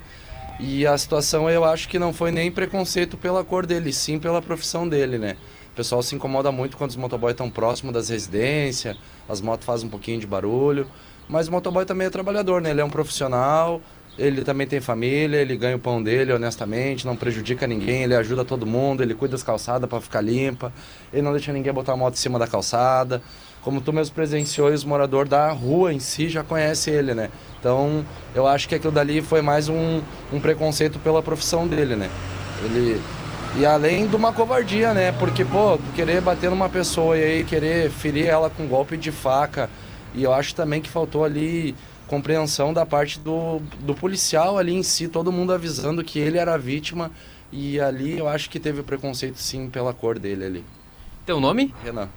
E 0.58 0.86
a 0.86 0.96
situação 0.96 1.50
eu 1.50 1.64
acho 1.64 1.88
que 1.88 1.98
não 1.98 2.12
foi 2.12 2.30
nem 2.30 2.50
preconceito 2.50 3.16
pela 3.16 3.44
cor 3.44 3.66
dele, 3.66 3.92
sim 3.92 4.18
pela 4.18 4.40
profissão 4.40 4.88
dele, 4.88 5.18
né? 5.18 5.36
O 5.74 5.76
pessoal 5.76 6.00
se 6.04 6.14
incomoda 6.14 6.52
muito 6.52 6.76
quando 6.76 6.90
os 6.90 6.96
motoboys 6.96 7.32
estão 7.32 7.50
próximos 7.50 7.92
das 7.92 8.08
residências, 8.08 8.96
as 9.28 9.40
motos 9.40 9.66
fazem 9.66 9.88
um 9.88 9.90
pouquinho 9.90 10.20
de 10.20 10.26
barulho. 10.26 10.86
Mas 11.28 11.48
o 11.48 11.50
motoboy 11.50 11.84
também 11.84 12.06
é 12.06 12.10
trabalhador, 12.10 12.62
né? 12.62 12.70
Ele 12.70 12.80
é 12.80 12.84
um 12.84 12.88
profissional, 12.88 13.80
ele 14.16 14.42
também 14.42 14.68
tem 14.68 14.80
família, 14.80 15.38
ele 15.38 15.56
ganha 15.56 15.74
o 15.74 15.78
pão 15.80 16.00
dele 16.00 16.32
honestamente, 16.32 17.04
não 17.04 17.16
prejudica 17.16 17.66
ninguém, 17.66 18.04
ele 18.04 18.14
ajuda 18.14 18.44
todo 18.44 18.64
mundo, 18.64 19.02
ele 19.02 19.14
cuida 19.14 19.32
das 19.32 19.42
calçadas 19.42 19.90
para 19.90 20.00
ficar 20.00 20.20
limpa, 20.20 20.72
ele 21.12 21.22
não 21.22 21.32
deixa 21.32 21.52
ninguém 21.52 21.72
botar 21.72 21.94
a 21.94 21.96
moto 21.96 22.14
em 22.14 22.18
cima 22.18 22.38
da 22.38 22.46
calçada. 22.46 23.20
Como 23.60 23.80
tu 23.80 23.92
mesmo 23.92 24.14
presenciou, 24.14 24.68
os 24.68 24.84
moradores 24.84 25.28
da 25.28 25.50
rua 25.50 25.92
em 25.92 25.98
si 25.98 26.28
já 26.28 26.44
conhecem 26.44 26.94
ele, 26.94 27.14
né? 27.14 27.30
Então, 27.58 28.06
eu 28.32 28.46
acho 28.46 28.68
que 28.68 28.76
aquilo 28.76 28.92
dali 28.92 29.20
foi 29.20 29.42
mais 29.42 29.68
um, 29.68 30.00
um 30.32 30.38
preconceito 30.38 31.00
pela 31.00 31.20
profissão 31.20 31.66
dele, 31.66 31.96
né? 31.96 32.08
Ele 32.62 33.00
e 33.56 33.64
além 33.64 34.08
de 34.08 34.16
uma 34.16 34.32
covardia, 34.32 34.92
né? 34.92 35.12
Porque, 35.12 35.44
pô, 35.44 35.78
querer 35.94 36.20
bater 36.20 36.50
numa 36.50 36.68
pessoa 36.68 37.16
e 37.16 37.22
aí 37.22 37.44
querer 37.44 37.88
ferir 37.90 38.26
ela 38.26 38.50
com 38.50 38.66
golpe 38.66 38.96
de 38.96 39.12
faca. 39.12 39.70
E 40.14 40.22
eu 40.24 40.32
acho 40.32 40.54
também 40.54 40.80
que 40.80 40.88
faltou 40.88 41.24
ali 41.24 41.74
compreensão 42.08 42.72
da 42.72 42.84
parte 42.84 43.18
do, 43.20 43.60
do 43.80 43.94
policial 43.94 44.58
ali 44.58 44.74
em 44.74 44.82
si, 44.82 45.08
todo 45.08 45.32
mundo 45.32 45.52
avisando 45.52 46.02
que 46.02 46.18
ele 46.18 46.36
era 46.36 46.58
vítima. 46.58 47.10
E 47.52 47.80
ali 47.80 48.18
eu 48.18 48.28
acho 48.28 48.50
que 48.50 48.58
teve 48.58 48.82
preconceito 48.82 49.36
sim 49.36 49.70
pela 49.70 49.94
cor 49.94 50.18
dele 50.18 50.44
ali. 50.44 50.64
Teu 51.24 51.40
nome? 51.40 51.72
Renan. 51.84 52.08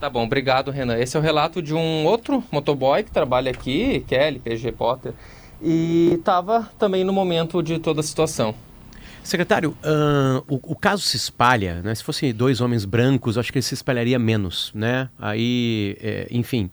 Tá 0.00 0.10
bom, 0.10 0.24
obrigado, 0.24 0.72
Renan. 0.72 0.98
Esse 0.98 1.16
é 1.16 1.20
o 1.20 1.22
relato 1.22 1.62
de 1.62 1.72
um 1.72 2.04
outro 2.04 2.42
motoboy 2.50 3.04
que 3.04 3.12
trabalha 3.12 3.52
aqui, 3.52 4.04
Kelly, 4.08 4.40
PG 4.40 4.72
Potter, 4.72 5.14
e 5.62 6.14
estava 6.14 6.68
também 6.76 7.04
no 7.04 7.12
momento 7.12 7.62
de 7.62 7.78
toda 7.78 8.00
a 8.00 8.02
situação. 8.02 8.52
Secretário, 9.22 9.70
uh, 9.70 10.44
o, 10.48 10.72
o, 10.72 10.76
caso 10.76 11.02
se 11.02 11.16
espalha, 11.16 11.80
né? 11.82 11.94
Se 11.94 12.02
fossem 12.02 12.34
dois 12.34 12.60
homens 12.60 12.84
brancos, 12.84 13.38
acho 13.38 13.52
que 13.52 13.58
ele 13.58 13.62
se 13.62 13.74
espalharia 13.74 14.18
menos, 14.18 14.72
né? 14.74 15.08
Aí, 15.18 15.96
é, 16.00 16.26
enfim, 16.30 16.68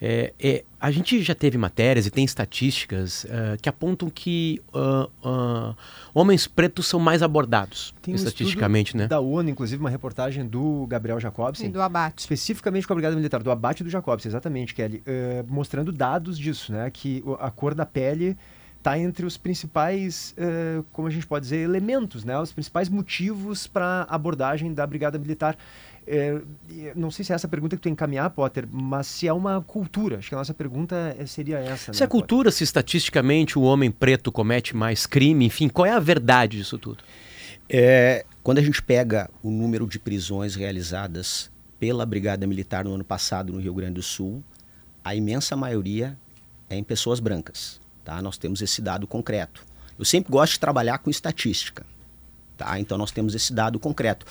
é, 0.00 0.32
é, 0.38 0.64
a 0.80 0.92
gente 0.92 1.20
já 1.22 1.34
teve 1.34 1.58
matérias 1.58 2.06
e 2.06 2.10
tem 2.10 2.24
estatísticas 2.24 3.24
uh, 3.24 3.60
que 3.60 3.68
apontam 3.68 4.08
que 4.08 4.62
uh, 4.72 5.10
uh, 5.28 5.76
homens 6.14 6.46
pretos 6.46 6.86
são 6.86 7.00
mais 7.00 7.20
abordados, 7.20 7.92
tem 8.00 8.14
um 8.14 8.16
estatisticamente, 8.16 8.96
né? 8.96 9.08
Da 9.08 9.18
ONU, 9.18 9.50
inclusive, 9.50 9.80
uma 9.80 9.90
reportagem 9.90 10.46
do 10.46 10.86
Gabriel 10.86 11.18
Jacobsen. 11.18 11.66
E 11.66 11.68
do 11.68 11.82
Abate. 11.82 12.20
Especificamente 12.20 12.86
com 12.86 12.92
a 12.92 12.96
Brigada 12.96 13.16
Militar, 13.16 13.42
do 13.42 13.50
Abate 13.50 13.82
e 13.82 13.84
do 13.84 13.90
Jacobsen, 13.90 14.30
exatamente, 14.30 14.72
Kelly. 14.72 15.02
mostrando 15.48 15.90
dados 15.90 16.38
disso, 16.38 16.72
né? 16.72 16.88
Que 16.90 17.24
a 17.40 17.50
cor 17.50 17.74
da 17.74 17.84
pele 17.84 18.36
está 18.78 18.98
entre 18.98 19.26
os 19.26 19.36
principais, 19.36 20.34
uh, 20.38 20.82
como 20.92 21.08
a 21.08 21.10
gente 21.10 21.26
pode 21.26 21.44
dizer, 21.44 21.58
elementos, 21.58 22.24
né? 22.24 22.38
os 22.38 22.52
principais 22.52 22.88
motivos 22.88 23.66
para 23.66 24.06
a 24.08 24.14
abordagem 24.14 24.72
da 24.72 24.86
Brigada 24.86 25.18
Militar. 25.18 25.56
É, 26.10 26.40
não 26.96 27.10
sei 27.10 27.22
se 27.22 27.32
é 27.32 27.34
essa 27.34 27.46
pergunta 27.46 27.76
que 27.76 27.82
tu 27.82 27.88
encaminhar, 27.88 28.30
Potter, 28.30 28.66
mas 28.70 29.06
se 29.06 29.28
é 29.28 29.32
uma 29.32 29.60
cultura. 29.60 30.18
Acho 30.18 30.30
que 30.30 30.34
a 30.34 30.38
nossa 30.38 30.54
pergunta 30.54 31.14
é, 31.18 31.26
seria 31.26 31.58
essa. 31.58 31.92
Se 31.92 32.00
né, 32.00 32.04
é 32.04 32.08
cultura, 32.08 32.44
Potter? 32.44 32.52
se 32.52 32.64
estatisticamente 32.64 33.58
o 33.58 33.62
homem 33.62 33.90
preto 33.90 34.32
comete 34.32 34.74
mais 34.74 35.04
crime, 35.04 35.44
enfim, 35.44 35.68
qual 35.68 35.84
é 35.84 35.92
a 35.92 36.00
verdade 36.00 36.56
disso 36.56 36.78
tudo? 36.78 37.04
É, 37.68 38.24
quando 38.42 38.56
a 38.56 38.62
gente 38.62 38.82
pega 38.82 39.28
o 39.42 39.50
número 39.50 39.86
de 39.86 39.98
prisões 39.98 40.54
realizadas 40.54 41.50
pela 41.78 42.06
Brigada 42.06 42.46
Militar 42.46 42.86
no 42.86 42.94
ano 42.94 43.04
passado 43.04 43.52
no 43.52 43.60
Rio 43.60 43.74
Grande 43.74 43.94
do 43.94 44.02
Sul, 44.02 44.42
a 45.04 45.14
imensa 45.14 45.54
maioria 45.54 46.16
é 46.70 46.76
em 46.76 46.82
pessoas 46.82 47.20
brancas. 47.20 47.78
Tá? 48.08 48.22
Nós 48.22 48.38
temos 48.38 48.62
esse 48.62 48.80
dado 48.80 49.06
concreto. 49.06 49.62
Eu 49.98 50.04
sempre 50.04 50.32
gosto 50.32 50.52
de 50.54 50.60
trabalhar 50.60 50.96
com 50.96 51.10
estatística. 51.10 51.84
Tá? 52.56 52.80
Então 52.80 52.96
nós 52.96 53.10
temos 53.10 53.34
esse 53.34 53.52
dado 53.52 53.78
concreto. 53.78 54.24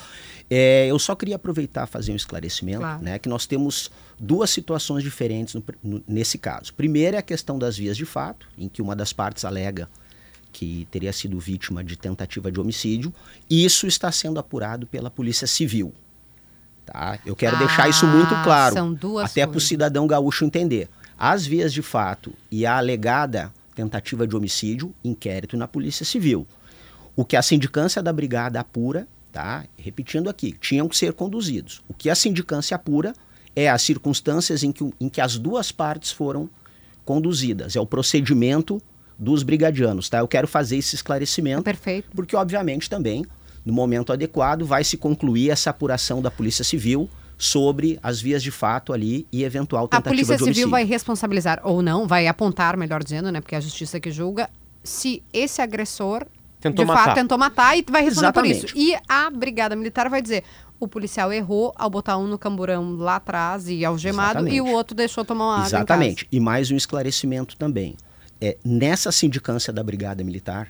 É, 0.50 0.88
eu 0.88 0.98
só 0.98 1.14
queria 1.14 1.36
aproveitar 1.36 1.86
fazer 1.86 2.12
um 2.12 2.16
esclarecimento, 2.16 2.80
claro. 2.80 3.04
né, 3.04 3.20
que 3.20 3.30
nós 3.30 3.46
temos 3.46 3.92
duas 4.20 4.50
situações 4.50 5.04
diferentes 5.04 5.54
no, 5.54 5.64
no, 5.84 6.04
nesse 6.08 6.40
caso. 6.40 6.74
Primeiro 6.74 7.18
é 7.18 7.20
a 7.20 7.22
questão 7.22 7.60
das 7.60 7.78
vias 7.78 7.96
de 7.96 8.04
fato, 8.04 8.48
em 8.58 8.68
que 8.68 8.82
uma 8.82 8.96
das 8.96 9.14
partes 9.14 9.46
alega 9.46 9.88
que 10.52 10.88
teria 10.90 11.14
sido 11.14 11.40
vítima 11.40 11.84
de 11.84 11.96
tentativa 11.96 12.52
de 12.52 12.60
homicídio, 12.60 13.14
isso 13.48 13.86
está 13.86 14.12
sendo 14.12 14.40
apurado 14.40 14.88
pela 14.88 15.12
Polícia 15.12 15.46
Civil. 15.46 15.94
Tá? 16.84 17.20
Eu 17.24 17.36
quero 17.36 17.58
ah, 17.58 17.60
deixar 17.60 17.88
isso 17.88 18.08
muito 18.08 18.34
claro, 18.44 18.98
até 19.24 19.46
para 19.46 19.58
o 19.60 19.62
cidadão 19.62 20.08
gaúcho 20.08 20.46
entender. 20.46 20.90
As 21.16 21.46
vias 21.46 21.72
de 21.72 21.84
fato 21.84 22.34
e 22.50 22.66
a 22.66 22.78
alegada 22.78 23.54
tentativa 23.78 24.26
de 24.26 24.36
homicídio, 24.36 24.92
inquérito 25.04 25.56
na 25.56 25.68
Polícia 25.68 26.04
Civil. 26.04 26.48
O 27.16 27.24
que 27.24 27.36
a 27.36 27.44
sindicância 27.44 28.02
da 28.02 28.12
brigada 28.12 28.60
apura, 28.60 29.08
tá? 29.32 29.66
Repetindo 29.78 30.32
aqui, 30.32 30.52
tinham 30.60 30.88
que 30.88 30.98
ser 30.98 31.14
conduzidos. 31.14 31.84
O 31.88 31.94
que 31.94 32.10
a 32.10 32.16
sindicância 32.16 32.74
apura 32.74 33.14
é 33.56 33.70
as 33.70 33.84
circunstâncias 33.84 34.64
em 34.64 34.72
que, 34.72 34.92
em 35.00 35.08
que 35.08 35.22
as 35.22 35.38
duas 35.38 35.72
partes 35.72 36.12
foram 36.12 36.50
conduzidas, 37.06 37.76
é 37.76 37.80
o 37.80 37.86
procedimento 37.86 38.82
dos 39.18 39.44
brigadianos, 39.44 40.10
tá? 40.10 40.20
Eu 40.20 40.28
quero 40.28 40.48
fazer 40.48 40.78
esse 40.78 40.96
esclarecimento. 40.96 41.64
Perfeito. 41.64 42.10
Porque, 42.16 42.36
obviamente, 42.36 42.90
também, 42.90 43.26
no 43.64 43.74
momento 43.74 44.12
adequado, 44.12 44.66
vai 44.66 44.84
se 44.84 44.98
concluir 44.98 45.52
essa 45.52 45.70
apuração 45.70 46.20
da 46.20 46.32
Polícia 46.32 46.64
Civil 46.64 47.08
sobre 47.38 48.00
as 48.02 48.20
vias 48.20 48.42
de 48.42 48.52
fato 48.52 48.92
ali 48.92 49.28
e 49.32 49.44
eventual 49.44 49.88
tentativa 49.88 50.04
de 50.04 50.10
homicídio. 50.10 50.34
A 50.34 50.38
Polícia 50.38 50.54
Civil 50.54 50.70
vai 50.70 50.84
responsabilizar, 50.84 51.62
ou 51.64 51.82
não, 51.82 52.08
vai 52.08 52.28
apontar, 52.28 52.76
melhor 52.76 53.04
dizendo, 53.04 53.32
né, 53.32 53.40
porque 53.40 53.56
é 53.56 53.58
a 53.58 53.62
justiça 53.62 54.00
que 54.00 54.12
julga, 54.12 54.50
se 54.84 55.22
esse 55.32 55.62
agressor 55.62 56.26
tentou 56.60 56.84
de 56.84 56.88
matar. 56.88 57.06
fato 57.06 57.16
tentou 57.16 57.38
matar 57.38 57.78
e 57.78 57.86
vai 57.88 58.04
responder 58.04 58.28
Exatamente. 58.28 58.60
por 58.60 58.66
isso. 58.68 58.78
E 58.78 58.98
a 59.08 59.30
Brigada 59.30 59.76
Militar 59.76 60.10
vai 60.10 60.22
dizer, 60.22 60.44
o 60.80 60.88
policial 60.88 61.32
errou 61.32 61.74
ao 61.76 61.90
botar 61.90 62.18
um 62.18 62.28
no 62.28 62.38
camburão 62.38 62.96
lá 62.96 63.18
atrás 63.18 63.68
e 63.68 63.84
algemado 63.86 64.40
Exatamente. 64.40 64.56
e 64.56 64.62
o 64.62 64.68
outro 64.68 64.96
deixou 64.96 65.24
tomar 65.24 65.46
uma 65.46 65.56
água 65.56 65.68
Exatamente. 65.68 66.28
E 66.32 66.40
mais 66.40 66.72
um 66.72 66.76
esclarecimento 66.76 67.56
também. 67.56 67.96
É, 68.40 68.58
nessa 68.64 69.12
sindicância 69.12 69.74
da 69.74 69.84
Brigada 69.84 70.24
Militar, 70.24 70.70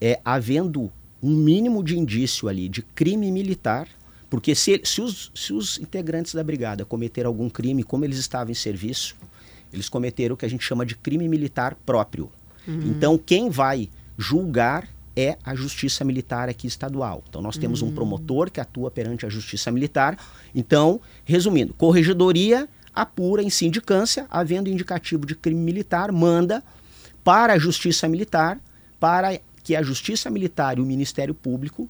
é 0.00 0.20
havendo 0.24 0.90
um 1.22 1.34
mínimo 1.34 1.82
de 1.82 1.96
indício 1.96 2.48
ali 2.48 2.68
de 2.68 2.82
crime 2.82 3.30
militar, 3.30 3.86
porque 4.32 4.54
se, 4.54 4.80
se, 4.82 5.02
os, 5.02 5.30
se 5.34 5.52
os 5.52 5.78
integrantes 5.78 6.34
da 6.34 6.42
brigada 6.42 6.86
cometeram 6.86 7.28
algum 7.28 7.50
crime, 7.50 7.82
como 7.84 8.02
eles 8.02 8.16
estavam 8.16 8.50
em 8.50 8.54
serviço, 8.54 9.14
eles 9.70 9.90
cometeram 9.90 10.32
o 10.32 10.38
que 10.38 10.46
a 10.46 10.48
gente 10.48 10.64
chama 10.64 10.86
de 10.86 10.96
crime 10.96 11.28
militar 11.28 11.74
próprio. 11.84 12.32
Uhum. 12.66 12.80
Então, 12.82 13.18
quem 13.18 13.50
vai 13.50 13.90
julgar 14.16 14.88
é 15.14 15.36
a 15.44 15.54
Justiça 15.54 16.02
Militar 16.02 16.48
aqui 16.48 16.66
estadual. 16.66 17.22
Então, 17.28 17.42
nós 17.42 17.58
temos 17.58 17.82
uhum. 17.82 17.88
um 17.88 17.92
promotor 17.92 18.50
que 18.50 18.58
atua 18.58 18.90
perante 18.90 19.26
a 19.26 19.28
Justiça 19.28 19.70
Militar. 19.70 20.16
Então, 20.54 20.98
resumindo, 21.26 21.74
corregedoria 21.74 22.66
apura 22.94 23.42
em 23.42 23.50
sindicância, 23.50 24.26
havendo 24.30 24.70
indicativo 24.70 25.26
de 25.26 25.34
crime 25.34 25.60
militar, 25.60 26.10
manda 26.10 26.64
para 27.22 27.52
a 27.52 27.58
Justiça 27.58 28.08
Militar 28.08 28.58
para 28.98 29.38
que 29.62 29.76
a 29.76 29.82
Justiça 29.82 30.30
Militar 30.30 30.78
e 30.78 30.80
o 30.80 30.86
Ministério 30.86 31.34
Público 31.34 31.86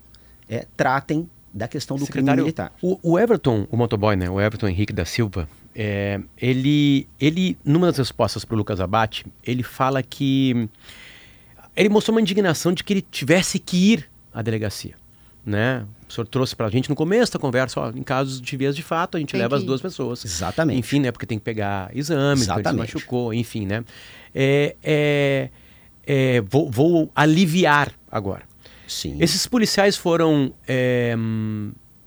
é, 0.48 0.66
tratem 0.76 1.30
da 1.52 1.68
questão 1.68 1.96
do 1.96 2.06
crime 2.06 2.34
militar. 2.34 2.72
O, 2.80 2.98
o, 3.02 3.18
Everton, 3.18 3.66
o 3.70 3.76
motoboy, 3.76 4.16
né, 4.16 4.28
o 4.30 4.40
Everton 4.40 4.68
Henrique 4.68 4.92
da 4.92 5.04
Silva, 5.04 5.48
é, 5.74 6.20
ele, 6.36 7.06
ele, 7.20 7.56
numa 7.64 7.86
das 7.86 7.98
respostas 7.98 8.44
para 8.44 8.54
o 8.54 8.58
Lucas 8.58 8.80
Abate, 8.80 9.26
ele 9.44 9.62
fala 9.62 10.02
que 10.02 10.68
ele 11.76 11.88
mostrou 11.88 12.14
uma 12.14 12.20
indignação 12.20 12.72
de 12.72 12.84
que 12.84 12.92
ele 12.92 13.02
tivesse 13.02 13.58
que 13.58 13.92
ir 13.92 14.10
à 14.32 14.42
delegacia. 14.42 14.94
Né? 15.44 15.84
O 16.08 16.12
senhor 16.12 16.26
trouxe 16.26 16.54
para 16.54 16.66
a 16.66 16.70
gente 16.70 16.88
no 16.88 16.94
começo 16.94 17.32
da 17.32 17.38
conversa, 17.38 17.80
ó, 17.80 17.90
em 17.90 18.02
casos 18.02 18.40
de 18.40 18.56
vias 18.56 18.76
de 18.76 18.82
fato, 18.82 19.16
a 19.16 19.20
gente 19.20 19.32
tem 19.32 19.40
leva 19.40 19.56
as 19.56 19.64
duas 19.64 19.80
pessoas. 19.80 20.24
Exatamente. 20.24 20.78
Enfim, 20.78 21.00
né? 21.00 21.10
Porque 21.10 21.26
tem 21.26 21.38
que 21.38 21.44
pegar 21.44 21.90
exames, 21.96 22.46
porque 22.46 22.68
se 22.68 22.74
machucou, 22.76 23.34
enfim, 23.34 23.66
né? 23.66 23.82
É, 24.34 24.76
é, 24.82 25.50
é, 26.06 26.40
vou, 26.42 26.70
vou 26.70 27.10
aliviar 27.14 27.92
agora. 28.10 28.51
Sim. 28.92 29.16
Esses 29.18 29.46
policiais 29.46 29.96
foram 29.96 30.52
é, 30.68 31.16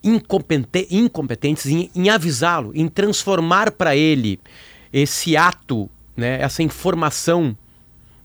incompetentes 0.04 1.66
em, 1.66 1.90
em 1.96 2.10
avisá-lo, 2.10 2.72
em 2.76 2.88
transformar 2.88 3.72
para 3.72 3.96
ele 3.96 4.40
esse 4.94 5.36
ato, 5.36 5.90
né, 6.16 6.42
essa 6.42 6.62
informação. 6.62 7.58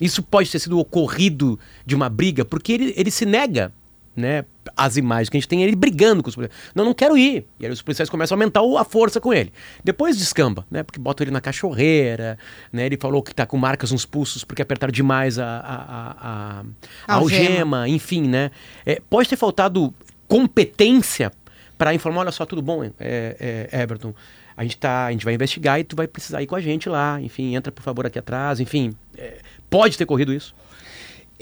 Isso 0.00 0.22
pode 0.22 0.50
ter 0.50 0.58
sido 0.58 0.78
ocorrido 0.78 1.58
de 1.84 1.94
uma 1.94 2.08
briga, 2.08 2.44
porque 2.44 2.72
ele, 2.72 2.94
ele 2.96 3.10
se 3.10 3.24
nega 3.24 3.72
né, 4.14 4.44
as 4.76 4.96
imagens 4.96 5.28
que 5.28 5.36
a 5.36 5.40
gente 5.40 5.48
tem, 5.48 5.62
ele 5.62 5.76
brigando 5.76 6.22
com 6.22 6.28
os 6.28 6.34
policiais. 6.34 6.60
Não, 6.74 6.84
não 6.84 6.94
quero 6.94 7.16
ir. 7.16 7.46
E 7.58 7.66
aí 7.66 7.72
os 7.72 7.82
policiais 7.82 8.08
começam 8.08 8.34
a 8.34 8.36
aumentar 8.36 8.60
a 8.78 8.84
força 8.84 9.20
com 9.20 9.32
ele. 9.32 9.52
Depois 9.82 10.16
descamba, 10.16 10.66
né, 10.70 10.82
porque 10.82 10.98
botam 10.98 11.24
ele 11.24 11.30
na 11.30 11.40
cachorreira, 11.40 12.38
né, 12.72 12.86
ele 12.86 12.96
falou 12.96 13.22
que 13.22 13.32
está 13.32 13.46
com 13.46 13.56
marcas 13.56 13.92
nos 13.92 14.06
pulsos 14.06 14.44
porque 14.44 14.62
apertaram 14.62 14.92
demais 14.92 15.38
a, 15.38 15.44
a, 15.44 15.74
a, 15.74 16.16
a, 16.20 16.64
a 17.06 17.14
algema, 17.14 17.88
enfim, 17.88 18.28
né. 18.28 18.50
É, 18.84 19.00
pode 19.08 19.28
ter 19.28 19.36
faltado 19.36 19.94
competência 20.28 21.32
para 21.76 21.94
informar, 21.94 22.20
olha 22.20 22.30
só, 22.30 22.44
tudo 22.44 22.60
bom, 22.60 22.84
é, 22.84 22.90
é, 23.00 23.82
Everton, 23.82 24.14
a 24.56 24.62
gente, 24.62 24.76
tá, 24.76 25.06
a 25.06 25.12
gente 25.12 25.24
vai 25.24 25.32
investigar 25.32 25.80
e 25.80 25.84
tu 25.84 25.96
vai 25.96 26.06
precisar 26.06 26.42
ir 26.42 26.46
com 26.46 26.54
a 26.54 26.60
gente 26.60 26.88
lá, 26.88 27.18
enfim, 27.20 27.54
entra 27.56 27.72
por 27.72 27.82
favor 27.82 28.04
aqui 28.04 28.18
atrás, 28.18 28.60
enfim, 28.60 28.94
é, 29.16 29.38
pode 29.70 29.96
ter 29.96 30.04
corrido 30.04 30.32
isso? 30.32 30.54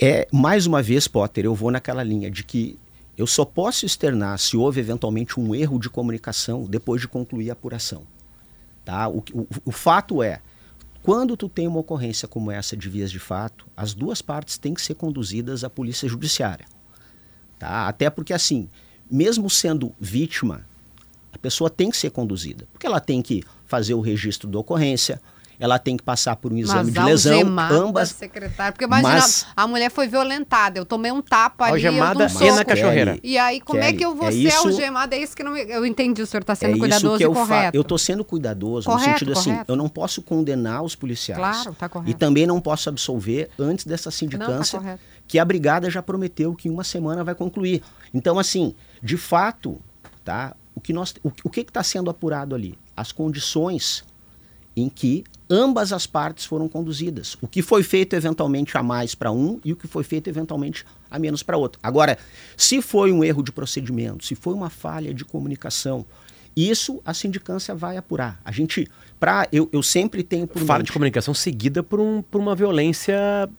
É, 0.01 0.25
mais 0.31 0.65
uma 0.65 0.81
vez, 0.81 1.09
Potter, 1.09 1.43
eu 1.43 1.53
vou 1.53 1.69
naquela 1.69 2.01
linha 2.01 2.31
de 2.31 2.45
que 2.45 2.79
eu 3.19 3.27
só 3.27 3.43
posso 3.43 3.85
externar 3.85 4.39
se 4.39 4.55
houve 4.55 4.79
eventualmente 4.79 5.37
um 5.37 5.53
erro 5.53 5.77
de 5.77 5.89
comunicação 5.89 6.63
depois 6.63 7.01
de 7.01 7.07
concluir 7.09 7.49
a 7.49 7.53
apuração. 7.53 8.03
Tá? 8.85 9.09
O, 9.09 9.17
o, 9.33 9.47
o 9.65 9.71
fato 9.73 10.23
é, 10.23 10.39
quando 11.03 11.35
tu 11.35 11.49
tem 11.49 11.67
uma 11.67 11.81
ocorrência 11.81 12.29
como 12.29 12.49
essa 12.49 12.77
de 12.77 12.87
vias 12.87 13.11
de 13.11 13.19
fato, 13.19 13.67
as 13.75 13.93
duas 13.93 14.21
partes 14.21 14.57
têm 14.57 14.73
que 14.73 14.81
ser 14.81 14.95
conduzidas 14.95 15.65
à 15.65 15.69
polícia 15.69 16.07
judiciária. 16.07 16.65
Tá? 17.59 17.89
Até 17.89 18.09
porque, 18.09 18.31
assim, 18.31 18.69
mesmo 19.11 19.49
sendo 19.49 19.93
vítima, 19.99 20.65
a 21.33 21.37
pessoa 21.37 21.69
tem 21.69 21.91
que 21.91 21.97
ser 21.97 22.11
conduzida. 22.11 22.69
Porque 22.71 22.87
ela 22.87 23.01
tem 23.01 23.21
que 23.21 23.43
fazer 23.65 23.95
o 23.95 23.99
registro 23.99 24.49
da 24.49 24.59
ocorrência, 24.59 25.21
ela 25.59 25.77
tem 25.77 25.97
que 25.97 26.03
passar 26.03 26.37
por 26.37 26.53
um 26.53 26.57
exame 26.57 26.85
Mas 26.85 26.93
de 26.93 26.99
lesão. 27.01 27.33
algemada, 27.33 27.75
Ambas. 27.75 28.09
secretária. 28.09 28.71
Porque 28.71 28.85
imagina, 28.85 29.09
Mas- 29.13 29.45
a 29.55 29.67
mulher 29.67 29.91
foi 29.91 30.07
violentada, 30.07 30.79
eu 30.79 30.85
tomei 30.85 31.11
um 31.11 31.21
tapa 31.21 31.65
ali, 31.65 31.83
eu 31.83 31.89
Algemada 31.91 32.27
dou 32.27 32.37
um 32.39 32.43
e 32.45 32.51
na 32.53 32.63
cachorreira. 32.65 33.19
E 33.21 33.37
aí, 33.37 33.59
como 33.59 33.79
é 33.79 33.87
Kelly, 33.87 33.97
que 33.97 34.05
eu 34.05 34.15
vou 34.15 34.29
é 34.29 34.31
ser 34.31 34.37
isso- 34.37 34.67
algemada? 34.67 35.15
É 35.15 35.19
isso 35.21 35.35
que 35.35 35.43
não 35.43 35.57
eu 35.57 35.85
entendi, 35.85 36.21
o 36.21 36.25
senhor 36.25 36.41
está 36.41 36.53
É 36.53 36.55
sendo 36.55 36.69
isso 36.71 36.79
cuidadoso 36.79 37.17
que 37.17 37.23
e 37.23 37.25
eu 37.25 37.33
faço. 37.35 37.47
correto. 37.47 37.77
Eu 37.77 37.81
estou 37.81 37.97
sendo 37.97 38.23
cuidadoso 38.23 38.85
Correto, 38.85 39.09
no 39.09 39.13
sentido 39.17 39.31
assim, 39.33 39.51
correto. 39.51 39.71
eu 39.71 39.75
não 39.75 39.89
posso 39.89 40.21
condenar 40.21 40.81
os 40.81 40.95
policiais. 40.95 41.37
Claro, 41.39 41.75
tá 41.75 41.89
correto. 41.89 42.09
E 42.09 42.13
também 42.13 42.47
não 42.47 42.61
posso 42.61 42.87
absolver 42.87 43.49
antes 43.59 43.85
dessa 43.85 44.07
Não, 44.07 44.11
tá 44.11 44.17
sindicância 44.17 44.99
que 45.27 45.37
a 45.37 45.43
brigada 45.43 45.89
já 45.89 46.01
prometeu 46.01 46.55
que 46.55 46.69
em 46.69 46.71
uma 46.71 46.83
semana 46.85 47.23
vai 47.23 47.35
concluir. 47.35 47.83
Então, 48.13 48.39
assim, 48.39 48.73
de 49.03 49.17
fato, 49.17 49.77
tá? 50.23 50.55
O 50.73 50.79
que 50.81 50.93
nós, 50.93 51.13
o, 51.21 51.29
o 51.43 51.49
que 51.49 51.59
está 51.59 51.83
sendo 51.83 52.09
apurado 52.09 52.55
ali? 52.55 52.77
As 52.95 53.11
condições 53.11 54.03
em 54.75 54.87
que 54.87 55.23
ambas 55.49 55.91
as 55.91 56.05
partes 56.05 56.45
foram 56.45 56.67
conduzidas. 56.67 57.35
O 57.41 57.47
que 57.47 57.61
foi 57.61 57.81
feito 57.83 58.15
eventualmente 58.15 58.77
a 58.77 58.83
mais 58.83 59.15
para 59.15 59.31
um 59.31 59.59
e 59.65 59.73
o 59.73 59.75
que 59.75 59.87
foi 59.87 60.03
feito 60.03 60.27
eventualmente 60.29 60.85
a 61.09 61.17
menos 61.17 61.41
para 61.41 61.57
outro. 61.57 61.79
Agora, 61.81 62.17
se 62.55 62.81
foi 62.81 63.11
um 63.11 63.23
erro 63.23 63.41
de 63.41 63.51
procedimento, 63.51 64.25
se 64.25 64.35
foi 64.35 64.53
uma 64.53 64.69
falha 64.69 65.13
de 65.13 65.25
comunicação, 65.25 66.05
isso 66.55 67.01
a 67.05 67.13
sindicância 67.13 67.73
vai 67.73 67.97
apurar. 67.97 68.39
A 68.45 68.51
gente, 68.51 68.87
para 69.19 69.47
eu, 69.51 69.67
eu 69.71 69.81
sempre 69.81 70.23
tenho 70.23 70.45
por 70.45 70.61
Falha 70.63 70.83
de 70.83 70.91
comunicação 70.91 71.33
seguida 71.33 71.81
por, 71.81 71.99
um, 71.99 72.21
por 72.21 72.39
uma 72.39 72.55
violência 72.55 73.49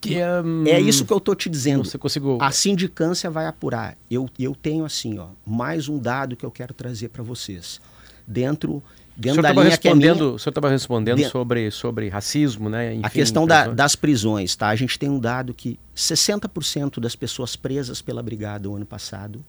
que 0.00 0.16
é... 0.18 0.40
hum, 0.42 0.64
É 0.66 0.80
isso 0.80 1.04
que 1.04 1.12
eu 1.12 1.20
tô 1.20 1.34
te 1.34 1.48
dizendo. 1.48 1.84
Você 1.84 1.98
conseguiu... 1.98 2.38
A 2.40 2.50
sindicância 2.52 3.30
vai 3.30 3.46
apurar. 3.46 3.96
Eu, 4.10 4.28
eu 4.38 4.54
tenho 4.54 4.84
assim, 4.84 5.18
ó, 5.18 5.28
mais 5.46 5.88
um 5.88 5.98
dado 5.98 6.36
que 6.36 6.44
eu 6.44 6.50
quero 6.50 6.72
trazer 6.74 7.08
para 7.08 7.22
vocês. 7.22 7.80
Dentro, 8.26 8.82
dentro 9.16 9.42
da 9.42 9.52
linha 9.52 9.76
que 9.78 9.88
é 9.88 9.94
minha, 9.94 10.08
respondendo, 10.12 10.34
o 10.34 10.38
senhor 10.38 10.50
estava 10.50 10.68
respondendo 10.68 11.16
De- 11.18 11.28
sobre, 11.28 11.70
sobre 11.70 12.08
racismo, 12.08 12.68
né? 12.68 12.88
a 12.88 12.94
Enfim, 12.94 13.08
questão 13.10 13.46
da- 13.46 13.68
das 13.68 13.94
prisões, 13.96 14.54
tá? 14.56 14.68
A 14.68 14.76
gente 14.76 14.98
tem 14.98 15.08
um 15.08 15.18
dado 15.18 15.54
que 15.54 15.78
60% 15.94 17.00
das 17.00 17.14
pessoas 17.16 17.56
presas 17.56 18.02
pela 18.02 18.22
brigada 18.22 18.68
o 18.68 18.74
ano 18.76 18.86
passado 18.86 19.44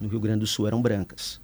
no 0.00 0.08
Rio 0.08 0.20
Grande 0.20 0.40
do 0.40 0.46
Sul 0.46 0.66
eram 0.66 0.82
brancas. 0.82 1.40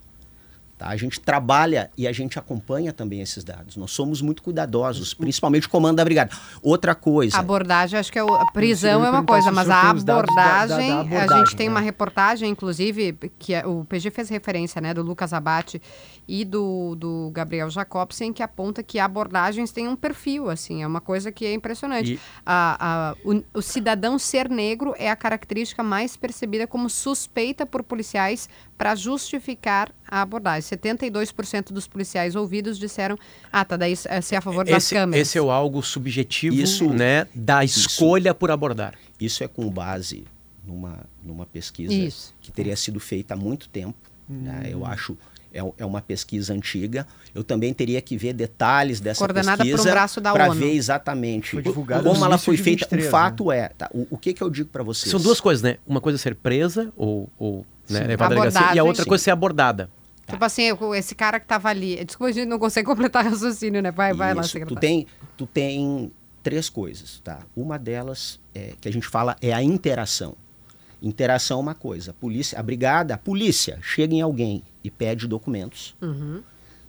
Tá? 0.81 0.89
A 0.89 0.97
gente 0.97 1.19
trabalha 1.19 1.91
e 1.95 2.07
a 2.07 2.11
gente 2.11 2.39
acompanha 2.39 2.91
também 2.91 3.21
esses 3.21 3.43
dados. 3.43 3.77
Nós 3.77 3.91
somos 3.91 4.19
muito 4.19 4.41
cuidadosos, 4.41 5.13
principalmente 5.13 5.67
o 5.67 5.69
comando 5.69 5.97
da 5.97 6.03
brigada. 6.03 6.31
Outra 6.59 6.95
coisa, 6.95 7.37
A 7.37 7.39
abordagem, 7.39 7.99
acho 7.99 8.11
que 8.11 8.17
é 8.17 8.23
o- 8.23 8.33
a 8.33 8.51
prisão 8.51 9.05
é 9.05 9.09
uma 9.11 9.23
coisa, 9.23 9.51
mas 9.51 9.69
a 9.69 9.83
dados 9.83 10.03
da- 10.03 10.15
da- 10.15 10.21
da 10.21 10.33
abordagem, 10.33 10.91
a 10.91 10.99
abordagem, 11.01 11.45
gente 11.45 11.55
tem 11.55 11.67
né? 11.67 11.73
uma 11.75 11.79
reportagem, 11.81 12.49
inclusive, 12.49 13.13
que 13.37 13.53
é- 13.53 13.63
o 13.63 13.85
PG 13.85 14.09
fez 14.09 14.27
referência, 14.29 14.81
né, 14.81 14.91
do 14.91 15.03
Lucas 15.03 15.33
Abate 15.33 15.79
e 16.27 16.43
do, 16.43 16.95
do 16.95 17.29
Gabriel 17.31 17.69
Jacobsen, 17.69 18.33
que 18.33 18.41
aponta 18.41 18.81
que 18.81 18.97
abordagens 18.97 19.71
têm 19.71 19.87
um 19.87 19.95
perfil, 19.95 20.49
assim, 20.49 20.81
é 20.81 20.87
uma 20.87 21.01
coisa 21.01 21.31
que 21.31 21.45
é 21.45 21.53
impressionante. 21.53 22.13
E- 22.13 22.19
A- 22.43 22.77
a- 23.11 23.15
o, 23.23 23.43
o 23.59 23.61
cidadão 23.61 24.17
ser 24.17 24.49
negro 24.49 24.95
é 24.97 25.11
a 25.11 25.15
característica 25.15 25.83
mais 25.83 26.17
percebida 26.17 26.65
como 26.65 26.89
suspeita 26.89 27.67
por 27.67 27.83
policiais 27.83 28.49
para 28.81 28.95
justificar 28.95 29.91
a 30.07 30.23
abordagem. 30.23 30.67
72% 30.67 31.71
dos 31.71 31.87
policiais 31.87 32.35
ouvidos 32.35 32.79
disseram, 32.79 33.15
ah, 33.51 33.63
tá, 33.63 33.77
daí 33.77 33.93
é 34.05 34.21
ser 34.21 34.37
a 34.37 34.41
favor 34.41 34.65
das 34.65 34.85
esse, 34.85 34.95
câmeras. 34.95 35.27
esse 35.27 35.37
é 35.37 35.41
o 35.41 35.51
algo 35.51 35.83
subjetivo, 35.83 36.55
Isso- 36.55 36.89
né? 36.91 37.27
Da 37.35 37.63
escolha 37.63 38.33
por 38.33 38.49
abordar. 38.49 38.95
Isso 39.19 39.43
é 39.43 39.47
com 39.47 39.69
base 39.69 40.23
numa, 40.65 41.05
numa 41.23 41.45
pesquisa 41.45 41.93
Isso. 41.93 42.33
que 42.41 42.51
teria 42.51 42.75
sido 42.75 42.99
feita 42.99 43.35
há 43.35 43.37
muito 43.37 43.69
tempo. 43.69 43.99
né? 44.27 44.63
Eu 44.71 44.83
acho 44.83 45.15
é, 45.53 45.59
é 45.77 45.85
uma 45.85 46.01
pesquisa 46.01 46.53
antiga. 46.53 47.05
Eu 47.35 47.43
também 47.43 47.73
teria 47.73 48.01
que 48.01 48.17
ver 48.17 48.33
detalhes 48.33 48.99
dessa 48.99 49.19
Coordenada 49.19 49.57
por 49.57 49.67
um 49.67 49.71
pesquisa 49.71 49.91
braço 49.91 50.21
da 50.21 50.33
para 50.33 50.49
ONU. 50.49 50.59
ver 50.59 50.73
exatamente 50.73 51.61
como 51.61 52.25
ela 52.25 52.37
foi 52.37 52.57
feita. 52.57 52.85
23, 52.85 53.07
o 53.07 53.11
fato 53.11 53.51
é, 53.51 53.67
tá? 53.69 53.89
o, 53.93 54.07
o 54.11 54.17
que, 54.17 54.33
que 54.33 54.41
eu 54.41 54.49
digo 54.49 54.69
para 54.69 54.81
vocês? 54.83 55.11
São 55.11 55.19
duas 55.19 55.39
coisas, 55.39 55.61
né? 55.61 55.77
Uma 55.85 56.01
coisa 56.01 56.17
é 56.17 56.19
ser 56.19 56.35
presa 56.35 56.91
ou, 56.95 57.29
ou 57.37 57.65
né, 57.91 58.07
levar 58.07 58.25
à 58.25 58.29
delegacia, 58.29 58.75
e 58.75 58.79
a 58.79 58.83
outra 58.83 59.05
coisa 59.05 59.21
é 59.21 59.25
ser 59.25 59.31
abordada. 59.31 59.89
Tipo 60.27 60.45
assim, 60.45 60.63
esse 60.95 61.13
cara 61.13 61.39
que 61.39 61.45
tava 61.45 61.69
ali. 61.69 62.03
Desculpa, 62.05 62.29
a 62.29 62.33
gente 62.33 62.47
não 62.47 62.59
consegue 62.59 62.85
completar 62.87 63.25
raciocínio, 63.25 63.81
né? 63.81 63.91
Vai, 63.91 64.13
vai 64.13 64.33
lá, 64.33 64.43
secretário. 64.43 64.75
Tu 64.75 64.79
tem, 64.79 65.07
tu 65.37 65.45
tem 65.45 66.11
três 66.41 66.69
coisas, 66.69 67.19
tá? 67.23 67.41
Uma 67.55 67.77
delas 67.77 68.39
é, 68.53 68.73
que 68.79 68.87
a 68.87 68.93
gente 68.93 69.07
fala 69.07 69.35
é 69.41 69.53
a 69.53 69.61
interação. 69.61 70.35
Interação 71.01 71.57
é 71.57 71.61
uma 71.61 71.75
coisa. 71.75 72.11
A 72.11 72.13
polícia, 72.13 72.59
a 72.59 72.63
brigada, 72.63 73.15
a 73.15 73.17
polícia 73.17 73.79
chega 73.81 74.13
em 74.13 74.21
alguém 74.21 74.63
e 74.83 74.91
pede 74.91 75.27
documentos. 75.27 75.95
Uhum. 76.01 76.43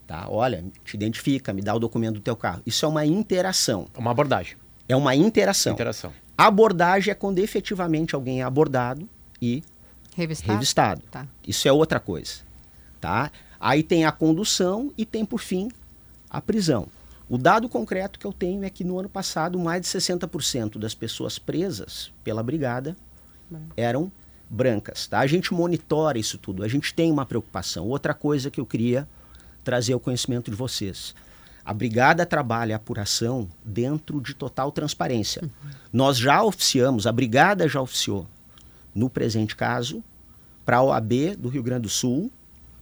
Tá? 0.06 0.26
Olha, 0.28 0.62
te 0.84 0.94
identifica, 0.94 1.52
me 1.52 1.62
dá 1.62 1.74
o 1.74 1.78
documento 1.78 2.16
do 2.16 2.20
teu 2.20 2.36
carro. 2.36 2.60
Isso 2.66 2.84
é 2.84 2.88
uma 2.88 3.06
interação. 3.06 3.86
Uma 3.96 4.10
abordagem. 4.10 4.56
É 4.88 4.94
uma 4.94 5.14
interação. 5.16 5.72
Interação. 5.72 6.12
A 6.36 6.46
abordagem 6.46 7.10
é 7.10 7.14
quando 7.14 7.38
efetivamente 7.38 8.14
alguém 8.14 8.40
é 8.40 8.44
abordado 8.44 9.08
e 9.40 9.62
Revistado? 10.14 10.52
revistado. 10.52 11.02
Tá. 11.10 11.26
Isso 11.46 11.66
é 11.66 11.72
outra 11.72 11.98
coisa, 11.98 12.40
tá? 13.00 13.30
Aí 13.58 13.82
tem 13.82 14.04
a 14.04 14.12
condução 14.12 14.92
e 14.96 15.06
tem 15.06 15.24
por 15.24 15.40
fim 15.40 15.70
a 16.28 16.40
prisão. 16.40 16.88
O 17.28 17.38
dado 17.38 17.68
concreto 17.68 18.18
que 18.18 18.26
eu 18.26 18.32
tenho 18.32 18.64
é 18.64 18.70
que 18.70 18.84
no 18.84 18.98
ano 18.98 19.08
passado 19.08 19.58
mais 19.58 19.80
de 19.80 19.88
60% 19.88 20.78
das 20.78 20.94
pessoas 20.94 21.38
presas 21.38 22.12
pela 22.22 22.42
brigada 22.42 22.96
eram 23.76 24.12
brancas, 24.50 25.06
tá? 25.06 25.20
A 25.20 25.26
gente 25.26 25.54
monitora 25.54 26.18
isso 26.18 26.36
tudo, 26.36 26.62
a 26.62 26.68
gente 26.68 26.92
tem 26.92 27.10
uma 27.10 27.24
preocupação. 27.24 27.86
Outra 27.86 28.12
coisa 28.12 28.50
que 28.50 28.60
eu 28.60 28.66
queria 28.66 29.08
trazer 29.64 29.94
ao 29.94 30.00
conhecimento 30.00 30.50
de 30.50 30.56
vocês. 30.56 31.14
A 31.64 31.72
brigada 31.72 32.26
trabalha 32.26 32.74
a 32.74 32.76
apuração 32.76 33.48
dentro 33.64 34.20
de 34.20 34.34
total 34.34 34.72
transparência. 34.72 35.48
Nós 35.92 36.18
já 36.18 36.42
oficiamos, 36.42 37.06
a 37.06 37.12
brigada 37.12 37.68
já 37.68 37.80
oficiou 37.80 38.26
no 38.94 39.08
presente 39.08 39.56
caso, 39.56 40.02
para 40.64 40.78
a 40.78 40.82
OAB 40.82 41.36
do 41.38 41.48
Rio 41.48 41.62
Grande 41.62 41.82
do 41.82 41.88
Sul, 41.88 42.30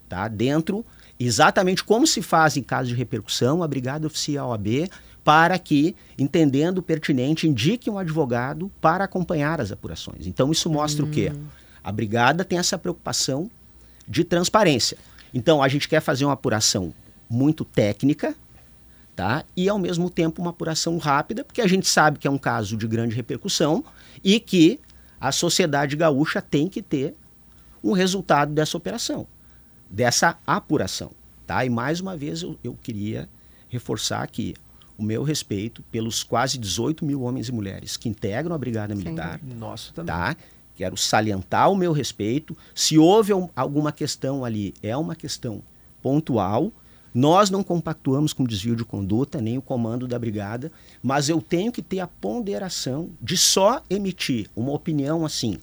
tá? 0.09 0.29
dentro, 0.29 0.85
exatamente 1.19 1.83
como 1.85 2.07
se 2.07 2.21
faz 2.23 2.57
em 2.57 2.63
caso 2.63 2.89
de 2.91 2.95
repercussão, 2.95 3.63
a 3.63 3.69
Brigada 3.69 4.07
oficia 4.07 4.41
a 4.41 4.47
OAB 4.47 4.91
para 5.23 5.59
que, 5.59 5.95
entendendo 6.19 6.79
o 6.79 6.83
pertinente, 6.83 7.47
indique 7.47 7.91
um 7.91 7.99
advogado 7.99 8.71
para 8.81 9.05
acompanhar 9.05 9.61
as 9.61 9.71
apurações. 9.71 10.27
Então, 10.27 10.51
isso 10.51 10.71
mostra 10.71 11.05
o 11.05 11.11
quê? 11.11 11.33
A 11.85 11.93
Brigada 11.93 12.45
tem 12.45 12.59
essa 12.59 12.79
preocupação 12.79 13.51
de 14.09 14.25
transparência. 14.25 14.97
Então, 15.33 15.63
a 15.63 15.69
gente 15.69 15.89
quer 15.89 16.01
fazer 16.01 16.25
uma 16.25 16.33
apuração 16.33 16.93
muito 17.29 17.65
técnica, 17.65 18.35
tá? 19.15 19.45
E 19.57 19.69
ao 19.69 19.79
mesmo 19.79 20.11
tempo 20.11 20.41
uma 20.41 20.51
apuração 20.51 20.97
rápida, 20.99 21.45
porque 21.45 21.61
a 21.61 21.67
gente 21.67 21.87
sabe 21.87 22.19
que 22.19 22.27
é 22.27 22.31
um 22.31 22.39
caso 22.39 22.77
de 22.77 22.89
grande 22.89 23.15
repercussão 23.15 23.85
e 24.25 24.41
que 24.41 24.81
a 25.21 25.31
sociedade 25.33 25.97
gaúcha 25.97 26.41
tem 26.41 26.69
que 26.69 26.81
ter 26.83 27.15
um 27.83 27.93
resultado 27.93 28.53
dessa 28.53 28.77
operação, 28.77 29.27
dessa 29.89 30.39
apuração, 30.47 31.13
tá? 31.47 31.65
E 31.65 31.71
mais 31.71 32.01
uma 32.01 32.17
vez 32.17 32.43
eu, 32.43 32.59
eu 32.63 32.75
queria 32.83 33.29
reforçar 33.69 34.23
aqui 34.23 34.55
o 34.99 35.03
meu 35.03 35.23
respeito 35.23 35.83
pelos 35.91 36.23
quase 36.23 36.59
18 36.59 37.05
mil 37.05 37.23
homens 37.23 37.49
e 37.49 37.53
mulheres 37.53 37.97
que 37.97 38.09
integram 38.09 38.55
a 38.55 38.59
Brigada 38.59 38.95
Militar, 38.95 39.41
Nosso 39.43 39.93
também. 39.95 40.15
tá? 40.15 40.37
Quero 40.75 40.97
salientar 40.97 41.71
o 41.71 41.77
meu 41.77 41.93
respeito. 41.93 42.57
Se 42.75 42.97
houve 42.99 43.33
um- 43.35 43.49
alguma 43.55 43.93
questão 43.93 44.45
ali, 44.45 44.75
é 44.83 44.97
uma 44.97 45.15
questão 45.15 45.63
pontual. 46.03 46.73
Nós 47.13 47.51
não 47.51 47.63
compactuamos 47.63 48.33
com 48.33 48.45
desvio 48.45 48.77
de 48.77 48.85
conduta, 48.85 49.41
nem 49.41 49.59
o 49.59 49.63
comando 49.63 50.07
da 50.07 50.19
brigada, 50.19 50.71
mas 51.03 51.29
eu 51.29 51.41
tenho 51.41 51.73
que 51.73 51.83
ter 51.83 52.01
a 52.01 52.07
ponderação 52.07 53.11
de 53.21 53.37
só 53.37 53.83
emitir 53.91 54.49
uma 54.55 54.73
opinião 54.73 55.25
assim, 55.25 55.59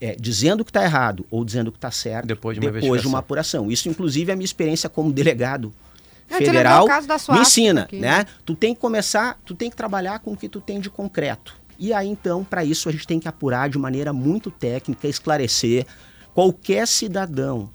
é, 0.00 0.14
dizendo 0.18 0.64
que 0.64 0.70
está 0.70 0.84
errado 0.84 1.24
ou 1.30 1.44
dizendo 1.44 1.72
que 1.72 1.78
está 1.78 1.90
certo 1.90 2.26
Depois 2.26 2.58
de 2.58 2.66
uma 2.66 2.72
depois 2.72 3.00
de 3.00 3.08
uma 3.08 3.18
apuração. 3.18 3.70
Isso, 3.70 3.88
inclusive, 3.88 4.30
é 4.30 4.34
a 4.34 4.36
minha 4.36 4.44
experiência 4.44 4.88
como 4.88 5.12
delegado 5.12 5.72
te 6.28 6.46
federal 6.46 6.86
me 7.30 7.40
ensina, 7.40 7.82
aqui. 7.82 7.98
né? 7.98 8.26
Tu 8.44 8.54
tem 8.54 8.74
que 8.74 8.80
começar, 8.80 9.38
tu 9.44 9.54
tem 9.54 9.70
que 9.70 9.76
trabalhar 9.76 10.18
com 10.20 10.32
o 10.32 10.36
que 10.36 10.48
tu 10.48 10.60
tem 10.60 10.80
de 10.80 10.88
concreto. 10.88 11.54
E 11.78 11.92
aí 11.92 12.08
então, 12.08 12.44
para 12.44 12.64
isso 12.64 12.88
a 12.88 12.92
gente 12.92 13.06
tem 13.06 13.18
que 13.18 13.28
apurar 13.28 13.68
de 13.68 13.78
maneira 13.78 14.12
muito 14.12 14.50
técnica, 14.50 15.08
esclarecer 15.08 15.86
qualquer 16.34 16.86
cidadão 16.86 17.70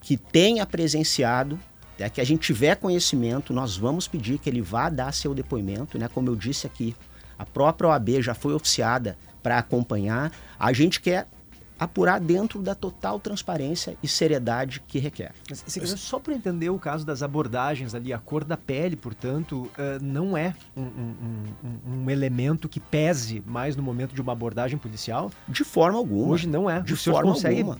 que 0.00 0.16
tenha 0.16 0.64
presenciado, 0.64 1.58
é, 2.00 2.08
que 2.08 2.20
a 2.20 2.24
gente 2.24 2.40
tiver 2.40 2.76
conhecimento, 2.76 3.52
nós 3.52 3.76
vamos 3.76 4.08
pedir 4.08 4.38
que 4.38 4.48
ele 4.48 4.62
vá 4.62 4.88
dar 4.88 5.12
seu 5.12 5.34
depoimento, 5.34 5.98
né? 5.98 6.08
Como 6.08 6.28
eu 6.28 6.36
disse 6.36 6.66
aqui, 6.66 6.96
a 7.38 7.44
própria 7.44 7.90
OAB 7.90 8.22
já 8.22 8.34
foi 8.34 8.54
oficiada 8.54 9.16
para 9.42 9.58
acompanhar. 9.58 10.32
A 10.58 10.72
gente 10.72 11.00
quer 11.00 11.26
apurar 11.80 12.20
dentro 12.20 12.60
da 12.60 12.74
total 12.74 13.18
transparência 13.18 13.96
e 14.02 14.06
seriedade 14.06 14.82
que 14.86 14.98
requer. 14.98 15.32
Mas, 15.48 15.64
só 15.98 16.18
para 16.18 16.34
entender 16.34 16.68
o 16.68 16.78
caso 16.78 17.06
das 17.06 17.22
abordagens 17.22 17.94
ali, 17.94 18.12
a 18.12 18.18
cor 18.18 18.44
da 18.44 18.56
pele, 18.56 18.96
portanto, 18.96 19.62
uh, 19.62 20.02
não 20.02 20.36
é 20.36 20.54
um, 20.76 20.82
um, 20.82 21.14
um, 21.64 22.02
um, 22.02 22.10
elemento 22.10 22.68
que 22.68 22.78
pese 22.78 23.42
mais 23.46 23.74
no 23.76 23.82
momento 23.82 24.14
de 24.14 24.20
uma 24.20 24.32
abordagem 24.32 24.76
policial? 24.76 25.32
De 25.48 25.64
forma 25.64 25.96
alguma. 25.96 26.34
Hoje 26.34 26.46
não 26.46 26.68
é. 26.68 26.82
De 26.82 26.94
forma 26.94 27.32
alguma. 27.32 27.78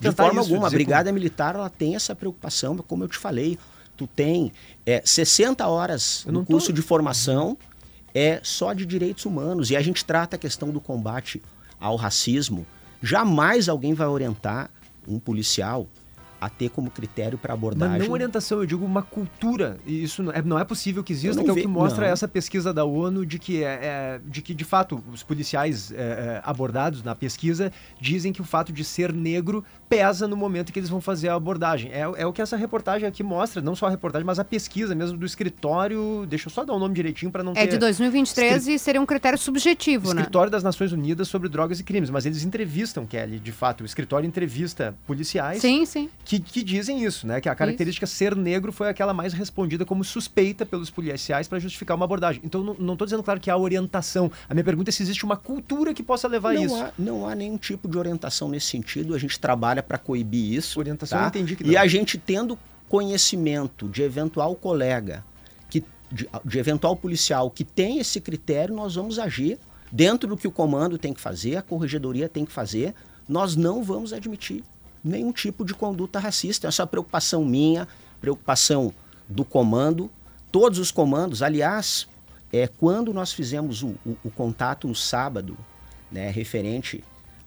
De 0.00 0.12
forma 0.12 0.40
isso, 0.40 0.50
alguma. 0.50 0.66
A 0.68 0.70
Brigada 0.70 1.10
como... 1.10 1.14
Militar 1.14 1.54
ela 1.54 1.68
tem 1.68 1.94
essa 1.94 2.16
preocupação, 2.16 2.74
como 2.78 3.04
eu 3.04 3.08
te 3.08 3.18
falei. 3.18 3.58
Tu 3.98 4.06
tem 4.06 4.50
é, 4.86 5.02
60 5.04 5.66
horas 5.66 6.24
no 6.26 6.46
curso 6.46 6.68
tô... 6.68 6.72
de 6.72 6.80
formação 6.80 7.58
é 8.14 8.40
só 8.42 8.72
de 8.72 8.86
direitos 8.86 9.26
humanos 9.26 9.70
e 9.70 9.76
a 9.76 9.82
gente 9.82 10.04
trata 10.04 10.36
a 10.36 10.38
questão 10.38 10.70
do 10.70 10.80
combate 10.80 11.42
ao 11.78 11.96
racismo 11.96 12.66
Jamais 13.02 13.68
alguém 13.68 13.94
vai 13.94 14.06
orientar 14.06 14.70
um 15.08 15.18
policial 15.18 15.88
a 16.42 16.48
ter 16.48 16.70
como 16.70 16.90
critério 16.90 17.38
para 17.38 17.54
abordagem. 17.54 17.98
Mas 17.98 18.08
não 18.08 18.12
orientação, 18.12 18.58
eu 18.58 18.66
digo 18.66 18.84
uma 18.84 19.00
cultura. 19.00 19.78
E 19.86 20.02
isso 20.02 20.24
não 20.24 20.32
é, 20.32 20.42
não 20.42 20.58
é 20.58 20.64
possível 20.64 21.04
que 21.04 21.12
exista, 21.12 21.40
que 21.40 21.48
é 21.48 21.52
o 21.52 21.54
que 21.54 21.68
mostra 21.68 22.06
não. 22.06 22.12
essa 22.12 22.26
pesquisa 22.26 22.74
da 22.74 22.84
ONU 22.84 23.24
de 23.24 23.38
que, 23.38 23.62
é, 23.62 23.78
é 23.80 24.20
de 24.26 24.42
que 24.42 24.52
de 24.52 24.64
fato, 24.64 25.00
os 25.12 25.22
policiais 25.22 25.92
é, 25.92 25.94
é, 25.94 26.42
abordados 26.44 27.00
na 27.04 27.14
pesquisa 27.14 27.70
dizem 28.00 28.32
que 28.32 28.40
o 28.40 28.44
fato 28.44 28.72
de 28.72 28.82
ser 28.82 29.12
negro 29.12 29.64
pesa 29.88 30.26
no 30.26 30.36
momento 30.36 30.72
que 30.72 30.80
eles 30.80 30.88
vão 30.90 31.00
fazer 31.00 31.28
a 31.28 31.34
abordagem. 31.34 31.92
É, 31.92 32.00
é 32.00 32.26
o 32.26 32.32
que 32.32 32.42
essa 32.42 32.56
reportagem 32.56 33.06
aqui 33.06 33.22
mostra, 33.22 33.62
não 33.62 33.76
só 33.76 33.86
a 33.86 33.90
reportagem, 33.90 34.26
mas 34.26 34.40
a 34.40 34.44
pesquisa 34.44 34.96
mesmo 34.96 35.16
do 35.16 35.24
escritório. 35.24 36.26
Deixa 36.28 36.48
eu 36.48 36.52
só 36.52 36.64
dar 36.64 36.72
o 36.72 36.76
um 36.76 36.80
nome 36.80 36.94
direitinho 36.94 37.30
para 37.30 37.44
não 37.44 37.52
é 37.52 37.54
ter... 37.54 37.60
É 37.60 37.66
de 37.66 37.78
2023 37.78 38.56
Escri... 38.56 38.74
e 38.74 38.78
seria 38.80 39.00
um 39.00 39.06
critério 39.06 39.38
subjetivo, 39.38 40.06
escritório 40.06 40.16
né? 40.16 40.22
Escritório 40.22 40.50
das 40.50 40.64
Nações 40.64 40.90
Unidas 40.90 41.28
sobre 41.28 41.48
Drogas 41.48 41.78
e 41.78 41.84
Crimes. 41.84 42.10
Mas 42.10 42.26
eles 42.26 42.42
entrevistam, 42.42 43.06
Kelly, 43.06 43.38
de 43.38 43.52
fato. 43.52 43.82
O 43.82 43.84
escritório 43.84 44.26
entrevista 44.26 44.92
policiais. 45.06 45.60
Sim, 45.60 45.86
sim 45.86 46.10
que, 46.32 46.40
que 46.40 46.62
dizem 46.62 47.04
isso, 47.04 47.26
né? 47.26 47.40
Que 47.40 47.48
a 47.48 47.54
característica 47.54 48.04
isso. 48.04 48.14
ser 48.14 48.34
negro 48.34 48.72
foi 48.72 48.88
aquela 48.88 49.12
mais 49.12 49.32
respondida 49.32 49.84
como 49.84 50.02
suspeita 50.04 50.64
pelos 50.64 50.90
policiais 50.90 51.48
para 51.48 51.58
justificar 51.58 51.96
uma 51.96 52.04
abordagem. 52.04 52.40
Então, 52.44 52.76
não 52.78 52.94
estou 52.94 53.06
dizendo, 53.06 53.22
claro, 53.22 53.40
que 53.40 53.50
há 53.50 53.56
orientação. 53.56 54.30
A 54.48 54.54
minha 54.54 54.64
pergunta 54.64 54.90
é 54.90 54.92
se 54.92 55.02
existe 55.02 55.24
uma 55.24 55.36
cultura 55.36 55.92
que 55.92 56.02
possa 56.02 56.28
levar 56.28 56.54
não 56.54 56.62
a 56.62 56.64
isso. 56.64 56.76
Há, 56.76 56.92
não 56.98 57.28
há 57.28 57.34
nenhum 57.34 57.58
tipo 57.58 57.88
de 57.88 57.98
orientação 57.98 58.48
nesse 58.48 58.66
sentido. 58.66 59.14
A 59.14 59.18
gente 59.18 59.38
trabalha 59.38 59.82
para 59.82 59.98
coibir 59.98 60.54
isso. 60.54 60.78
Orientação 60.78 61.18
tá? 61.18 61.24
eu 61.24 61.28
entendi 61.28 61.56
que 61.56 61.64
não. 61.64 61.72
E 61.72 61.76
a 61.76 61.86
gente 61.86 62.16
tendo 62.16 62.58
conhecimento 62.88 63.88
de 63.88 64.02
eventual 64.02 64.54
colega, 64.54 65.24
que, 65.68 65.84
de, 66.10 66.28
de 66.44 66.58
eventual 66.58 66.96
policial 66.96 67.50
que 67.50 67.64
tem 67.64 67.98
esse 67.98 68.20
critério, 68.20 68.74
nós 68.74 68.94
vamos 68.94 69.18
agir 69.18 69.58
dentro 69.90 70.28
do 70.28 70.36
que 70.36 70.48
o 70.48 70.50
comando 70.50 70.96
tem 70.96 71.12
que 71.12 71.20
fazer, 71.20 71.56
a 71.56 71.62
corregedoria 71.62 72.28
tem 72.28 72.44
que 72.44 72.52
fazer. 72.52 72.94
Nós 73.28 73.54
não 73.56 73.82
vamos 73.82 74.12
admitir 74.12 74.64
nenhum 75.02 75.32
tipo 75.32 75.64
de 75.64 75.74
conduta 75.74 76.18
racista. 76.18 76.68
Essa 76.68 76.82
é 76.82 76.86
preocupação 76.86 77.44
minha, 77.44 77.88
preocupação 78.20 78.92
do 79.28 79.44
comando, 79.44 80.10
todos 80.50 80.78
os 80.78 80.90
comandos. 80.90 81.42
Aliás, 81.42 82.08
é, 82.52 82.66
quando 82.66 83.12
nós 83.12 83.32
fizemos 83.32 83.82
o, 83.82 83.88
o, 84.04 84.16
o 84.24 84.30
contato 84.30 84.86
no 84.86 84.94
sábado, 84.94 85.56
né, 86.10 86.30
referente 86.30 87.02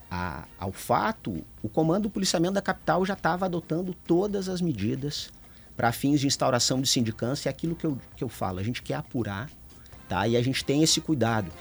a, 0.10 0.46
ao 0.58 0.72
fato, 0.72 1.44
o 1.62 1.70
comando 1.70 2.04
do 2.04 2.10
policiamento 2.10 2.54
da 2.54 2.62
capital 2.62 3.06
já 3.06 3.14
estava 3.14 3.46
adotando 3.46 3.94
todas 4.06 4.50
as 4.50 4.62
medidas 4.62 5.30
para 5.76 5.92
fins 5.92 6.20
de 6.20 6.28
instauração 6.28 6.82
de 6.82 6.88
sindicância. 6.88 7.50
É 7.50 7.52
aquilo 7.52 7.76
que 7.76 7.86
eu, 7.86 7.98
que 8.16 8.24
eu 8.24 8.30
falo, 8.30 8.60
a 8.60 8.64
gente 8.64 8.82
quer 8.82 8.96
apurar, 8.96 9.50
tá? 10.08 10.28
E 10.28 10.36
a 10.36 10.42
gente 10.42 10.64
tem 10.64 10.84
esse 10.84 11.02
cuidado. 11.02 11.52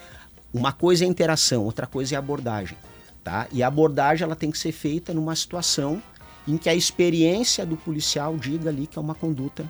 Uma 0.52 0.72
coisa 0.72 1.04
é 1.04 1.08
interação, 1.08 1.64
outra 1.64 1.86
coisa 1.86 2.14
é 2.14 2.18
abordagem. 2.18 2.78
Tá? 3.24 3.48
E 3.50 3.62
a 3.62 3.68
abordagem 3.68 4.22
ela 4.22 4.36
tem 4.36 4.50
que 4.50 4.58
ser 4.58 4.70
feita 4.70 5.14
numa 5.14 5.34
situação 5.34 6.02
em 6.46 6.58
que 6.58 6.68
a 6.68 6.74
experiência 6.74 7.64
do 7.64 7.74
policial 7.74 8.36
diga 8.36 8.68
ali 8.68 8.86
que 8.86 8.98
é 8.98 9.00
uma 9.00 9.14
conduta 9.14 9.64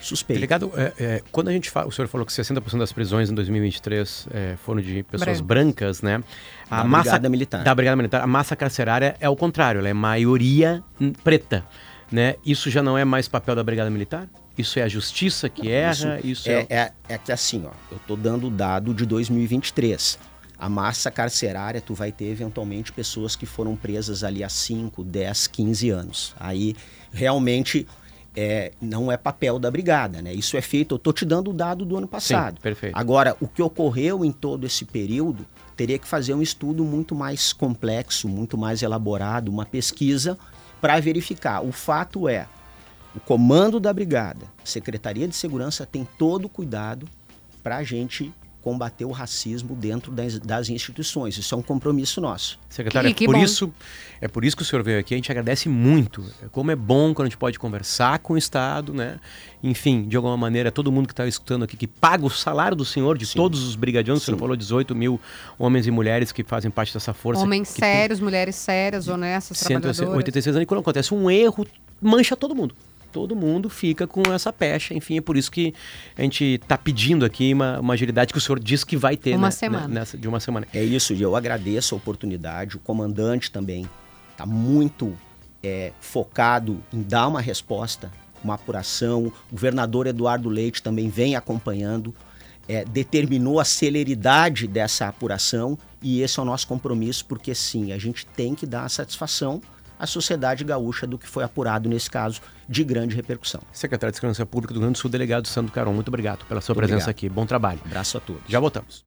suspeita. 0.00 0.38
Delegado, 0.38 0.72
é, 0.76 0.92
é, 0.98 1.22
quando 1.32 1.48
a 1.48 1.52
gente 1.52 1.68
fala, 1.68 1.88
o 1.88 1.92
senhor 1.92 2.06
falou 2.06 2.24
que 2.24 2.32
60% 2.32 2.78
das 2.78 2.92
prisões 2.92 3.28
em 3.28 3.34
2023 3.34 4.28
é, 4.30 4.56
foram 4.64 4.80
de 4.80 5.02
pessoas 5.02 5.40
brancas, 5.40 6.02
né? 6.02 6.22
A 6.70 6.78
da 6.78 6.84
massa 6.84 7.02
Brigada 7.02 7.28
Militar. 7.28 7.64
Da 7.64 7.74
Brigada 7.74 7.96
Militar. 7.96 8.22
A 8.22 8.26
massa 8.28 8.54
carcerária 8.54 9.16
é 9.18 9.28
o 9.28 9.34
contrário, 9.34 9.80
ela 9.80 9.88
é 9.88 9.92
maioria 9.92 10.82
preta. 11.24 11.66
Né? 12.12 12.36
Isso 12.44 12.70
já 12.70 12.82
não 12.82 12.98
é 12.98 13.04
mais 13.04 13.28
papel 13.28 13.54
da 13.54 13.62
Brigada 13.62 13.90
Militar? 13.90 14.28
Isso 14.58 14.78
é 14.78 14.82
a 14.82 14.88
justiça 14.88 15.48
que 15.48 15.64
não, 15.64 15.70
erra? 15.70 16.18
Isso, 16.18 16.26
isso 16.26 16.50
é, 16.50 16.66
é... 16.68 16.76
é, 16.76 16.92
é 17.08 17.18
que 17.18 17.30
assim, 17.32 17.64
ó, 17.66 17.70
eu 17.90 17.96
estou 17.96 18.16
dando 18.16 18.48
o 18.48 18.50
dado 18.50 18.94
de 18.94 19.06
2023 19.06 20.29
a 20.60 20.68
massa 20.68 21.10
carcerária, 21.10 21.80
tu 21.80 21.94
vai 21.94 22.12
ter 22.12 22.26
eventualmente 22.26 22.92
pessoas 22.92 23.34
que 23.34 23.46
foram 23.46 23.74
presas 23.74 24.22
ali 24.22 24.44
há 24.44 24.48
5, 24.48 25.02
10, 25.02 25.46
15 25.46 25.90
anos. 25.90 26.34
Aí 26.38 26.76
realmente 27.10 27.88
é, 28.36 28.72
não 28.80 29.10
é 29.10 29.16
papel 29.16 29.58
da 29.58 29.70
brigada, 29.70 30.20
né? 30.20 30.34
Isso 30.34 30.58
é 30.58 30.60
feito, 30.60 30.94
eu 30.94 30.96
estou 30.96 31.14
te 31.14 31.24
dando 31.24 31.50
o 31.50 31.54
dado 31.54 31.84
do 31.86 31.96
ano 31.96 32.06
passado. 32.06 32.56
Sim, 32.56 32.62
perfeito. 32.62 32.96
Agora, 32.96 33.34
o 33.40 33.48
que 33.48 33.62
ocorreu 33.62 34.22
em 34.22 34.30
todo 34.30 34.66
esse 34.66 34.84
período, 34.84 35.46
teria 35.76 35.98
que 35.98 36.06
fazer 36.06 36.34
um 36.34 36.42
estudo 36.42 36.84
muito 36.84 37.14
mais 37.14 37.54
complexo, 37.54 38.28
muito 38.28 38.58
mais 38.58 38.82
elaborado, 38.82 39.48
uma 39.48 39.64
pesquisa 39.64 40.38
para 40.78 41.00
verificar. 41.00 41.64
O 41.64 41.72
fato 41.72 42.28
é, 42.28 42.46
o 43.16 43.20
comando 43.20 43.80
da 43.80 43.92
brigada, 43.92 44.46
Secretaria 44.62 45.26
de 45.26 45.34
Segurança 45.34 45.86
tem 45.86 46.06
todo 46.18 46.44
o 46.44 46.48
cuidado 46.50 47.08
para 47.62 47.78
a 47.78 47.82
gente 47.82 48.32
combater 48.62 49.04
o 49.04 49.10
racismo 49.10 49.74
dentro 49.74 50.12
das, 50.12 50.38
das, 50.38 50.68
instituições. 50.68 51.36
Isso 51.38 51.54
é 51.54 51.58
um 51.58 51.62
compromisso 51.62 52.20
nosso. 52.20 52.58
Secretário, 52.68 53.10
é 53.10 53.14
por 53.14 53.36
isso 53.36 53.72
é 54.20 54.28
por 54.28 54.44
isso 54.44 54.54
que 54.54 54.62
o 54.62 54.66
senhor 54.66 54.82
veio 54.82 54.98
aqui. 55.00 55.14
A 55.14 55.16
gente 55.16 55.30
agradece 55.30 55.68
muito. 55.68 56.22
Como 56.52 56.70
é 56.70 56.76
bom 56.76 57.14
quando 57.14 57.26
a 57.26 57.28
gente 57.30 57.38
pode 57.38 57.58
conversar 57.58 58.18
com 58.18 58.34
o 58.34 58.38
Estado, 58.38 58.92
né? 58.92 59.18
Enfim, 59.62 60.06
de 60.06 60.16
alguma 60.16 60.36
maneira, 60.36 60.70
todo 60.70 60.92
mundo 60.92 61.06
que 61.06 61.12
está 61.12 61.26
escutando 61.26 61.64
aqui, 61.64 61.76
que 61.76 61.86
paga 61.86 62.24
o 62.24 62.30
salário 62.30 62.76
do 62.76 62.84
senhor, 62.84 63.16
de 63.16 63.26
Sim. 63.26 63.38
todos 63.38 63.62
os 63.62 63.76
brigadianos, 63.76 64.22
o 64.22 64.26
senhor 64.26 64.38
falou 64.38 64.56
18 64.56 64.94
mil 64.94 65.18
homens 65.58 65.86
e 65.86 65.90
mulheres 65.90 66.32
que 66.32 66.44
fazem 66.44 66.70
parte 66.70 66.92
dessa 66.92 67.14
força. 67.14 67.42
Homens 67.42 67.68
sérios, 67.68 68.18
tem... 68.18 68.24
mulheres 68.24 68.56
sérias, 68.56 69.08
honestas, 69.08 69.58
186 69.58 70.56
anos. 70.56 70.64
E 70.64 70.66
quando 70.66 70.80
acontece 70.80 71.14
um 71.14 71.30
erro, 71.30 71.66
mancha 72.00 72.36
todo 72.36 72.54
mundo 72.54 72.74
todo 73.12 73.36
mundo 73.36 73.68
fica 73.68 74.06
com 74.06 74.22
essa 74.32 74.52
pecha. 74.52 74.94
Enfim, 74.94 75.18
é 75.18 75.20
por 75.20 75.36
isso 75.36 75.50
que 75.50 75.74
a 76.16 76.22
gente 76.22 76.44
está 76.44 76.76
pedindo 76.76 77.24
aqui 77.24 77.52
uma, 77.52 77.80
uma 77.80 77.94
agilidade 77.94 78.32
que 78.32 78.38
o 78.38 78.40
senhor 78.40 78.60
disse 78.60 78.84
que 78.86 78.96
vai 78.96 79.16
ter 79.16 79.34
uma 79.34 79.48
né, 79.48 79.50
semana. 79.50 79.88
nessa 79.88 80.16
de 80.16 80.28
uma 80.28 80.40
semana. 80.40 80.66
É 80.72 80.82
isso, 80.82 81.12
e 81.12 81.22
eu 81.22 81.36
agradeço 81.36 81.94
a 81.94 81.98
oportunidade. 81.98 82.76
O 82.76 82.80
comandante 82.80 83.50
também 83.50 83.88
está 84.30 84.46
muito 84.46 85.16
é, 85.62 85.92
focado 86.00 86.82
em 86.92 87.02
dar 87.02 87.28
uma 87.28 87.40
resposta, 87.40 88.10
uma 88.42 88.54
apuração. 88.54 89.26
O 89.26 89.32
governador 89.52 90.06
Eduardo 90.06 90.48
Leite 90.48 90.82
também 90.82 91.08
vem 91.08 91.36
acompanhando. 91.36 92.14
É, 92.68 92.84
determinou 92.84 93.58
a 93.58 93.64
celeridade 93.64 94.68
dessa 94.68 95.08
apuração 95.08 95.76
e 96.00 96.22
esse 96.22 96.38
é 96.38 96.42
o 96.42 96.44
nosso 96.44 96.68
compromisso, 96.68 97.24
porque 97.26 97.52
sim, 97.54 97.92
a 97.92 97.98
gente 97.98 98.24
tem 98.24 98.54
que 98.54 98.64
dar 98.64 98.84
a 98.84 98.88
satisfação 98.88 99.60
a 100.00 100.06
sociedade 100.06 100.64
gaúcha 100.64 101.06
do 101.06 101.18
que 101.18 101.28
foi 101.28 101.44
apurado 101.44 101.86
nesse 101.88 102.10
caso 102.10 102.40
de 102.66 102.82
grande 102.82 103.14
repercussão. 103.14 103.60
Secretário 103.70 104.10
de 104.10 104.16
Segurança 104.16 104.46
Pública 104.46 104.72
do 104.72 104.78
Rio 104.78 104.86
Grande 104.86 104.98
do 104.98 105.02
Sul, 105.02 105.10
delegado 105.10 105.46
Sandro 105.46 105.70
Caron, 105.70 105.92
muito 105.92 106.08
obrigado 106.08 106.46
pela 106.46 106.62
sua 106.62 106.72
muito 106.74 106.86
presença 106.86 107.10
obrigado. 107.10 107.10
aqui. 107.10 107.28
Bom 107.28 107.44
trabalho. 107.44 107.80
Abraço 107.84 108.16
a 108.16 108.20
todos. 108.20 108.42
Já 108.48 108.58
voltamos. 108.58 108.98